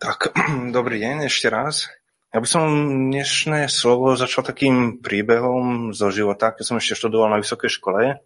Tak, 0.00 0.32
dobrý 0.76 0.96
deň 0.96 1.28
ešte 1.28 1.52
raz. 1.52 1.92
Ja 2.32 2.40
by 2.40 2.48
som 2.48 2.64
dnešné 3.12 3.68
slovo 3.68 4.16
začal 4.16 4.48
takým 4.48 5.04
príbehom 5.04 5.92
zo 5.92 6.08
života, 6.08 6.56
keď 6.56 6.64
som 6.64 6.80
ešte 6.80 6.96
študoval 6.96 7.28
na 7.28 7.36
vysokej 7.36 7.68
škole. 7.68 8.16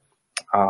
A 0.54 0.60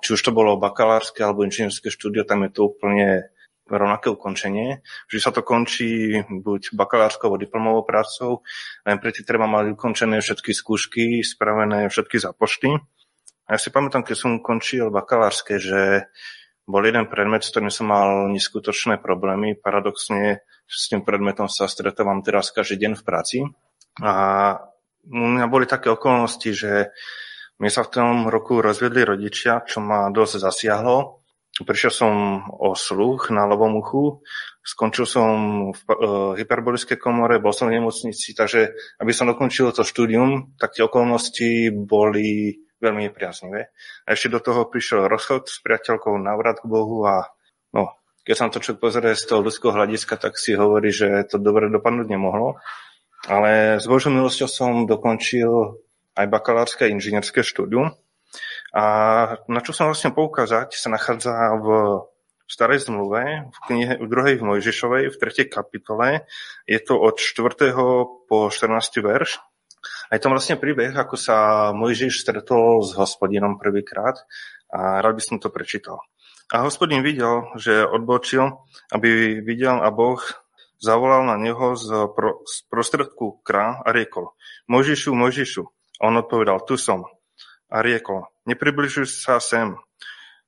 či 0.00 0.16
už 0.16 0.20
to 0.24 0.32
bolo 0.32 0.56
bakalárske 0.56 1.20
alebo 1.20 1.44
inžinierské 1.44 1.92
štúdio, 1.92 2.24
tam 2.24 2.48
je 2.48 2.56
to 2.56 2.72
úplne 2.72 3.28
rovnaké 3.68 4.08
ukončenie. 4.08 4.80
Vždy 5.12 5.20
sa 5.20 5.28
to 5.28 5.44
končí 5.44 6.24
buď 6.24 6.72
bakalárskou 6.72 7.28
alebo 7.28 7.44
diplomovou 7.44 7.84
prácou, 7.84 8.40
len 8.88 8.96
predtým 8.96 9.28
treba 9.28 9.44
mať 9.44 9.76
ukončené 9.76 10.24
všetky 10.24 10.56
skúšky, 10.56 11.20
spravené 11.20 11.92
všetky 11.92 12.16
zápočty. 12.16 12.80
A 13.44 13.48
ja 13.52 13.58
si 13.60 13.68
pamätám, 13.68 14.08
keď 14.08 14.16
som 14.16 14.40
končil 14.40 14.88
bakalárske, 14.88 15.60
že 15.60 16.08
bol 16.68 16.82
jeden 16.84 17.08
predmet, 17.08 17.42
s 17.42 17.50
ktorým 17.52 17.72
som 17.72 17.88
mal 17.88 18.28
neskutočné 18.30 19.00
problémy. 19.00 19.58
Paradoxne 19.58 20.44
s 20.68 20.86
tým 20.86 21.02
predmetom 21.02 21.50
sa 21.50 21.66
stretávam 21.66 22.22
teraz 22.22 22.54
každý 22.54 22.86
deň 22.86 22.92
v 23.00 23.06
práci. 23.06 23.38
A 24.00 24.12
u 25.08 25.26
mňa 25.26 25.46
boli 25.48 25.66
také 25.66 25.90
okolnosti, 25.90 26.50
že 26.52 26.94
mi 27.60 27.68
sa 27.68 27.84
v 27.84 27.92
tom 27.92 28.14
roku 28.32 28.64
rozvedli 28.64 29.04
rodičia, 29.04 29.64
čo 29.68 29.84
ma 29.84 30.08
dosť 30.08 30.40
zasiahlo. 30.40 31.20
Prišiel 31.60 31.92
som 31.92 32.12
o 32.56 32.72
sluch 32.72 33.28
na 33.28 33.44
ľavom 33.44 33.84
uchu, 33.84 34.24
skončil 34.64 35.04
som 35.04 35.28
v 35.74 35.80
e, 35.92 35.96
hyperbolickej 36.40 36.96
komore, 36.96 37.36
bol 37.36 37.52
som 37.52 37.68
v 37.68 37.76
nemocnici, 37.76 38.32
takže 38.32 38.72
aby 38.96 39.12
som 39.12 39.28
dokončil 39.28 39.68
to 39.76 39.84
štúdium, 39.84 40.56
tak 40.56 40.72
tie 40.72 40.88
okolnosti 40.88 41.68
boli 41.74 42.56
veľmi 42.80 43.08
nepriaznivé. 43.08 43.70
A 44.04 44.08
ešte 44.12 44.32
do 44.32 44.40
toho 44.40 44.66
prišiel 44.66 45.06
rozchod 45.06 45.46
s 45.46 45.60
priateľkou, 45.60 46.16
návrat 46.16 46.64
k 46.64 46.66
Bohu 46.66 47.04
a 47.04 47.28
no, 47.76 47.94
keď 48.24 48.34
sa 48.36 48.52
to 48.52 48.60
človek 48.60 48.80
pozrie 48.80 49.12
z 49.16 49.24
toho 49.24 49.40
ľudského 49.44 49.72
hľadiska, 49.72 50.16
tak 50.20 50.36
si 50.36 50.56
hovorí, 50.56 50.92
že 50.92 51.28
to 51.28 51.40
dobre 51.40 51.72
dopadnúť 51.72 52.08
nemohlo. 52.08 52.60
Ale 53.28 53.76
s 53.76 53.84
Božou 53.84 54.12
milosťou 54.12 54.48
som 54.48 54.72
dokončil 54.88 55.76
aj 56.16 56.26
bakalárske 56.28 56.88
a 56.88 56.92
inžinierské 56.92 57.44
štúdium. 57.44 57.92
A 58.70 58.84
na 59.50 59.60
čo 59.60 59.74
som 59.74 59.90
vlastne 59.90 60.14
poukázať, 60.14 60.78
sa 60.78 60.88
nachádza 60.88 61.32
v 61.58 61.68
starej 62.50 62.86
zmluve, 62.86 63.50
v 63.50 63.58
knihe 63.70 63.92
v 63.98 64.06
druhej 64.10 64.34
v 64.38 64.46
Mojžišovej, 64.46 65.04
v 65.14 65.20
tretej 65.20 65.46
kapitole. 65.50 66.26
Je 66.66 66.78
to 66.82 66.98
od 66.98 67.18
4. 67.18 67.74
po 68.26 68.50
14. 68.50 69.02
verš. 69.02 69.42
A 70.10 70.16
je 70.16 70.22
tam 70.22 70.34
vlastne 70.34 70.60
príbeh, 70.60 70.92
ako 70.92 71.16
sa 71.16 71.70
Mojžiš 71.72 72.26
stretol 72.26 72.82
s 72.84 72.92
hospodinom 72.98 73.56
prvýkrát 73.56 74.18
a 74.70 75.00
rád 75.00 75.18
by 75.18 75.22
som 75.22 75.36
to 75.42 75.48
prečítal. 75.48 76.02
A 76.50 76.66
hospodin 76.66 77.06
videl, 77.06 77.46
že 77.54 77.86
odbočil, 77.86 78.58
aby 78.90 79.38
videl 79.38 79.78
a 79.78 79.88
Boh 79.94 80.18
zavolal 80.82 81.28
na 81.28 81.38
neho 81.38 81.78
z, 81.78 82.10
pro, 82.10 82.42
z 82.42 82.66
prostredku 82.66 83.38
krá 83.46 83.78
a 83.84 83.94
riekol 83.94 84.34
Mojžišu, 84.66 85.14
Mojžišu. 85.14 85.62
A 86.00 86.08
on 86.08 86.18
odpovedal, 86.18 86.64
tu 86.64 86.80
som. 86.80 87.06
A 87.70 87.84
riekol, 87.84 88.26
nepribližuj 88.48 89.06
sa 89.06 89.38
sem, 89.38 89.78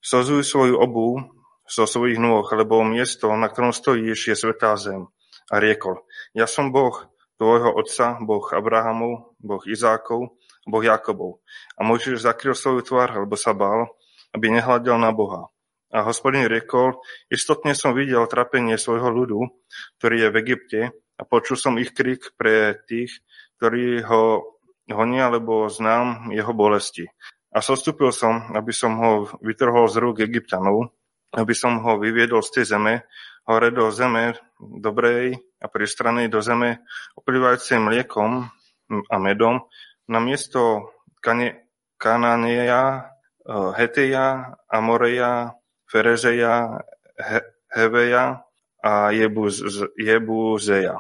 sozuj 0.03 0.43
svoju 0.43 0.75
obu 0.75 1.23
zo 1.69 1.87
svojich 1.87 2.19
nôh, 2.19 2.43
lebo 2.51 2.83
miesto, 2.83 3.31
na 3.39 3.47
ktorom 3.47 3.71
stojíš, 3.71 4.35
je 4.35 4.37
svetá 4.37 4.75
zem. 4.75 5.07
A 5.53 5.63
riekol, 5.63 6.03
ja 6.35 6.51
som 6.51 6.75
Boh, 6.75 7.07
tvojho 7.43 7.75
otca, 7.75 8.23
Boh 8.23 8.47
Abrahamov, 8.55 9.35
Boh 9.43 9.63
Izákov, 9.67 10.39
Boh 10.63 10.85
Jakobov. 10.87 11.43
A 11.75 11.83
Mojžiš 11.83 12.23
zakryl 12.23 12.55
svoju 12.55 12.87
tvár, 12.87 13.11
lebo 13.19 13.35
sa 13.35 13.51
bál, 13.51 13.91
aby 14.31 14.55
nehľadel 14.55 14.95
na 14.95 15.11
Boha. 15.11 15.51
A 15.91 16.07
hospodin 16.07 16.47
riekol, 16.47 17.03
istotne 17.27 17.75
som 17.75 17.99
videl 17.99 18.23
trapenie 18.31 18.79
svojho 18.79 19.11
ľudu, 19.11 19.51
ktorý 19.99 20.17
je 20.23 20.29
v 20.31 20.37
Egypte, 20.39 20.81
a 21.19 21.23
počul 21.27 21.59
som 21.59 21.75
ich 21.83 21.91
krik 21.91 22.31
pre 22.39 22.79
tých, 22.87 23.21
ktorí 23.59 24.07
ho 24.07 24.55
honia, 24.87 25.27
lebo 25.29 25.67
znám 25.67 26.31
jeho 26.31 26.55
bolesti. 26.55 27.11
A 27.53 27.61
zostúpil 27.61 28.15
som, 28.15 28.55
aby 28.55 28.71
som 28.71 28.97
ho 29.03 29.11
vytrhol 29.43 29.91
z 29.91 29.99
rúk 29.99 30.17
Egyptianov, 30.25 30.95
aby 31.35 31.53
som 31.53 31.83
ho 31.83 31.99
vyviedol 31.99 32.41
z 32.41 32.63
tej 32.63 32.65
zeme, 32.79 33.05
hore 33.45 33.75
do 33.75 33.91
zeme 33.91 34.39
dobrej 34.57 35.43
a 35.63 35.67
pristranej 35.71 36.27
do 36.27 36.43
zeme 36.43 36.83
oplývajúcej 37.15 37.79
mliekom 37.79 38.51
a 38.91 39.17
medom, 39.23 39.63
na 40.11 40.19
miesto 40.19 40.91
Kane, 41.23 41.71
Kananeja, 41.97 43.15
e, 43.47 43.55
Heteja, 43.79 44.59
Amoreja, 44.67 45.55
Ferezeja, 45.87 46.83
He, 47.15 47.41
Heveja 47.71 48.43
a 48.83 49.15
Jebuz, 49.15 49.63
Jebuzeja. 49.95 50.99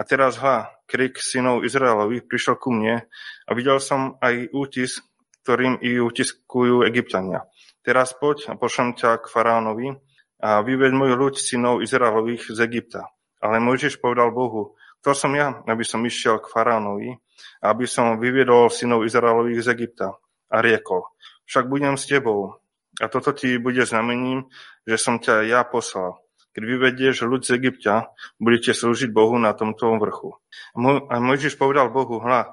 A 0.00 0.02
teraz 0.08 0.40
hľa, 0.40 0.72
krik 0.88 1.20
synov 1.20 1.62
Izraelovi 1.62 2.24
prišiel 2.24 2.56
ku 2.56 2.72
mne 2.72 3.04
a 3.44 3.50
videl 3.52 3.76
som 3.84 4.16
aj 4.24 4.48
útis, 4.56 5.04
ktorým 5.44 5.76
i 5.84 6.00
utiskujú 6.00 6.88
Egyptiania. 6.88 7.44
Teraz 7.84 8.16
poď 8.16 8.52
a 8.52 8.54
pošlem 8.56 8.96
ťa 8.96 9.20
k 9.20 9.28
faraónovi 9.28 9.92
a 10.40 10.64
vyveď 10.64 10.92
môj 10.96 11.12
ľuď 11.20 11.34
synov 11.36 11.84
Izraelových 11.84 12.48
z 12.48 12.58
Egypta. 12.64 13.12
Ale 13.40 13.56
Mojžiš 13.60 14.00
povedal 14.00 14.30
Bohu, 14.32 14.76
kto 15.00 15.16
som 15.16 15.32
ja, 15.32 15.64
aby 15.64 15.80
som 15.80 16.04
išiel 16.04 16.44
k 16.44 16.52
faraónovi, 16.52 17.16
aby 17.64 17.84
som 17.88 18.20
vyviedol 18.20 18.68
synov 18.68 19.08
Izraelových 19.08 19.64
z 19.64 19.68
Egypta. 19.72 20.08
A 20.50 20.60
riekol, 20.60 21.08
však 21.48 21.70
budem 21.70 21.96
s 21.96 22.04
tebou. 22.10 22.60
A 23.00 23.08
toto 23.08 23.32
ti 23.32 23.56
bude 23.56 23.80
znamením, 23.88 24.50
že 24.84 25.00
som 25.00 25.16
ťa 25.16 25.48
ja 25.48 25.64
poslal. 25.64 26.20
Keď 26.52 26.62
vyvedieš 26.66 27.24
ľud 27.24 27.46
z 27.46 27.56
Egypta, 27.56 28.12
budete 28.36 28.76
slúžiť 28.76 29.08
Bohu 29.14 29.38
na 29.40 29.54
tomto 29.56 29.94
vrchu. 29.96 30.36
A 30.76 31.16
Mojžiš 31.16 31.56
povedal 31.56 31.88
Bohu, 31.88 32.20
hľa, 32.20 32.52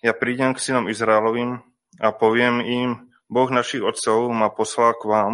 ja 0.00 0.16
prídem 0.16 0.56
k 0.56 0.62
synom 0.62 0.88
Izraelovým 0.88 1.60
a 2.00 2.08
poviem 2.14 2.62
im, 2.64 2.90
Boh 3.28 3.48
našich 3.48 3.80
otcov 3.84 4.32
ma 4.32 4.48
poslal 4.48 4.96
k 4.96 5.04
vám. 5.08 5.32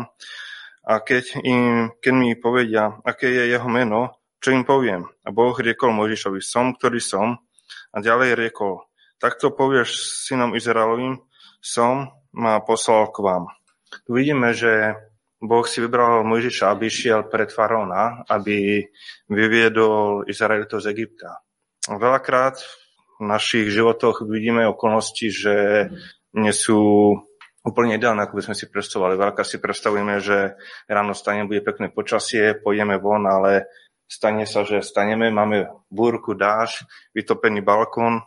A 0.89 1.05
keď, 1.05 1.39
im, 1.45 1.93
keď 2.01 2.13
mi 2.17 2.33
povedia, 2.39 2.99
aké 3.05 3.29
je 3.29 3.45
jeho 3.53 3.69
meno, 3.69 4.18
čo 4.39 4.55
im 4.55 4.63
poviem? 4.63 5.07
A 5.27 5.35
Boh 5.35 5.55
riekol 5.59 5.91
Mojžišovi, 5.95 6.41
som, 6.43 6.75
ktorý 6.75 7.03
som. 7.03 7.43
A 7.91 7.97
ďalej 7.99 8.39
riekol, 8.39 8.85
takto 9.19 9.51
povieš 9.51 10.23
synom 10.29 10.55
Izraelovým, 10.55 11.19
som 11.59 12.13
ma 12.31 12.63
poslal 12.63 13.11
k 13.11 13.19
vám. 13.25 13.45
Tu 14.07 14.11
vidíme, 14.13 14.53
že 14.53 14.95
Boh 15.39 15.65
si 15.65 15.79
vybral 15.79 16.27
Mojžiša, 16.27 16.71
aby 16.71 16.91
šiel 16.91 17.27
pred 17.31 17.51
faraóna, 17.51 18.27
aby 18.27 18.83
vyviedol 19.31 20.27
Izraelitov 20.27 20.83
z 20.83 20.91
Egypta. 20.93 21.43
Veľakrát 21.87 22.61
v 23.19 23.23
našich 23.25 23.71
životoch 23.71 24.27
vidíme 24.27 24.69
okolnosti, 24.69 25.31
že 25.31 25.89
nie 26.37 26.53
sú 26.53 27.15
úplne 27.65 27.99
ideálne, 27.99 28.23
ako 28.25 28.39
by 28.39 28.43
sme 28.51 28.57
si 28.59 28.67
predstavovali. 28.71 29.15
Veľká 29.19 29.43
si 29.43 29.59
predstavujeme, 29.59 30.15
že 30.23 30.59
ráno 30.87 31.13
stane, 31.17 31.49
bude 31.49 31.65
pekné 31.65 31.91
počasie, 31.91 32.57
pôjdeme 32.59 33.01
von, 33.01 33.25
ale 33.27 33.67
stane 34.09 34.49
sa, 34.49 34.65
že 34.65 34.81
staneme, 34.81 35.29
máme 35.29 35.69
búrku, 35.93 36.33
dáž, 36.33 36.83
vytopený 37.13 37.61
balkón, 37.61 38.25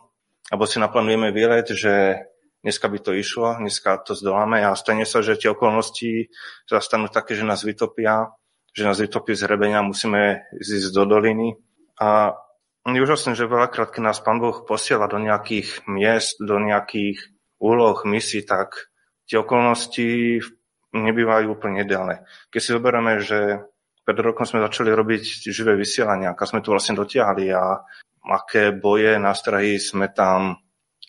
alebo 0.48 0.64
si 0.64 0.78
naplánujeme 0.78 1.34
výlet, 1.34 1.66
že 1.74 2.22
dneska 2.62 2.86
by 2.86 2.98
to 3.02 3.12
išlo, 3.18 3.58
dneska 3.58 3.98
to 4.06 4.14
zdoláme 4.14 4.62
a 4.62 4.78
stane 4.78 5.02
sa, 5.02 5.20
že 5.20 5.34
tie 5.34 5.50
okolnosti 5.50 6.30
sa 6.70 6.78
stanú 6.78 7.10
také, 7.10 7.34
že 7.34 7.42
nás 7.42 7.66
vytopia, 7.66 8.30
že 8.72 8.86
nás 8.86 9.02
vytopí 9.02 9.34
z 9.34 9.44
hrebenia, 9.44 9.82
musíme 9.82 10.46
ísť 10.54 10.94
do 10.94 11.04
doliny. 11.04 11.58
A 11.98 12.38
je 12.86 12.98
úžasné, 13.02 13.34
že 13.38 13.50
veľakrát, 13.50 13.90
keď 13.94 14.02
nás 14.14 14.18
Pán 14.22 14.42
Boh 14.42 14.64
posiela 14.66 15.06
do 15.06 15.18
nejakých 15.18 15.86
miest, 15.86 16.38
do 16.42 16.58
nejakých 16.58 17.18
úloh, 17.62 17.98
misií, 18.02 18.42
tak 18.42 18.90
tie 19.30 19.38
okolnosti 19.38 20.42
nebývajú 20.90 21.46
úplne 21.54 21.86
ideálne. 21.86 22.26
Keď 22.50 22.60
si 22.60 22.74
zoberieme, 22.74 23.22
že 23.22 23.62
pred 24.02 24.18
rokom 24.18 24.42
sme 24.42 24.62
začali 24.62 24.90
robiť 24.90 25.48
živé 25.50 25.78
vysielania, 25.78 26.34
ako 26.34 26.42
sme 26.46 26.60
tu 26.60 26.74
vlastne 26.74 26.98
dotiahli 26.98 27.54
a 27.54 27.78
aké 28.22 28.74
boje, 28.74 29.18
nástrahy 29.18 29.78
sme 29.78 30.10
tam 30.10 30.58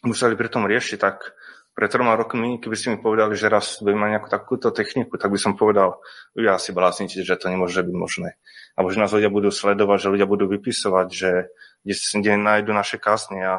museli 0.06 0.38
pri 0.38 0.50
tom 0.50 0.65
riešiť, 0.65 0.97
tak 0.97 1.33
pred 1.73 1.89
troma 1.89 2.13
rokmi, 2.13 2.62
keby 2.62 2.75
ste 2.77 2.94
mi 2.94 3.01
povedali, 3.01 3.33
že 3.33 3.50
raz 3.50 3.81
budeme 3.81 4.06
mať 4.06 4.12
nejakú 4.13 4.29
takúto 4.29 4.69
techniku, 4.69 5.17
tak 5.17 5.33
by 5.33 5.39
som 5.41 5.57
povedal, 5.57 5.97
ja 6.38 6.62
si 6.62 6.69
bláznite, 6.69 7.25
že 7.25 7.33
to 7.33 7.50
nemôže 7.50 7.81
byť 7.81 7.95
možné. 7.97 8.38
Alebo 8.77 8.94
že 8.94 9.01
nás 9.01 9.09
ľudia 9.09 9.33
budú 9.33 9.50
sledovať, 9.50 9.97
že 10.06 10.12
ľudia 10.13 10.29
budú 10.29 10.45
vypisovať, 10.53 11.07
že 11.09 11.50
kde 11.81 12.38
nájdu 12.38 12.77
naše 12.77 13.01
kásne. 13.01 13.41
A 13.41 13.53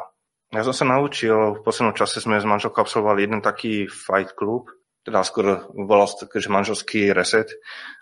ja 0.55 0.63
som 0.63 0.71
sa 0.71 0.87
naučil, 0.87 1.59
v 1.59 1.63
poslednom 1.67 1.99
čase 1.99 2.23
sme 2.23 2.39
s 2.39 2.47
manželkou 2.47 2.87
absolvovali 2.87 3.27
jeden 3.27 3.43
taký 3.43 3.91
fight 3.91 4.31
klub, 4.39 4.71
teda 5.05 5.21
skôr 5.21 5.69
volal 5.77 6.09
sa 6.09 6.25
že 6.25 6.49
manželský 6.49 7.13
reset. 7.13 7.53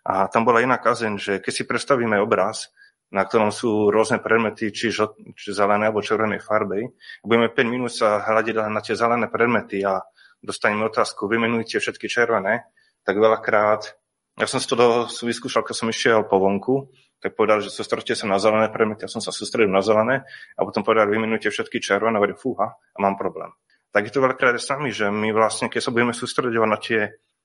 A 0.07 0.31
tam 0.31 0.47
bola 0.47 0.63
iná 0.63 0.79
kazeň, 0.79 1.19
že 1.19 1.33
keď 1.43 1.53
si 1.53 1.65
predstavíme 1.67 2.15
obraz, 2.23 2.71
na 3.13 3.29
ktorom 3.29 3.53
sú 3.53 3.93
rôzne 3.93 4.25
predmety, 4.25 4.73
či, 4.73 4.89
žo, 4.89 5.13
či 5.37 5.53
zelené 5.53 5.93
alebo 5.93 6.01
červenej 6.01 6.41
farby. 6.41 6.89
Budeme 7.21 7.53
5 7.53 7.61
minút 7.69 7.93
sa 7.93 8.25
hľadiť 8.25 8.55
na 8.73 8.81
tie 8.81 8.97
zelené 8.97 9.29
predmety 9.29 9.85
a 9.85 10.01
dostaneme 10.41 10.89
otázku, 10.89 11.29
vymenujte 11.29 11.77
všetky 11.77 12.09
červené, 12.09 12.65
tak 13.05 13.21
veľakrát, 13.21 13.95
ja 14.41 14.47
som 14.49 14.59
si 14.59 14.67
to 14.67 14.75
do, 14.75 14.89
vyskúšal, 15.07 15.63
keď 15.63 15.77
som 15.77 15.93
išiel 15.93 16.25
po 16.25 16.41
vonku, 16.41 16.89
tak 17.23 17.39
povedal, 17.39 17.63
že 17.63 17.71
sústredte 17.71 18.17
sa 18.19 18.27
na 18.27 18.41
zelené 18.41 18.73
predmety, 18.73 19.07
ja 19.07 19.13
som 19.13 19.23
sa 19.23 19.31
sústredil 19.31 19.71
na 19.71 19.85
zelené 19.85 20.27
a 20.57 20.61
potom 20.65 20.83
povedal, 20.83 21.07
vymenujte 21.13 21.53
všetky 21.53 21.79
červené, 21.79 22.17
hovorím, 22.19 22.41
fúha, 22.41 22.75
a 22.75 22.99
mám 22.99 23.15
problém. 23.15 23.53
Tak 23.93 24.09
je 24.09 24.13
to 24.13 24.25
veľakrát 24.25 24.57
s 24.57 24.73
nami, 24.73 24.89
že 24.89 25.13
my 25.13 25.37
vlastne, 25.37 25.69
keď 25.69 25.81
sa 25.85 25.93
budeme 25.93 26.17
sústredovať 26.17 26.69
na 26.69 26.79
tie 26.81 27.01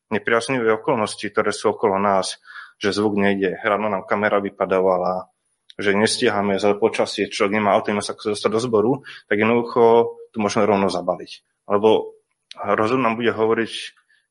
nepriaznivé 0.07 0.71
okolnosti, 0.79 1.27
ktoré 1.27 1.51
sú 1.51 1.75
okolo 1.75 1.99
nás, 1.99 2.39
že 2.79 2.95
zvuk 2.95 3.19
nejde, 3.19 3.59
ráno 3.59 3.91
nám 3.91 4.07
kamera 4.07 4.39
vypadávala, 4.39 5.27
že 5.75 5.93
nestíhame 5.93 6.57
za 6.57 6.73
počasie, 6.79 7.29
človek 7.29 7.59
nemá 7.59 7.75
auto, 7.75 7.91
sa 7.99 8.15
dostať 8.15 8.49
do 8.49 8.61
zboru, 8.63 8.91
tak 9.27 9.37
jednoducho 9.37 10.15
to 10.31 10.37
môžeme 10.39 10.63
rovno 10.63 10.87
zabaliť. 10.87 11.31
Lebo 11.67 12.17
rozum 12.55 13.03
nám 13.03 13.19
bude 13.19 13.35
hovoriť, 13.35 13.73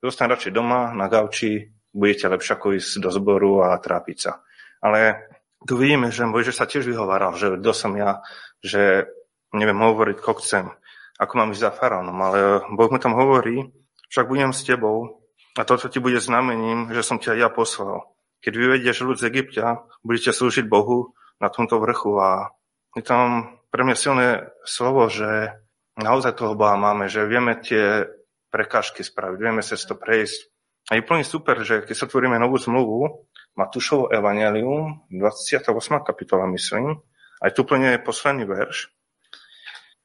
zostaň 0.02 0.26
radšej 0.34 0.52
doma, 0.56 0.96
na 0.96 1.06
gauči, 1.06 1.70
budete 1.92 2.32
lepšie 2.32 2.52
ako 2.56 2.66
ísť 2.80 2.92
do 2.98 3.10
zboru 3.12 3.62
a 3.68 3.76
trápiť 3.76 4.16
sa. 4.18 4.42
Ale 4.82 5.28
tu 5.64 5.76
vidíme, 5.76 6.10
že 6.10 6.28
Mojžiš 6.28 6.56
sa 6.56 6.66
tiež 6.68 6.86
vyhováral, 6.86 7.34
že 7.36 7.56
kto 7.56 7.72
som 7.72 7.92
ja, 7.94 8.22
že 8.60 9.08
neviem 9.54 9.78
hovoriť, 9.78 10.16
ko 10.20 10.36
chcem, 10.38 10.72
ako 11.16 11.32
mám 11.36 11.52
ísť 11.52 11.64
za 11.64 11.72
faraónom, 11.72 12.18
ale 12.20 12.38
Boh 12.76 12.90
mi 12.92 13.00
tam 13.00 13.16
hovorí, 13.16 13.72
však 14.12 14.28
budem 14.28 14.52
s 14.52 14.64
tebou 14.64 15.24
a 15.56 15.64
toto 15.64 15.88
ti 15.88 15.98
bude 15.98 16.20
znamením, 16.20 16.92
že 16.92 17.02
som 17.02 17.16
ťa 17.16 17.40
ja 17.40 17.48
poslal. 17.48 18.04
Keď 18.44 18.52
vyvedieš 18.52 19.02
ľud 19.02 19.16
z 19.18 19.32
Egyptia, 19.32 19.80
budete 20.04 20.30
slúžiť 20.30 20.68
Bohu 20.68 21.16
na 21.40 21.48
tomto 21.48 21.80
vrchu 21.80 22.12
a 22.20 22.52
je 22.94 23.02
tam 23.04 23.56
pre 23.72 23.82
mňa 23.84 23.96
silné 23.96 24.28
slovo, 24.64 25.08
že 25.08 25.56
naozaj 25.96 26.36
toho 26.36 26.56
Boha 26.56 26.76
máme, 26.76 27.08
že 27.08 27.28
vieme 27.28 27.56
tie 27.56 28.08
prekážky 28.52 29.04
spraviť, 29.04 29.38
vieme 29.40 29.60
sa 29.64 29.76
to 29.76 29.96
prejsť. 29.96 30.52
A 30.86 30.96
je 30.96 31.02
plne 31.02 31.26
super, 31.26 31.60
že 31.66 31.82
keď 31.82 31.96
sa 31.98 32.06
tvoríme 32.06 32.38
novú 32.38 32.62
zmluvu, 32.62 33.26
Matúšovo 33.56 34.12
Evangelium, 34.12 35.08
28. 35.10 35.72
kapitola, 36.04 36.46
myslím, 36.52 37.00
aj 37.40 37.50
tu 37.56 37.64
plne 37.64 37.96
je 37.96 38.04
posledný 38.04 38.44
verš, 38.44 38.92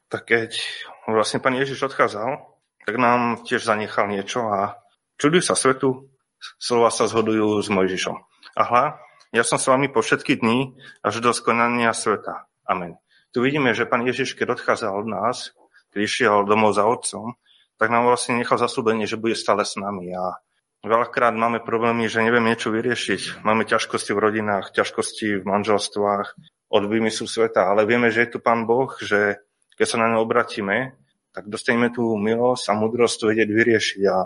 tak 0.07 0.27
keď 0.27 0.57
vlastne 1.07 1.41
pán 1.41 1.57
Ježiš 1.57 1.89
odchádzal, 1.89 2.41
tak 2.85 2.95
nám 2.97 3.45
tiež 3.45 3.65
zanechal 3.65 4.09
niečo 4.09 4.45
a 4.49 4.77
čudujú 5.21 5.41
sa 5.41 5.55
svetu, 5.57 6.09
slova 6.57 6.89
sa 6.89 7.05
zhodujú 7.05 7.61
s 7.61 7.69
Mojžišom. 7.69 8.17
Aha, 8.57 8.99
ja 9.31 9.43
som 9.45 9.61
s 9.61 9.69
vami 9.69 9.87
po 9.87 10.01
všetky 10.03 10.41
dní 10.41 10.75
až 11.01 11.21
do 11.23 11.31
skonania 11.31 11.93
sveta. 11.95 12.49
Amen. 12.65 12.97
Tu 13.31 13.39
vidíme, 13.39 13.71
že 13.71 13.87
pán 13.87 14.03
Ježiš, 14.03 14.35
keď 14.35 14.59
odchádzal 14.59 14.91
od 14.91 15.07
nás, 15.07 15.55
keď 15.95 15.99
išiel 16.03 16.35
domov 16.43 16.75
za 16.75 16.83
otcom, 16.83 17.39
tak 17.79 17.89
nám 17.89 18.05
vlastne 18.05 18.37
nechal 18.37 18.59
zaslúbenie, 18.59 19.07
že 19.07 19.17
bude 19.17 19.33
stále 19.33 19.63
s 19.63 19.79
nami. 19.79 20.11
A 20.13 20.37
Veľakrát 20.81 21.37
máme 21.37 21.61
problémy, 21.61 22.09
že 22.09 22.25
nevieme 22.25 22.49
niečo 22.49 22.73
vyriešiť. 22.73 23.45
Máme 23.45 23.69
ťažkosti 23.69 24.17
v 24.17 24.23
rodinách, 24.25 24.73
ťažkosti 24.73 25.37
v 25.37 25.45
manželstvách, 25.45 26.33
od 26.71 26.83
vymyslu 26.87 27.27
sveta, 27.29 27.69
ale 27.69 27.85
vieme, 27.85 28.09
že 28.09 28.25
je 28.25 28.29
tu 28.33 28.39
Pán 28.41 28.63
Boh, 28.63 28.89
že 28.97 29.43
keď 29.75 29.87
sa 29.87 29.97
na 30.01 30.11
ňo 30.11 30.23
obratíme, 30.23 30.95
tak 31.31 31.47
dostaneme 31.47 31.91
tú 31.91 32.15
milosť 32.19 32.71
a 32.71 32.77
múdrosť 32.77 33.27
vedieť 33.27 33.49
vyriešiť. 33.49 34.01
A 34.11 34.17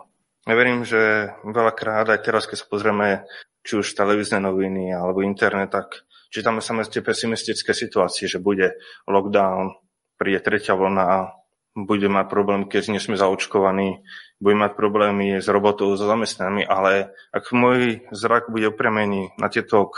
ja 0.45 0.53
verím, 0.53 0.85
že 0.85 1.33
veľakrát 1.45 2.09
aj 2.09 2.19
teraz, 2.21 2.45
keď 2.45 2.65
sa 2.65 2.69
pozrieme 2.69 3.25
či 3.65 3.81
už 3.81 3.97
televízne 3.97 4.41
noviny 4.41 4.93
alebo 4.93 5.25
internet, 5.25 5.73
tak 5.73 6.05
čítame 6.29 6.61
sa 6.61 6.77
tie 6.85 7.01
pesimistické 7.01 7.73
situácie, 7.73 8.29
že 8.29 8.37
bude 8.37 8.77
lockdown, 9.09 9.73
príde 10.21 10.41
tretia 10.45 10.77
vlna, 10.77 11.33
bude 11.75 12.07
mať 12.07 12.25
problém, 12.31 12.69
keď 12.69 12.93
nie 12.93 13.01
sme 13.03 13.19
zaočkovaní, 13.19 14.05
budem 14.39 14.59
mať 14.63 14.73
problémy 14.79 15.43
s 15.43 15.47
robotou, 15.51 15.91
so 15.97 16.07
zamestnanými, 16.07 16.63
ale 16.63 17.11
ak 17.35 17.51
môj 17.51 18.05
zrak 18.15 18.47
bude 18.47 18.71
upremený 18.71 19.35
na 19.35 19.51
tieto 19.51 19.91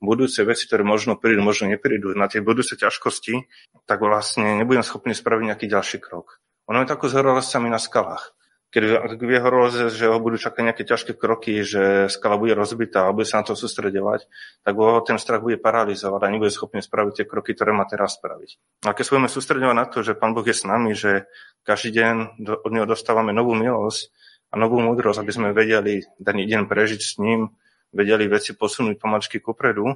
budúce 0.00 0.42
veci, 0.42 0.64
ktoré 0.66 0.82
možno 0.82 1.20
prídu, 1.20 1.44
možno 1.44 1.68
neprídu, 1.68 2.16
na 2.16 2.26
tie 2.26 2.40
budúce 2.40 2.74
ťažkosti, 2.74 3.46
tak 3.84 4.00
vlastne 4.00 4.58
nebudem 4.58 4.82
schopný 4.82 5.12
spraviť 5.12 5.44
nejaký 5.52 5.66
ďalší 5.68 6.00
krok. 6.00 6.40
Ono 6.72 6.80
je 6.80 6.90
tako 6.90 7.06
s 7.06 7.16
horolezcami 7.16 7.68
na 7.68 7.78
skalách 7.78 8.32
keď 8.70 9.18
vie 9.18 9.38
horolezec, 9.42 9.90
že 9.90 10.06
ho 10.06 10.22
budú 10.22 10.38
čakať 10.38 10.62
nejaké 10.62 10.82
ťažké 10.86 11.12
kroky, 11.18 11.66
že 11.66 12.06
skala 12.06 12.38
bude 12.38 12.54
rozbitá 12.54 13.10
a 13.10 13.14
bude 13.14 13.26
sa 13.26 13.42
na 13.42 13.50
to 13.50 13.58
sústredovať, 13.58 14.30
tak 14.62 14.74
ho 14.78 15.02
ten 15.02 15.18
strach 15.18 15.42
bude 15.42 15.58
paralizovať 15.58 16.22
a 16.22 16.30
nebude 16.30 16.54
schopný 16.54 16.78
spraviť 16.78 17.12
tie 17.22 17.26
kroky, 17.26 17.58
ktoré 17.58 17.74
má 17.74 17.82
teraz 17.90 18.14
spraviť. 18.22 18.50
A 18.86 18.94
keď 18.94 19.02
sa 19.02 19.12
budeme 19.18 19.30
sústredovať 19.34 19.74
na 19.74 19.86
to, 19.90 20.06
že 20.06 20.14
Pán 20.14 20.38
Boh 20.38 20.46
je 20.46 20.54
s 20.54 20.62
nami, 20.62 20.94
že 20.94 21.26
každý 21.66 21.98
deň 21.98 22.14
od 22.62 22.70
Neho 22.70 22.86
dostávame 22.86 23.34
novú 23.34 23.58
milosť 23.58 24.14
a 24.50 24.54
novú 24.54 24.78
múdrosť, 24.78 25.18
aby 25.18 25.32
sme 25.34 25.48
vedeli 25.50 26.06
daný 26.22 26.46
deň 26.46 26.70
prežiť 26.70 27.00
s 27.02 27.18
ním, 27.18 27.50
vedeli 27.90 28.30
veci 28.30 28.54
posunúť 28.54 28.96
pomačky 28.98 29.42
kupredu, 29.42 29.90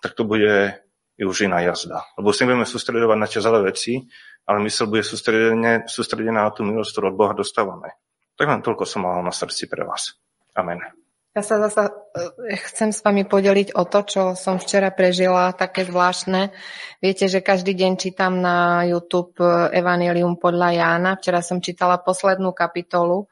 tak 0.00 0.14
to 0.14 0.24
bude 0.24 0.80
už 1.20 1.44
iná 1.44 1.60
jazda. 1.60 2.00
Lebo 2.16 2.32
si 2.32 2.48
nebudeme 2.48 2.64
sústredovať 2.64 3.18
na 3.20 3.28
zlé 3.28 3.60
veci, 3.68 4.00
ale 4.48 4.64
mysl 4.64 4.88
bude 4.88 5.04
sústredená 5.04 6.40
na 6.48 6.52
tú 6.54 6.64
milosť, 6.64 6.90
ktorú 6.96 7.06
od 7.12 7.18
Boha 7.20 7.34
dostávame. 7.36 7.92
Tak 8.40 8.48
len 8.48 8.64
toľko 8.64 8.88
som 8.88 9.04
mal 9.04 9.20
na 9.20 9.34
srdci 9.34 9.68
pre 9.68 9.84
vás. 9.84 10.16
Amen. 10.56 10.80
Ja 11.30 11.46
sa 11.46 11.62
zasa 11.62 11.94
eh, 12.16 12.58
chcem 12.58 12.90
s 12.90 13.06
vami 13.06 13.22
podeliť 13.22 13.78
o 13.78 13.86
to, 13.86 14.00
čo 14.02 14.22
som 14.34 14.58
včera 14.58 14.90
prežila, 14.90 15.54
také 15.54 15.86
zvláštne. 15.86 16.50
Viete, 16.98 17.30
že 17.30 17.38
každý 17.38 17.70
deň 17.76 17.92
čítam 18.00 18.42
na 18.42 18.82
YouTube 18.82 19.38
eh, 19.38 19.78
Evangelium 19.78 20.34
podľa 20.40 20.74
Jána. 20.74 21.10
Včera 21.14 21.38
som 21.38 21.62
čítala 21.62 22.02
poslednú 22.02 22.50
kapitolu 22.50 23.30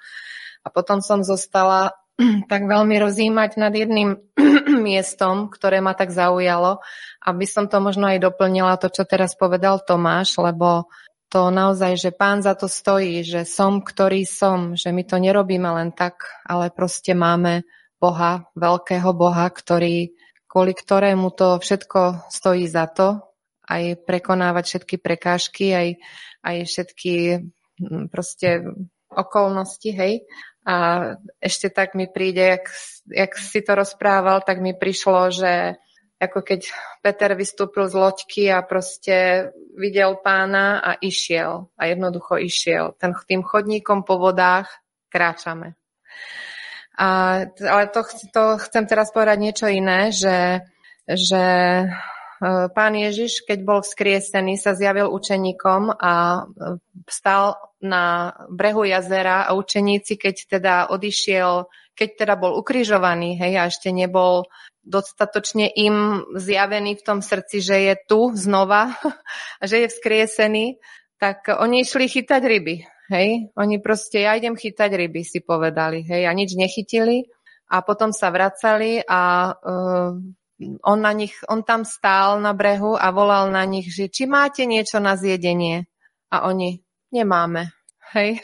a 0.62 0.70
potom 0.70 1.02
som 1.02 1.26
zostala 1.26 1.90
tak 2.50 2.66
veľmi 2.66 2.98
rozímať 2.98 3.56
nad 3.62 3.70
jedným 3.70 4.18
miestom, 4.86 5.48
ktoré 5.48 5.78
ma 5.78 5.94
tak 5.94 6.10
zaujalo, 6.10 6.82
aby 7.22 7.44
som 7.46 7.70
to 7.70 7.78
možno 7.78 8.10
aj 8.10 8.18
doplnila 8.18 8.74
to, 8.76 8.90
čo 8.90 9.06
teraz 9.06 9.38
povedal 9.38 9.78
Tomáš, 9.82 10.34
lebo 10.38 10.90
to 11.28 11.52
naozaj, 11.52 12.00
že 12.00 12.10
pán 12.10 12.40
za 12.40 12.56
to 12.56 12.66
stojí, 12.66 13.20
že 13.20 13.44
som, 13.44 13.84
ktorý 13.84 14.24
som, 14.24 14.72
že 14.74 14.90
my 14.96 15.04
to 15.04 15.20
nerobíme 15.20 15.68
len 15.68 15.92
tak, 15.92 16.24
ale 16.48 16.72
proste 16.72 17.12
máme 17.12 17.68
Boha, 18.00 18.48
veľkého 18.56 19.12
Boha, 19.12 19.52
ktorý, 19.52 20.16
kvôli 20.48 20.72
ktorému 20.72 21.28
to 21.36 21.60
všetko 21.60 22.32
stojí 22.32 22.64
za 22.64 22.88
to, 22.88 23.28
aj 23.68 24.00
prekonávať 24.08 24.64
všetky 24.64 24.96
prekážky, 24.96 25.76
aj, 25.76 25.88
aj 26.40 26.56
všetky 26.64 27.14
hm, 27.76 28.08
proste 28.08 28.64
okolnosti, 29.12 29.92
hej. 29.92 30.24
A 30.68 30.74
ešte 31.40 31.72
tak 31.72 31.96
mi 31.96 32.04
príde, 32.04 32.60
jak, 32.60 32.68
jak 33.08 33.32
si 33.40 33.64
to 33.64 33.72
rozprával, 33.72 34.44
tak 34.44 34.60
mi 34.60 34.76
prišlo, 34.76 35.32
že 35.32 35.80
ako 36.18 36.42
keď 36.42 36.60
Peter 37.00 37.32
vystúpil 37.38 37.86
z 37.86 37.94
loďky 37.94 38.50
a 38.50 38.60
proste 38.66 39.48
videl 39.78 40.18
pána 40.18 40.82
a 40.82 40.90
išiel. 40.98 41.70
A 41.78 41.88
jednoducho 41.88 42.36
išiel. 42.36 42.92
Ten, 42.98 43.14
tým 43.14 43.46
chodníkom 43.46 44.02
po 44.02 44.18
vodách 44.18 44.68
kráčame. 45.08 45.78
A, 46.98 47.40
ale 47.46 47.84
to, 47.94 48.02
to 48.34 48.58
chcem 48.58 48.84
teraz 48.90 49.14
povedať 49.14 49.38
niečo 49.38 49.70
iné, 49.70 50.10
že, 50.10 50.66
že 51.06 51.44
e, 51.86 51.86
pán 52.74 52.94
Ježiš, 52.98 53.46
keď 53.46 53.58
bol 53.62 53.80
vzkriesený, 53.86 54.58
sa 54.58 54.74
zjavil 54.74 55.06
učeníkom 55.06 55.94
a 55.94 56.42
e, 56.42 56.82
stal 57.06 57.54
na 57.78 58.34
brehu 58.50 58.84
jazera 58.84 59.46
a 59.46 59.54
učeníci, 59.54 60.18
keď 60.18 60.36
teda 60.58 60.74
odišiel, 60.90 61.70
keď 61.94 62.08
teda 62.26 62.34
bol 62.34 62.58
ukrižovaný, 62.58 63.38
hej, 63.38 63.52
a 63.58 63.70
ešte 63.70 63.94
nebol 63.94 64.46
dostatočne 64.88 65.68
im 65.68 66.24
zjavený 66.32 66.96
v 66.96 67.04
tom 67.04 67.20
srdci, 67.20 67.60
že 67.60 67.76
je 67.92 67.94
tu 68.08 68.32
znova 68.34 68.96
a 69.60 69.62
že 69.68 69.84
je 69.84 69.88
vzkriesený, 69.92 70.80
tak 71.18 71.50
oni 71.50 71.84
išli 71.84 72.08
chytať 72.08 72.42
ryby. 72.42 72.76
Hej? 73.12 73.52
Oni 73.56 73.76
proste, 73.80 74.24
ja 74.24 74.36
idem 74.36 74.56
chytať 74.56 74.90
ryby, 74.94 75.24
si 75.24 75.40
povedali. 75.44 76.04
Hej? 76.04 76.28
A 76.28 76.32
nič 76.32 76.54
nechytili 76.54 77.28
a 77.68 77.84
potom 77.84 78.14
sa 78.14 78.32
vracali 78.32 79.02
a 79.04 79.52
uh, 79.52 80.12
on, 80.82 80.98
na 80.98 81.12
nich, 81.12 81.36
on 81.46 81.62
tam 81.62 81.84
stál 81.84 82.40
na 82.40 82.56
brehu 82.56 82.96
a 82.96 83.12
volal 83.12 83.52
na 83.52 83.62
nich, 83.68 83.92
že 83.92 84.10
či 84.10 84.24
máte 84.26 84.64
niečo 84.64 84.98
na 84.98 85.14
zjedenie. 85.14 85.86
A 86.28 86.44
oni, 86.48 86.84
nemáme. 87.12 87.72
Hej? 88.12 88.40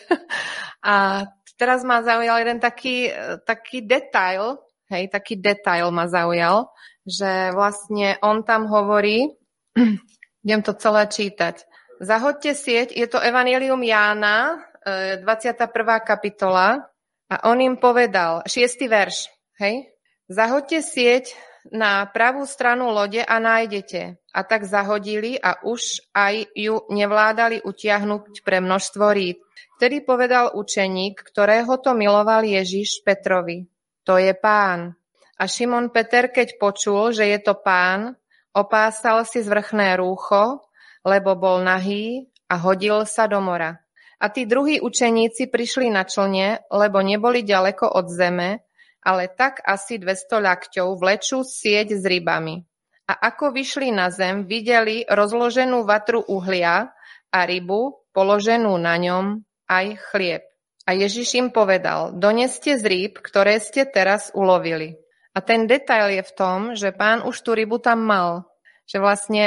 A 0.84 1.24
teraz 1.56 1.80
ma 1.86 2.04
zaujal 2.04 2.44
jeden 2.44 2.60
taký, 2.60 3.08
taký 3.46 3.84
detail, 3.84 4.64
Hej, 4.92 5.08
taký 5.16 5.40
detail 5.40 5.88
ma 5.88 6.04
zaujal, 6.04 6.68
že 7.08 7.50
vlastne 7.56 8.20
on 8.20 8.44
tam 8.44 8.68
hovorí, 8.68 9.32
idem 10.44 10.60
to 10.60 10.76
celé 10.76 11.08
čítať. 11.08 11.64
Zahoďte 12.04 12.52
sieť, 12.52 12.88
je 12.92 13.06
to 13.08 13.16
Evangelium 13.16 13.80
Jána, 13.80 14.60
21. 14.84 15.24
E, 15.24 15.98
kapitola, 16.04 16.84
a 17.32 17.34
on 17.48 17.58
im 17.64 17.80
povedal, 17.80 18.44
šiestý 18.44 18.84
verš, 18.92 19.32
hej, 19.56 19.88
zahoďte 20.28 20.84
sieť 20.84 21.32
na 21.72 22.04
pravú 22.08 22.44
stranu 22.44 22.92
lode 22.92 23.22
a 23.22 23.36
nájdete. 23.40 24.20
A 24.34 24.40
tak 24.42 24.66
zahodili 24.66 25.38
a 25.38 25.62
už 25.62 26.02
aj 26.12 26.50
ju 26.58 26.84
nevládali 26.90 27.62
utiahnuť 27.62 28.42
pre 28.42 28.58
množstvo 28.58 29.06
rýb. 29.14 29.38
Vtedy 29.78 30.02
povedal 30.02 30.52
učeník, 30.54 31.22
ktorého 31.22 31.78
to 31.78 31.94
miloval 31.94 32.42
Ježiš 32.42 33.00
Petrovi. 33.06 33.66
To 34.04 34.18
je 34.18 34.34
pán. 34.34 34.94
A 35.38 35.44
Šimon 35.50 35.90
Peter, 35.90 36.30
keď 36.30 36.58
počul, 36.58 37.10
že 37.10 37.26
je 37.26 37.38
to 37.42 37.58
pán, 37.58 38.14
Opásal 38.54 39.26
si 39.26 39.42
zvrchné 39.42 39.98
rúcho, 39.98 40.62
lebo 41.02 41.34
bol 41.34 41.66
nahý 41.66 42.30
a 42.46 42.54
hodil 42.62 43.02
sa 43.02 43.26
do 43.26 43.42
mora. 43.42 43.82
A 44.22 44.30
tí 44.30 44.46
druhí 44.46 44.78
učeníci 44.78 45.50
prišli 45.50 45.90
na 45.90 46.06
člne, 46.06 46.62
lebo 46.70 47.02
neboli 47.02 47.42
ďaleko 47.42 47.98
od 47.98 48.06
zeme, 48.14 48.62
ale 49.04 49.28
tak 49.28 49.60
asi 49.62 50.00
200 50.00 50.40
ľakťov 50.40 50.96
vlečú 50.96 51.44
sieť 51.44 51.92
s 51.94 52.02
rybami. 52.02 52.64
A 53.04 53.28
ako 53.28 53.52
vyšli 53.52 53.92
na 53.92 54.08
zem, 54.08 54.48
videli 54.48 55.04
rozloženú 55.04 55.84
vatru 55.84 56.24
uhlia 56.24 56.88
a 57.28 57.40
rybu, 57.44 58.08
položenú 58.16 58.72
na 58.80 58.96
ňom, 58.96 59.44
aj 59.68 59.86
chlieb. 60.08 60.42
A 60.88 60.96
Ježiš 60.96 61.36
im 61.36 61.48
povedal, 61.52 62.16
doneste 62.16 62.80
z 62.80 62.84
rýb, 62.84 63.20
ktoré 63.20 63.60
ste 63.60 63.84
teraz 63.84 64.32
ulovili. 64.32 64.96
A 65.36 65.44
ten 65.44 65.68
detail 65.68 66.12
je 66.16 66.22
v 66.24 66.32
tom, 66.36 66.58
že 66.76 66.96
pán 66.96 67.24
už 67.24 67.40
tú 67.44 67.52
rybu 67.52 67.80
tam 67.80 68.04
mal. 68.04 68.48
Že 68.88 69.00
vlastne 69.00 69.44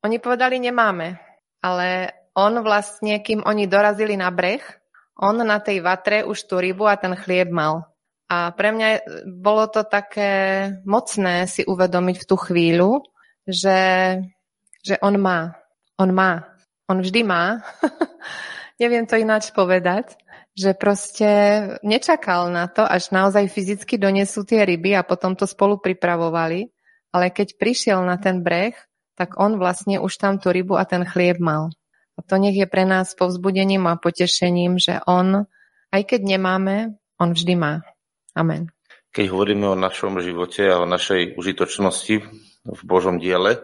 oni 0.00 0.16
povedali 0.16 0.56
nemáme, 0.56 1.20
ale 1.60 2.16
on 2.32 2.64
vlastne, 2.64 3.20
kým 3.20 3.44
oni 3.44 3.68
dorazili 3.68 4.16
na 4.16 4.32
breh, 4.32 4.64
on 5.20 5.36
na 5.36 5.60
tej 5.60 5.84
vatre 5.84 6.24
už 6.24 6.48
tú 6.48 6.56
rybu 6.56 6.88
a 6.88 6.96
ten 6.96 7.12
chlieb 7.12 7.52
mal. 7.52 7.89
A 8.30 8.54
pre 8.54 8.70
mňa 8.70 8.88
bolo 9.26 9.66
to 9.66 9.82
také 9.82 10.30
mocné 10.86 11.50
si 11.50 11.66
uvedomiť 11.66 12.16
v 12.22 12.28
tú 12.30 12.36
chvíľu, 12.38 13.02
že, 13.42 13.80
že 14.86 14.94
on 15.02 15.18
má. 15.18 15.58
On 15.98 16.14
má. 16.14 16.46
On 16.86 17.02
vždy 17.02 17.26
má. 17.26 17.58
Neviem 18.80 19.04
to 19.04 19.18
ináč 19.18 19.50
povedať 19.50 20.14
že 20.60 20.74
proste 20.74 21.30
nečakal 21.80 22.50
na 22.50 22.66
to, 22.66 22.82
až 22.82 23.14
naozaj 23.14 23.46
fyzicky 23.48 23.96
donesú 23.96 24.42
tie 24.42 24.66
ryby 24.66 24.92
a 24.98 25.06
potom 25.06 25.38
to 25.38 25.46
spolu 25.46 25.78
pripravovali, 25.78 26.68
ale 27.14 27.32
keď 27.32 27.56
prišiel 27.56 28.02
na 28.02 28.18
ten 28.18 28.42
breh, 28.42 28.74
tak 29.14 29.40
on 29.40 29.56
vlastne 29.60 29.96
už 30.02 30.12
tam 30.20 30.36
tú 30.36 30.50
rybu 30.50 30.76
a 30.76 30.84
ten 30.84 31.06
chlieb 31.08 31.38
mal. 31.38 31.70
A 32.16 32.20
to 32.20 32.36
nech 32.36 32.56
je 32.56 32.68
pre 32.68 32.84
nás 32.84 33.16
povzbudením 33.16 33.88
a 33.88 33.96
potešením, 33.96 34.76
že 34.76 35.00
on, 35.08 35.48
aj 35.94 36.02
keď 36.04 36.20
nemáme, 36.36 36.98
on 37.16 37.32
vždy 37.32 37.54
má. 37.56 37.80
Amen. 38.34 38.70
Keď 39.10 39.26
hovoríme 39.26 39.66
o 39.66 39.78
našom 39.78 40.22
živote 40.22 40.70
a 40.70 40.82
o 40.82 40.86
našej 40.86 41.34
užitočnosti 41.34 42.16
v 42.62 42.80
Božom 42.86 43.18
diele, 43.18 43.58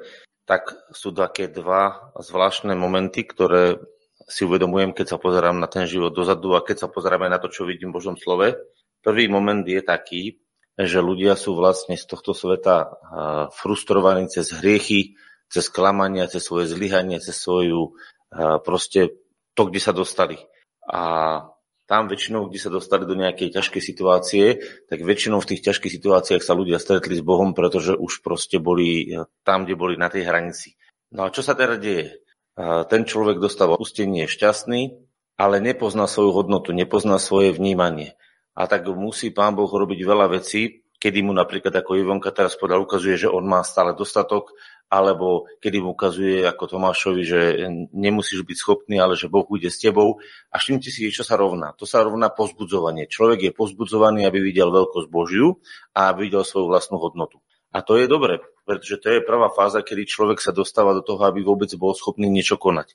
tak 0.47 0.75
sú 0.91 1.15
také 1.15 1.47
dva 1.47 2.15
zvláštne 2.19 2.75
momenty, 2.75 3.23
ktoré 3.27 3.79
si 4.27 4.43
uvedomujem, 4.43 4.91
keď 4.91 5.15
sa 5.15 5.19
pozerám 5.23 5.59
na 5.59 5.71
ten 5.71 5.87
život 5.87 6.11
dozadu 6.11 6.59
a 6.59 6.67
keď 6.67 6.87
sa 6.87 6.89
pozeráme 6.91 7.31
na 7.31 7.39
to, 7.39 7.47
čo 7.47 7.63
vidím 7.63 7.95
v 7.95 8.03
Božom 8.03 8.19
slove. 8.19 8.59
Prvý 9.07 9.31
moment 9.31 9.63
je 9.63 9.79
taký, 9.87 10.43
že 10.75 10.99
ľudia 10.99 11.39
sú 11.39 11.55
vlastne 11.55 11.95
z 11.95 12.05
tohto 12.11 12.35
sveta 12.35 12.91
frustrovaní 13.55 14.27
cez 14.27 14.51
hriechy, 14.51 15.15
cez 15.47 15.71
klamania, 15.71 16.27
cez 16.27 16.43
svoje 16.43 16.67
zlyhanie, 16.67 17.23
cez 17.23 17.39
svoju 17.39 17.95
proste 18.67 19.15
to, 19.55 19.71
kde 19.71 19.79
sa 19.79 19.95
dostali. 19.95 20.43
A 20.91 21.43
tam 21.87 22.11
väčšinou, 22.11 22.51
kde 22.51 22.59
sa 22.59 22.71
dostali 22.71 23.07
do 23.07 23.15
nejakej 23.15 23.55
ťažkej 23.55 23.83
situácie, 23.83 24.45
tak 24.91 25.07
väčšinou 25.07 25.39
v 25.39 25.55
tých 25.55 25.63
ťažkých 25.71 25.95
situáciách 26.03 26.43
sa 26.43 26.59
ľudia 26.59 26.83
stretli 26.83 27.15
s 27.15 27.23
Bohom, 27.23 27.55
pretože 27.55 27.95
už 27.95 28.27
proste 28.27 28.59
boli 28.59 29.15
tam, 29.47 29.63
kde 29.63 29.79
boli 29.79 29.95
na 29.95 30.11
tej 30.11 30.27
hranici. 30.27 30.75
No 31.15 31.27
a 31.27 31.33
čo 31.33 31.47
sa 31.47 31.55
teraz 31.55 31.79
deje? 31.79 32.27
ten 32.89 33.05
človek 33.05 33.37
dostáva 33.37 33.77
odpustenie, 33.77 34.25
je 34.25 34.33
šťastný, 34.33 34.83
ale 35.37 35.61
nepozná 35.61 36.09
svoju 36.09 36.33
hodnotu, 36.33 36.73
nepozná 36.73 37.21
svoje 37.21 37.53
vnímanie. 37.53 38.17
A 38.57 38.65
tak 38.65 38.89
musí 38.89 39.29
pán 39.29 39.53
Boh 39.53 39.69
robiť 39.69 40.01
veľa 40.01 40.33
vecí, 40.41 40.81
kedy 40.97 41.21
mu 41.21 41.37
napríklad, 41.37 41.77
ako 41.77 42.01
Ivonka 42.01 42.33
teraz 42.33 42.57
povedal, 42.57 42.81
ukazuje, 42.81 43.21
že 43.21 43.29
on 43.29 43.45
má 43.45 43.61
stále 43.61 43.93
dostatok, 43.93 44.57
alebo 44.87 45.51
kedy 45.59 45.83
mu 45.83 45.99
ukazuje 45.99 46.47
ako 46.47 46.79
Tomášovi, 46.79 47.23
že 47.27 47.41
nemusíš 47.91 48.47
byť 48.47 48.57
schopný, 48.57 48.97
ale 49.03 49.19
že 49.19 49.27
Boh 49.27 49.43
bude 49.43 49.67
s 49.67 49.83
tebou. 49.83 50.23
A 50.55 50.63
všimnite 50.63 50.95
si, 50.95 51.11
čo 51.11 51.27
sa 51.27 51.35
rovná. 51.35 51.75
To 51.83 51.85
sa 51.85 52.07
rovná 52.07 52.31
pozbudzovanie. 52.31 53.11
Človek 53.11 53.51
je 53.51 53.53
pozbudzovaný, 53.53 54.23
aby 54.31 54.39
videl 54.39 54.71
veľkosť 54.71 55.09
Božiu 55.11 55.59
a 55.91 56.15
aby 56.15 56.31
videl 56.31 56.47
svoju 56.47 56.71
vlastnú 56.71 57.03
hodnotu. 57.03 57.43
A 57.75 57.83
to 57.83 57.99
je 57.99 58.07
dobre, 58.07 58.39
pretože 58.63 59.03
to 59.03 59.11
je 59.11 59.27
prvá 59.27 59.51
fáza, 59.51 59.83
kedy 59.83 60.07
človek 60.07 60.39
sa 60.39 60.55
dostáva 60.55 60.95
do 60.95 61.03
toho, 61.03 61.21
aby 61.27 61.43
vôbec 61.43 61.69
bol 61.77 61.93
schopný 61.93 62.31
niečo 62.31 62.57
konať. 62.57 62.95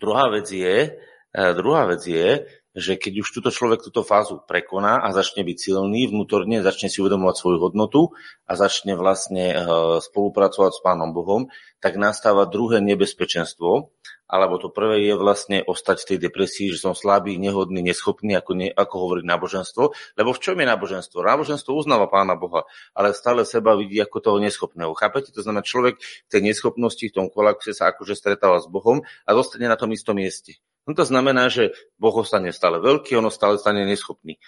Druhá 0.00 0.32
vec 0.32 0.48
je, 0.50 0.98
e, 1.30 1.40
druhá 1.54 1.86
vec 1.86 2.02
je 2.02 2.42
že 2.76 3.00
keď 3.00 3.24
už 3.24 3.40
túto 3.40 3.48
človek 3.48 3.80
túto 3.80 4.04
fázu 4.04 4.44
prekoná 4.44 5.00
a 5.00 5.08
začne 5.16 5.40
byť 5.48 5.56
silný 5.56 6.12
vnútorne, 6.12 6.60
začne 6.60 6.92
si 6.92 7.00
uvedomovať 7.00 7.36
svoju 7.40 7.58
hodnotu 7.64 8.12
a 8.44 8.52
začne 8.52 9.00
vlastne 9.00 9.44
e, 9.48 9.56
spolupracovať 10.04 10.76
s 10.76 10.80
Pánom 10.84 11.16
Bohom, 11.16 11.48
tak 11.80 11.96
nastáva 11.96 12.44
druhé 12.44 12.84
nebezpečenstvo, 12.84 13.88
alebo 14.26 14.58
to 14.58 14.68
prvé 14.74 15.06
je 15.06 15.14
vlastne 15.16 15.62
ostať 15.62 15.96
v 16.02 16.08
tej 16.12 16.18
depresii, 16.28 16.66
že 16.74 16.82
som 16.82 16.92
slabý, 16.98 17.38
nehodný, 17.38 17.80
neschopný, 17.80 18.36
ako, 18.36 18.52
ne, 18.58 18.68
ako 18.74 18.94
hovorí 18.98 19.22
náboženstvo. 19.22 19.94
Lebo 20.18 20.34
v 20.34 20.42
čom 20.42 20.58
je 20.58 20.66
náboženstvo? 20.66 21.22
Náboženstvo 21.22 21.72
uznáva 21.72 22.10
Pána 22.10 22.34
Boha, 22.34 22.66
ale 22.92 23.14
stále 23.14 23.46
seba 23.46 23.78
vidí 23.78 24.02
ako 24.02 24.18
toho 24.18 24.38
neschopného. 24.42 24.92
Chápete? 24.98 25.30
To 25.30 25.40
znamená, 25.46 25.62
človek 25.62 25.96
v 26.02 26.28
tej 26.28 26.42
neschopnosti, 26.42 27.06
v 27.06 27.14
tom 27.14 27.30
kolakse 27.30 27.70
sa 27.70 27.94
akože 27.94 28.18
stretáva 28.18 28.58
s 28.58 28.66
Bohom 28.66 29.00
a 29.24 29.30
zostane 29.32 29.70
na 29.70 29.78
tom 29.78 29.94
istom 29.94 30.18
mieste. 30.18 30.58
No 30.86 30.94
to 30.94 31.02
znamená, 31.02 31.50
že 31.50 31.74
Boh 31.98 32.14
ostane 32.14 32.54
stále 32.54 32.78
veľký, 32.78 33.18
on 33.18 33.26
stále 33.34 33.58
stane 33.58 33.82
neschopný. 33.82 34.38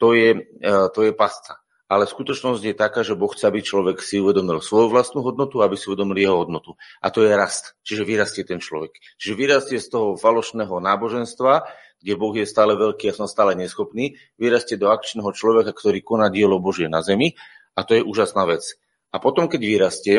To 0.00 0.16
je, 0.16 0.40
e, 0.64 0.72
to 0.96 1.00
je 1.04 1.12
pasca. 1.12 1.60
Ale 1.84 2.08
skutočnosť 2.08 2.62
je 2.64 2.74
taká, 2.74 3.04
že 3.04 3.12
Boh 3.12 3.28
chce, 3.28 3.44
aby 3.44 3.60
človek 3.60 4.00
si 4.00 4.16
uvedomil 4.16 4.64
svoju 4.64 4.88
vlastnú 4.88 5.20
hodnotu, 5.20 5.60
aby 5.60 5.76
si 5.76 5.92
uvedomil 5.92 6.16
jeho 6.16 6.40
hodnotu. 6.40 6.80
A 7.04 7.12
to 7.12 7.20
je 7.20 7.36
rast. 7.36 7.76
Čiže 7.84 8.08
vyrastie 8.08 8.42
ten 8.48 8.56
človek. 8.56 8.96
Čiže 9.20 9.34
vyrastie 9.36 9.76
z 9.76 9.92
toho 9.92 10.16
falošného 10.16 10.80
náboženstva, 10.80 11.68
kde 12.00 12.12
Boh 12.16 12.32
je 12.32 12.48
stále 12.48 12.72
veľký 12.72 13.12
a 13.12 13.16
som 13.16 13.28
stále 13.28 13.52
neschopný, 13.52 14.16
vyrastie 14.40 14.80
do 14.80 14.88
akčného 14.88 15.28
človeka, 15.36 15.76
ktorý 15.76 16.00
koná 16.00 16.32
dielo 16.32 16.56
Božie 16.56 16.88
na 16.88 17.04
zemi. 17.04 17.36
A 17.76 17.84
to 17.84 17.92
je 17.92 18.02
úžasná 18.02 18.48
vec. 18.48 18.64
A 19.12 19.20
potom, 19.20 19.44
keď 19.44 19.60
vyrastie, 19.60 20.16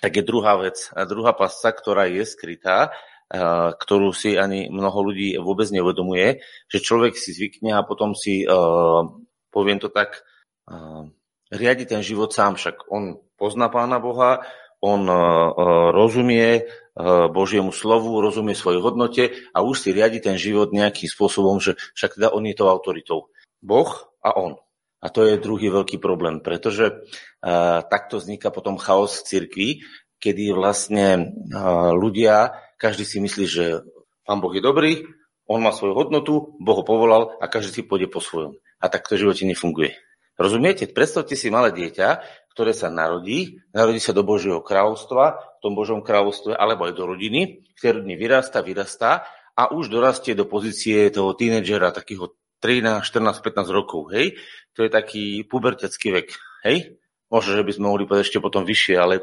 tak 0.00 0.16
je 0.16 0.24
druhá 0.24 0.56
vec, 0.60 0.92
a 0.96 1.04
druhá 1.04 1.36
pasca, 1.36 1.72
ktorá 1.72 2.08
je 2.08 2.24
skrytá, 2.24 2.92
ktorú 3.30 4.10
si 4.10 4.34
ani 4.34 4.66
mnoho 4.74 5.06
ľudí 5.06 5.38
vôbec 5.38 5.70
neuvedomuje, 5.70 6.42
že 6.66 6.82
človek 6.82 7.14
si 7.14 7.30
zvykne 7.30 7.78
a 7.78 7.86
potom 7.86 8.18
si, 8.18 8.42
poviem 9.54 9.78
to 9.78 9.86
tak, 9.86 10.26
riadi 11.54 11.86
ten 11.86 12.02
život 12.02 12.34
sám, 12.34 12.58
však 12.58 12.90
on 12.90 13.22
pozná 13.38 13.70
Pána 13.70 14.02
Boha, 14.02 14.42
on 14.82 15.06
rozumie 15.94 16.66
Božiemu 17.30 17.70
slovu, 17.70 18.18
rozumie 18.18 18.58
svojej 18.58 18.82
hodnote 18.82 19.24
a 19.54 19.62
už 19.62 19.78
si 19.78 19.94
riadi 19.94 20.18
ten 20.18 20.34
život 20.34 20.74
nejakým 20.74 21.06
spôsobom, 21.06 21.62
že 21.62 21.78
však 21.94 22.18
teda 22.18 22.34
on 22.34 22.42
je 22.50 22.56
to 22.58 22.66
autoritou. 22.66 23.30
Boh 23.62 24.10
a 24.26 24.34
on. 24.34 24.58
A 25.00 25.08
to 25.08 25.24
je 25.24 25.40
druhý 25.40 25.72
veľký 25.72 25.96
problém, 25.96 26.44
pretože 26.44 26.92
takto 27.88 28.20
vzniká 28.20 28.52
potom 28.52 28.76
chaos 28.76 29.20
v 29.20 29.26
cirkvi, 29.32 29.68
kedy 30.20 30.52
vlastne 30.52 31.34
ľudia 31.96 32.54
každý 32.76 33.04
si 33.04 33.18
myslí, 33.20 33.44
že 33.44 33.64
pán 34.24 34.40
Boh 34.40 34.52
je 34.52 34.62
dobrý, 34.64 35.04
on 35.50 35.60
má 35.60 35.74
svoju 35.74 35.92
hodnotu, 35.98 36.56
Boh 36.62 36.76
ho 36.78 36.84
povolal 36.86 37.36
a 37.42 37.50
každý 37.50 37.80
si 37.80 37.82
pôjde 37.82 38.06
po 38.06 38.22
svojom. 38.22 38.54
A 38.80 38.88
tak 38.88 39.04
to 39.04 39.18
v 39.18 39.26
živote 39.26 39.44
nefunguje. 39.44 39.98
Rozumiete? 40.40 40.88
Predstavte 40.88 41.36
si 41.36 41.52
malé 41.52 41.74
dieťa, 41.76 42.08
ktoré 42.56 42.72
sa 42.72 42.88
narodí, 42.88 43.60
narodí 43.76 44.00
sa 44.00 44.16
do 44.16 44.24
Božieho 44.24 44.64
kráľovstva, 44.64 45.24
v 45.36 45.60
tom 45.60 45.76
Božom 45.76 46.00
kráľovstve, 46.00 46.56
alebo 46.56 46.88
aj 46.88 46.96
do 46.96 47.04
rodiny, 47.04 47.66
v 47.66 47.78
tej 47.80 48.00
rodine 48.00 48.16
vyrastá, 48.16 48.64
vyrastá 48.64 49.28
a 49.52 49.68
už 49.68 49.92
dorastie 49.92 50.32
do 50.32 50.48
pozície 50.48 51.12
toho 51.12 51.36
tínedžera, 51.36 51.92
takého 51.92 52.32
13, 52.64 53.04
14, 53.04 53.44
15 53.44 53.68
rokov, 53.68 54.08
hej? 54.16 54.40
To 54.76 54.84
je 54.86 54.90
taký 54.92 55.44
pubertecký 55.44 56.08
vek, 56.16 56.28
hej? 56.64 56.96
Možno, 57.28 57.60
že 57.60 57.66
by 57.66 57.72
sme 57.76 57.84
mohli 57.92 58.08
povedať 58.08 58.32
ešte 58.32 58.40
potom 58.40 58.64
vyššie, 58.64 58.96
ale 58.96 59.20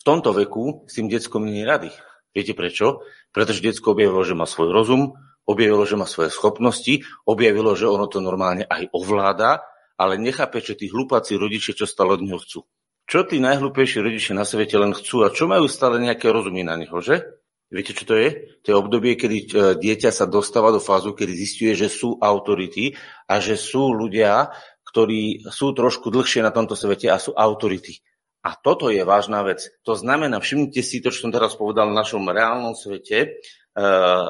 v 0.00 0.02
tomto 0.02 0.32
veku 0.32 0.88
s 0.88 0.96
tým 0.96 1.12
detskom 1.12 1.44
nie 1.44 1.60
je 1.60 1.68
rady. 1.68 1.90
Viete 2.32 2.56
prečo? 2.56 3.04
Pretože 3.36 3.60
detsko 3.60 3.92
objavilo, 3.92 4.24
že 4.24 4.32
má 4.32 4.48
svoj 4.48 4.72
rozum, 4.72 5.12
objavilo, 5.44 5.84
že 5.84 6.00
má 6.00 6.08
svoje 6.08 6.32
schopnosti, 6.32 7.04
objavilo, 7.28 7.76
že 7.76 7.84
ono 7.84 8.08
to 8.08 8.24
normálne 8.24 8.64
aj 8.64 8.88
ovláda, 8.96 9.60
ale 10.00 10.16
nechápe, 10.16 10.64
čo 10.64 10.72
tí 10.72 10.88
hlupáci 10.88 11.36
rodičia, 11.36 11.76
čo 11.76 11.84
stále 11.84 12.16
od 12.16 12.24
neho 12.24 12.40
chcú. 12.40 12.64
Čo 13.04 13.26
tí 13.26 13.42
najhlúpejší 13.42 14.00
rodičia 14.00 14.38
na 14.38 14.46
svete 14.46 14.78
len 14.78 14.94
chcú 14.96 15.26
a 15.26 15.34
čo 15.34 15.50
majú 15.50 15.66
stále 15.66 16.00
nejaké 16.00 16.30
rozumy 16.30 16.62
na 16.62 16.78
neho, 16.78 16.94
že? 17.02 17.26
Viete, 17.70 17.94
čo 17.94 18.06
to 18.06 18.14
je? 18.18 18.58
To 18.66 18.66
je 18.72 18.76
obdobie, 18.78 19.14
kedy 19.14 19.36
e, 19.38 19.46
dieťa 19.78 20.10
sa 20.10 20.26
dostáva 20.26 20.74
do 20.74 20.82
fázu, 20.82 21.14
kedy 21.14 21.30
zistuje, 21.38 21.72
že 21.78 21.86
sú 21.86 22.18
autority 22.18 22.98
a 23.30 23.38
že 23.38 23.54
sú 23.54 23.94
ľudia, 23.94 24.50
ktorí 24.90 25.46
sú 25.46 25.70
trošku 25.70 26.10
dlhšie 26.10 26.42
na 26.42 26.50
tomto 26.50 26.74
svete 26.74 27.06
a 27.06 27.18
sú 27.22 27.30
autority. 27.30 28.02
A 28.40 28.56
toto 28.56 28.88
je 28.88 29.04
vážna 29.04 29.44
vec. 29.44 29.68
To 29.84 29.92
znamená, 29.92 30.40
všimnite 30.40 30.80
si 30.80 31.04
to, 31.04 31.12
čo 31.12 31.28
som 31.28 31.32
teraz 31.32 31.52
povedal 31.60 31.92
v 31.92 31.98
našom 32.00 32.24
reálnom 32.24 32.72
svete, 32.72 33.18
e, 33.20 33.28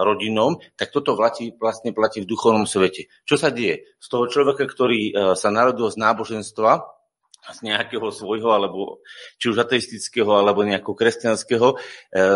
rodinom, 0.03 0.59
tak 0.75 0.91
toto 0.91 1.15
platí, 1.15 1.55
vlastne 1.55 1.95
platí 1.95 2.19
v 2.23 2.31
duchovnom 2.31 2.67
svete. 2.67 3.07
Čo 3.23 3.39
sa 3.39 3.55
deje? 3.55 3.87
Z 4.03 4.07
toho 4.11 4.27
človeka, 4.27 4.67
ktorý 4.67 5.01
e, 5.11 5.13
sa 5.39 5.55
narodil 5.55 5.87
z 5.87 5.97
náboženstva, 6.03 7.00
z 7.49 7.59
nejakého 7.65 8.05
svojho, 8.13 8.53
alebo 8.53 9.01
či 9.41 9.49
už 9.49 9.65
ateistického, 9.65 10.37
alebo 10.37 10.61
nejakého 10.63 10.93
kresťanského, 10.93 11.69
e, 11.73 11.77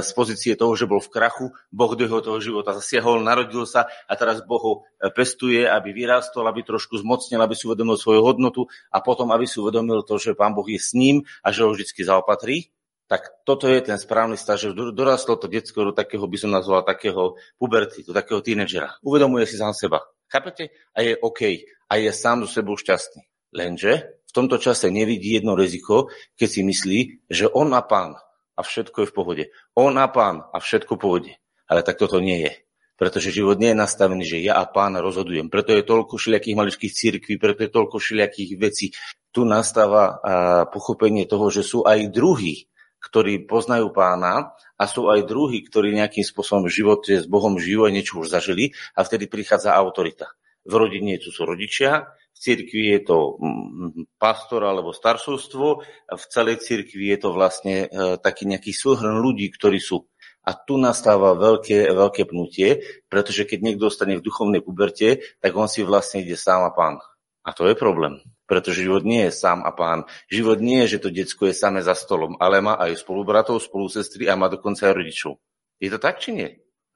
z 0.01 0.11
pozície 0.17 0.53
toho, 0.57 0.73
že 0.73 0.89
bol 0.89 1.05
v 1.05 1.13
krachu, 1.13 1.47
Boh 1.69 1.93
do 1.93 2.09
jeho 2.09 2.25
toho 2.25 2.41
života 2.41 2.73
zasiahol, 2.73 3.21
narodil 3.21 3.69
sa 3.69 3.85
a 4.09 4.13
teraz 4.17 4.41
Boh 4.43 4.63
ho 4.63 4.75
e, 4.81 5.13
pestuje, 5.13 5.69
aby 5.69 5.93
vyrástol, 5.93 6.49
aby 6.49 6.65
trošku 6.65 6.97
zmocnil, 7.05 7.39
aby 7.45 7.53
si 7.53 7.69
uvedomil 7.69 8.01
svoju 8.01 8.25
hodnotu 8.25 8.65
a 8.89 9.05
potom, 9.05 9.29
aby 9.31 9.45
si 9.45 9.61
uvedomil 9.61 10.03
to, 10.09 10.17
že 10.17 10.33
Pán 10.33 10.57
Boh 10.57 10.67
je 10.67 10.81
s 10.81 10.97
ním 10.97 11.29
a 11.45 11.53
že 11.53 11.69
ho 11.69 11.71
vždy 11.71 11.85
zaopatrí. 12.01 12.73
Tak 13.05 13.45
toto 13.45 13.69
je 13.69 13.85
ten 13.85 14.01
správny 14.01 14.41
stav, 14.41 14.57
že 14.57 14.73
dorastlo 14.73 15.37
to 15.37 15.45
detsko 15.45 15.85
do 15.85 15.93
takého, 15.93 16.25
by 16.25 16.39
som 16.41 16.49
nazval, 16.49 16.89
takého 16.89 17.37
puberty, 17.61 18.01
do 18.01 18.17
takého 18.17 18.41
tínedžera. 18.41 18.97
Uvedomuje 19.05 19.45
si 19.45 19.61
sám 19.61 19.77
seba. 19.77 20.01
Chápete? 20.33 20.73
A 20.97 21.05
je 21.05 21.13
OK. 21.21 21.69
A 21.85 22.01
je 22.01 22.09
sám 22.09 22.41
do 22.41 22.49
sebou 22.49 22.81
šťastný. 22.81 23.29
Lenže 23.53 24.24
tomto 24.35 24.59
čase 24.59 24.91
nevidí 24.91 25.39
jedno 25.39 25.55
riziko, 25.55 26.11
keď 26.35 26.49
si 26.51 26.61
myslí, 26.67 26.99
že 27.31 27.47
on 27.47 27.71
má 27.71 27.87
pán 27.87 28.19
a 28.59 28.61
všetko 28.67 29.07
je 29.07 29.09
v 29.09 29.15
pohode. 29.15 29.45
On 29.79 29.95
má 29.95 30.11
pán 30.11 30.43
a 30.51 30.59
všetko 30.59 30.99
v 30.99 31.01
pohode. 31.01 31.33
Ale 31.71 31.87
tak 31.87 32.03
toto 32.03 32.19
nie 32.19 32.43
je. 32.45 32.53
Pretože 32.95 33.35
život 33.35 33.59
nie 33.59 33.75
je 33.75 33.83
nastavený, 33.83 34.23
že 34.23 34.39
ja 34.43 34.59
a 34.59 34.71
pán 34.71 34.95
rozhodujem. 34.95 35.51
Preto 35.51 35.75
je 35.75 35.83
toľko 35.83 36.15
všelijakých 36.15 36.59
maličkých 36.59 36.93
církví, 36.95 37.35
preto 37.43 37.67
je 37.67 37.71
toľko 37.71 37.99
všelijakých 37.99 38.51
vecí. 38.55 38.95
Tu 39.35 39.43
nastáva 39.43 40.23
pochopenie 40.71 41.27
toho, 41.27 41.51
že 41.51 41.67
sú 41.67 41.83
aj 41.83 42.15
druhí, 42.15 42.71
ktorí 43.03 43.51
poznajú 43.51 43.91
pána 43.91 44.55
a 44.79 44.85
sú 44.87 45.11
aj 45.11 45.27
druhí, 45.27 45.67
ktorí 45.67 45.91
nejakým 45.91 46.23
spôsobom 46.23 46.71
v 46.71 46.75
živote 46.75 47.13
s 47.21 47.27
Bohom 47.27 47.59
žijú 47.59 47.85
a 47.85 47.91
niečo 47.91 48.23
už 48.23 48.31
zažili 48.31 48.73
a 48.95 49.03
vtedy 49.03 49.27
prichádza 49.27 49.75
autorita. 49.75 50.31
V 50.65 50.79
rodine 50.79 51.19
tu 51.21 51.35
sú 51.35 51.45
rodičia, 51.45 52.09
v 52.35 52.39
cirkvi 52.43 52.99
je 52.99 53.01
to 53.07 53.39
mm, 53.39 54.19
pastor 54.19 54.67
alebo 54.67 54.91
staršovstvo, 54.91 55.67
v 56.11 56.25
celej 56.29 56.67
cirkvi 56.67 57.15
je 57.15 57.19
to 57.23 57.31
vlastne 57.31 57.87
e, 57.87 58.19
taký 58.19 58.51
nejaký 58.51 58.75
súhrn 58.75 59.23
ľudí, 59.23 59.55
ktorí 59.55 59.79
sú. 59.79 60.11
A 60.45 60.53
tu 60.53 60.77
nastáva 60.77 61.33
veľké, 61.33 61.89
veľké 61.95 62.29
pnutie, 62.29 62.85
pretože 63.09 63.49
keď 63.49 63.59
niekto 63.65 63.89
ostane 63.89 64.21
v 64.21 64.27
duchovnej 64.27 64.61
puberte, 64.61 65.25
tak 65.41 65.57
on 65.57 65.71
si 65.71 65.81
vlastne 65.87 66.21
ide 66.21 66.37
sám 66.37 66.69
a 66.69 66.75
pán. 66.75 67.01
A 67.47 67.57
to 67.57 67.65
je 67.65 67.73
problém, 67.79 68.21
pretože 68.45 68.85
život 68.85 69.09
nie 69.09 69.25
je 69.31 69.33
sám 69.33 69.65
a 69.65 69.73
pán. 69.73 70.05
Život 70.29 70.61
nie 70.61 70.85
je, 70.85 70.99
že 70.99 71.09
to 71.09 71.09
decko 71.09 71.49
je 71.49 71.57
samé 71.57 71.81
za 71.81 71.97
stolom, 71.97 72.37
ale 72.37 72.61
má 72.61 72.77
aj 72.77 73.01
spolubratov, 73.01 73.57
spolusestry 73.63 74.29
a 74.29 74.37
má 74.37 74.53
dokonca 74.53 74.85
aj 74.85 74.97
rodičov. 75.01 75.41
Je 75.81 75.89
to 75.89 75.97
tak, 75.97 76.21
či 76.21 76.37
nie? 76.37 76.49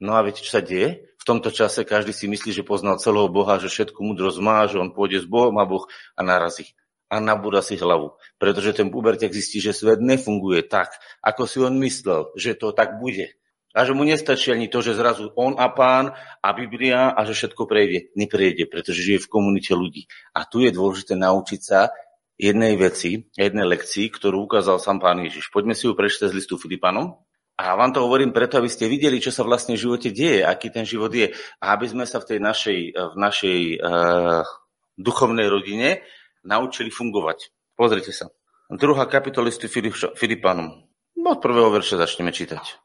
No 0.04 0.12
a 0.12 0.20
viete, 0.20 0.44
čo 0.44 0.60
sa 0.60 0.62
deje? 0.64 1.07
Tomto 1.28 1.52
čase 1.52 1.84
každý 1.84 2.16
si 2.16 2.24
myslí, 2.24 2.56
že 2.56 2.64
poznal 2.64 2.96
celého 2.96 3.28
Boha, 3.28 3.60
že 3.60 3.68
všetku 3.68 4.00
múdrosť 4.00 4.40
má, 4.40 4.64
že 4.64 4.80
on 4.80 4.96
pôjde 4.96 5.20
s 5.20 5.26
Bohom 5.28 5.52
a 5.60 5.68
Boh 5.68 5.84
a 6.16 6.24
narazí. 6.24 6.72
A 7.12 7.20
nabúda 7.20 7.60
si 7.60 7.76
hlavu. 7.76 8.16
Pretože 8.40 8.72
ten 8.72 8.88
pubertek 8.88 9.28
zistí, 9.28 9.60
že 9.60 9.76
svet 9.76 10.00
nefunguje 10.00 10.64
tak, 10.64 10.96
ako 11.20 11.44
si 11.44 11.60
on 11.60 11.76
myslel, 11.84 12.32
že 12.32 12.56
to 12.56 12.72
tak 12.72 12.96
bude. 12.96 13.36
A 13.76 13.84
že 13.84 13.92
mu 13.92 14.08
nestačí 14.08 14.56
ani 14.56 14.72
to, 14.72 14.80
že 14.80 14.96
zrazu 14.96 15.28
on 15.36 15.52
a 15.60 15.68
pán 15.68 16.16
a 16.40 16.48
Biblia 16.56 17.12
a 17.12 17.20
že 17.28 17.36
všetko 17.36 17.68
prejde. 17.68 18.08
Neprejde, 18.16 18.64
pretože 18.64 19.04
žije 19.04 19.28
v 19.28 19.28
komunite 19.28 19.76
ľudí. 19.76 20.08
A 20.32 20.48
tu 20.48 20.64
je 20.64 20.72
dôležité 20.72 21.12
naučiť 21.12 21.60
sa 21.60 21.92
jednej 22.40 22.72
veci, 22.80 23.28
jednej 23.36 23.68
lekcii, 23.68 24.08
ktorú 24.16 24.48
ukázal 24.48 24.80
sám 24.80 25.04
pán 25.04 25.20
Ježiš. 25.20 25.52
Poďme 25.52 25.76
si 25.76 25.84
ju 25.84 25.92
prečítať 25.92 26.32
z 26.32 26.36
listu 26.40 26.56
Filipanom, 26.56 27.20
a 27.58 27.74
vám 27.74 27.90
to 27.90 28.06
hovorím 28.06 28.30
preto, 28.30 28.62
aby 28.62 28.70
ste 28.70 28.86
videli, 28.86 29.18
čo 29.18 29.34
sa 29.34 29.42
vlastne 29.42 29.74
v 29.74 29.82
živote 29.82 30.14
deje, 30.14 30.46
aký 30.46 30.70
ten 30.70 30.86
život 30.86 31.10
je. 31.10 31.34
A 31.58 31.74
aby 31.74 31.90
sme 31.90 32.06
sa 32.06 32.22
v 32.22 32.28
tej 32.30 32.38
našej, 32.38 32.78
v 32.94 33.16
našej 33.18 33.58
uh, 33.82 34.46
duchovnej 34.94 35.50
rodine 35.50 36.06
naučili 36.46 36.94
fungovať. 36.94 37.50
Pozrite 37.74 38.14
sa. 38.14 38.30
Druhá 38.70 39.10
kapitola 39.10 39.50
listu 39.50 39.66
Filipanom. 40.14 40.86
Od 41.18 41.42
prvého 41.42 41.74
verša 41.74 41.98
začneme 41.98 42.30
čítať. 42.30 42.78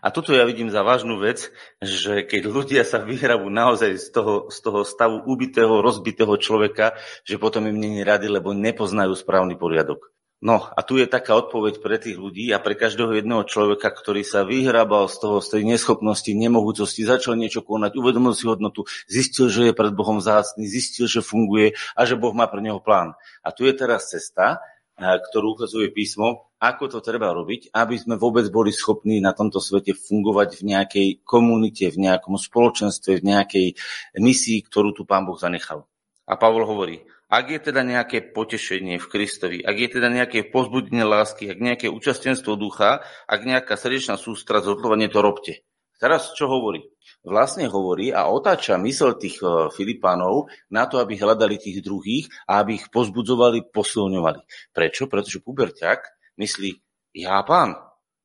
A 0.00 0.08
tuto 0.08 0.32
ja 0.32 0.48
vidím 0.48 0.72
za 0.72 0.80
vážnu 0.80 1.20
vec, 1.20 1.52
že 1.82 2.24
keď 2.24 2.48
ľudia 2.48 2.82
sa 2.86 3.04
vyhrabú 3.04 3.52
naozaj 3.52 4.00
z 4.00 4.08
toho, 4.08 4.48
z 4.48 4.58
toho 4.64 4.80
stavu 4.86 5.20
ubitého, 5.28 5.84
rozbitého 5.84 6.32
človeka, 6.40 6.96
že 7.28 7.36
potom 7.36 7.68
im 7.68 7.76
není 7.76 8.00
rady, 8.00 8.32
lebo 8.32 8.56
nepoznajú 8.56 9.12
správny 9.12 9.60
poriadok. 9.60 10.13
No 10.42 10.60
a 10.60 10.80
tu 10.84 11.00
je 11.00 11.08
taká 11.08 11.38
odpoveď 11.40 11.80
pre 11.80 11.96
tých 11.96 12.20
ľudí 12.20 12.52
a 12.52 12.60
pre 12.60 12.76
každého 12.76 13.16
jedného 13.16 13.48
človeka, 13.48 13.88
ktorý 13.88 14.26
sa 14.26 14.44
vyhrabal 14.44 15.08
z 15.08 15.16
toho, 15.22 15.36
z 15.40 15.56
tej 15.56 15.62
neschopnosti, 15.64 16.28
nemohúcosti, 16.28 17.06
začal 17.06 17.38
niečo 17.38 17.64
konať, 17.64 17.96
uvedomil 17.96 18.36
si 18.36 18.44
hodnotu, 18.44 18.84
zistil, 19.08 19.48
že 19.48 19.70
je 19.70 19.74
pred 19.76 19.94
Bohom 19.96 20.20
zácný, 20.20 20.68
zistil, 20.68 21.08
že 21.08 21.24
funguje 21.24 21.78
a 21.96 22.00
že 22.04 22.20
Boh 22.20 22.36
má 22.36 22.44
pre 22.44 22.60
neho 22.60 22.76
plán. 22.82 23.16
A 23.40 23.56
tu 23.56 23.64
je 23.64 23.72
teraz 23.72 24.12
cesta, 24.12 24.60
ktorú 25.00 25.58
ukazuje 25.58 25.90
písmo, 25.90 26.54
ako 26.62 26.86
to 26.86 26.98
treba 27.02 27.34
robiť, 27.34 27.74
aby 27.74 27.98
sme 27.98 28.14
vôbec 28.14 28.46
boli 28.46 28.70
schopní 28.70 29.18
na 29.18 29.34
tomto 29.34 29.58
svete 29.58 29.90
fungovať 29.90 30.60
v 30.60 30.62
nejakej 30.70 31.08
komunite, 31.26 31.90
v 31.90 32.08
nejakom 32.08 32.38
spoločenstve, 32.38 33.18
v 33.18 33.26
nejakej 33.26 33.66
misii, 34.22 34.62
ktorú 34.64 34.94
tu 34.94 35.02
Pán 35.02 35.26
Boh 35.26 35.36
zanechal. 35.36 35.82
A 36.24 36.40
Pavol 36.40 36.64
hovorí, 36.64 37.04
ak 37.34 37.50
je 37.50 37.60
teda 37.66 37.82
nejaké 37.82 38.30
potešenie 38.30 39.02
v 39.02 39.06
Kristovi, 39.10 39.58
ak 39.58 39.74
je 39.74 39.88
teda 39.98 40.06
nejaké 40.06 40.54
pozbudenie 40.54 41.02
lásky, 41.02 41.50
ak 41.50 41.58
nejaké 41.58 41.86
účastenstvo 41.90 42.54
ducha, 42.54 43.02
ak 43.26 43.42
nejaká 43.42 43.74
srdečná 43.74 44.14
sústra, 44.14 44.62
zhodlovanie, 44.62 45.10
to 45.10 45.18
robte. 45.18 45.66
Teraz 45.98 46.30
čo 46.38 46.46
hovorí? 46.46 46.86
Vlastne 47.26 47.66
hovorí 47.66 48.14
a 48.14 48.30
otáča 48.30 48.78
mysel 48.78 49.18
tých 49.18 49.40
e, 49.40 49.72
Filipánov 49.72 50.52
na 50.70 50.84
to, 50.86 51.00
aby 51.00 51.16
hľadali 51.18 51.56
tých 51.58 51.80
druhých 51.80 52.28
a 52.44 52.62
aby 52.62 52.78
ich 52.78 52.86
pozbudzovali, 52.92 53.72
posilňovali. 53.72 54.70
Prečo? 54.70 55.08
Pretože 55.08 55.42
puberťak 55.42 56.00
myslí, 56.38 56.70
ja 57.18 57.40
pán, 57.42 57.74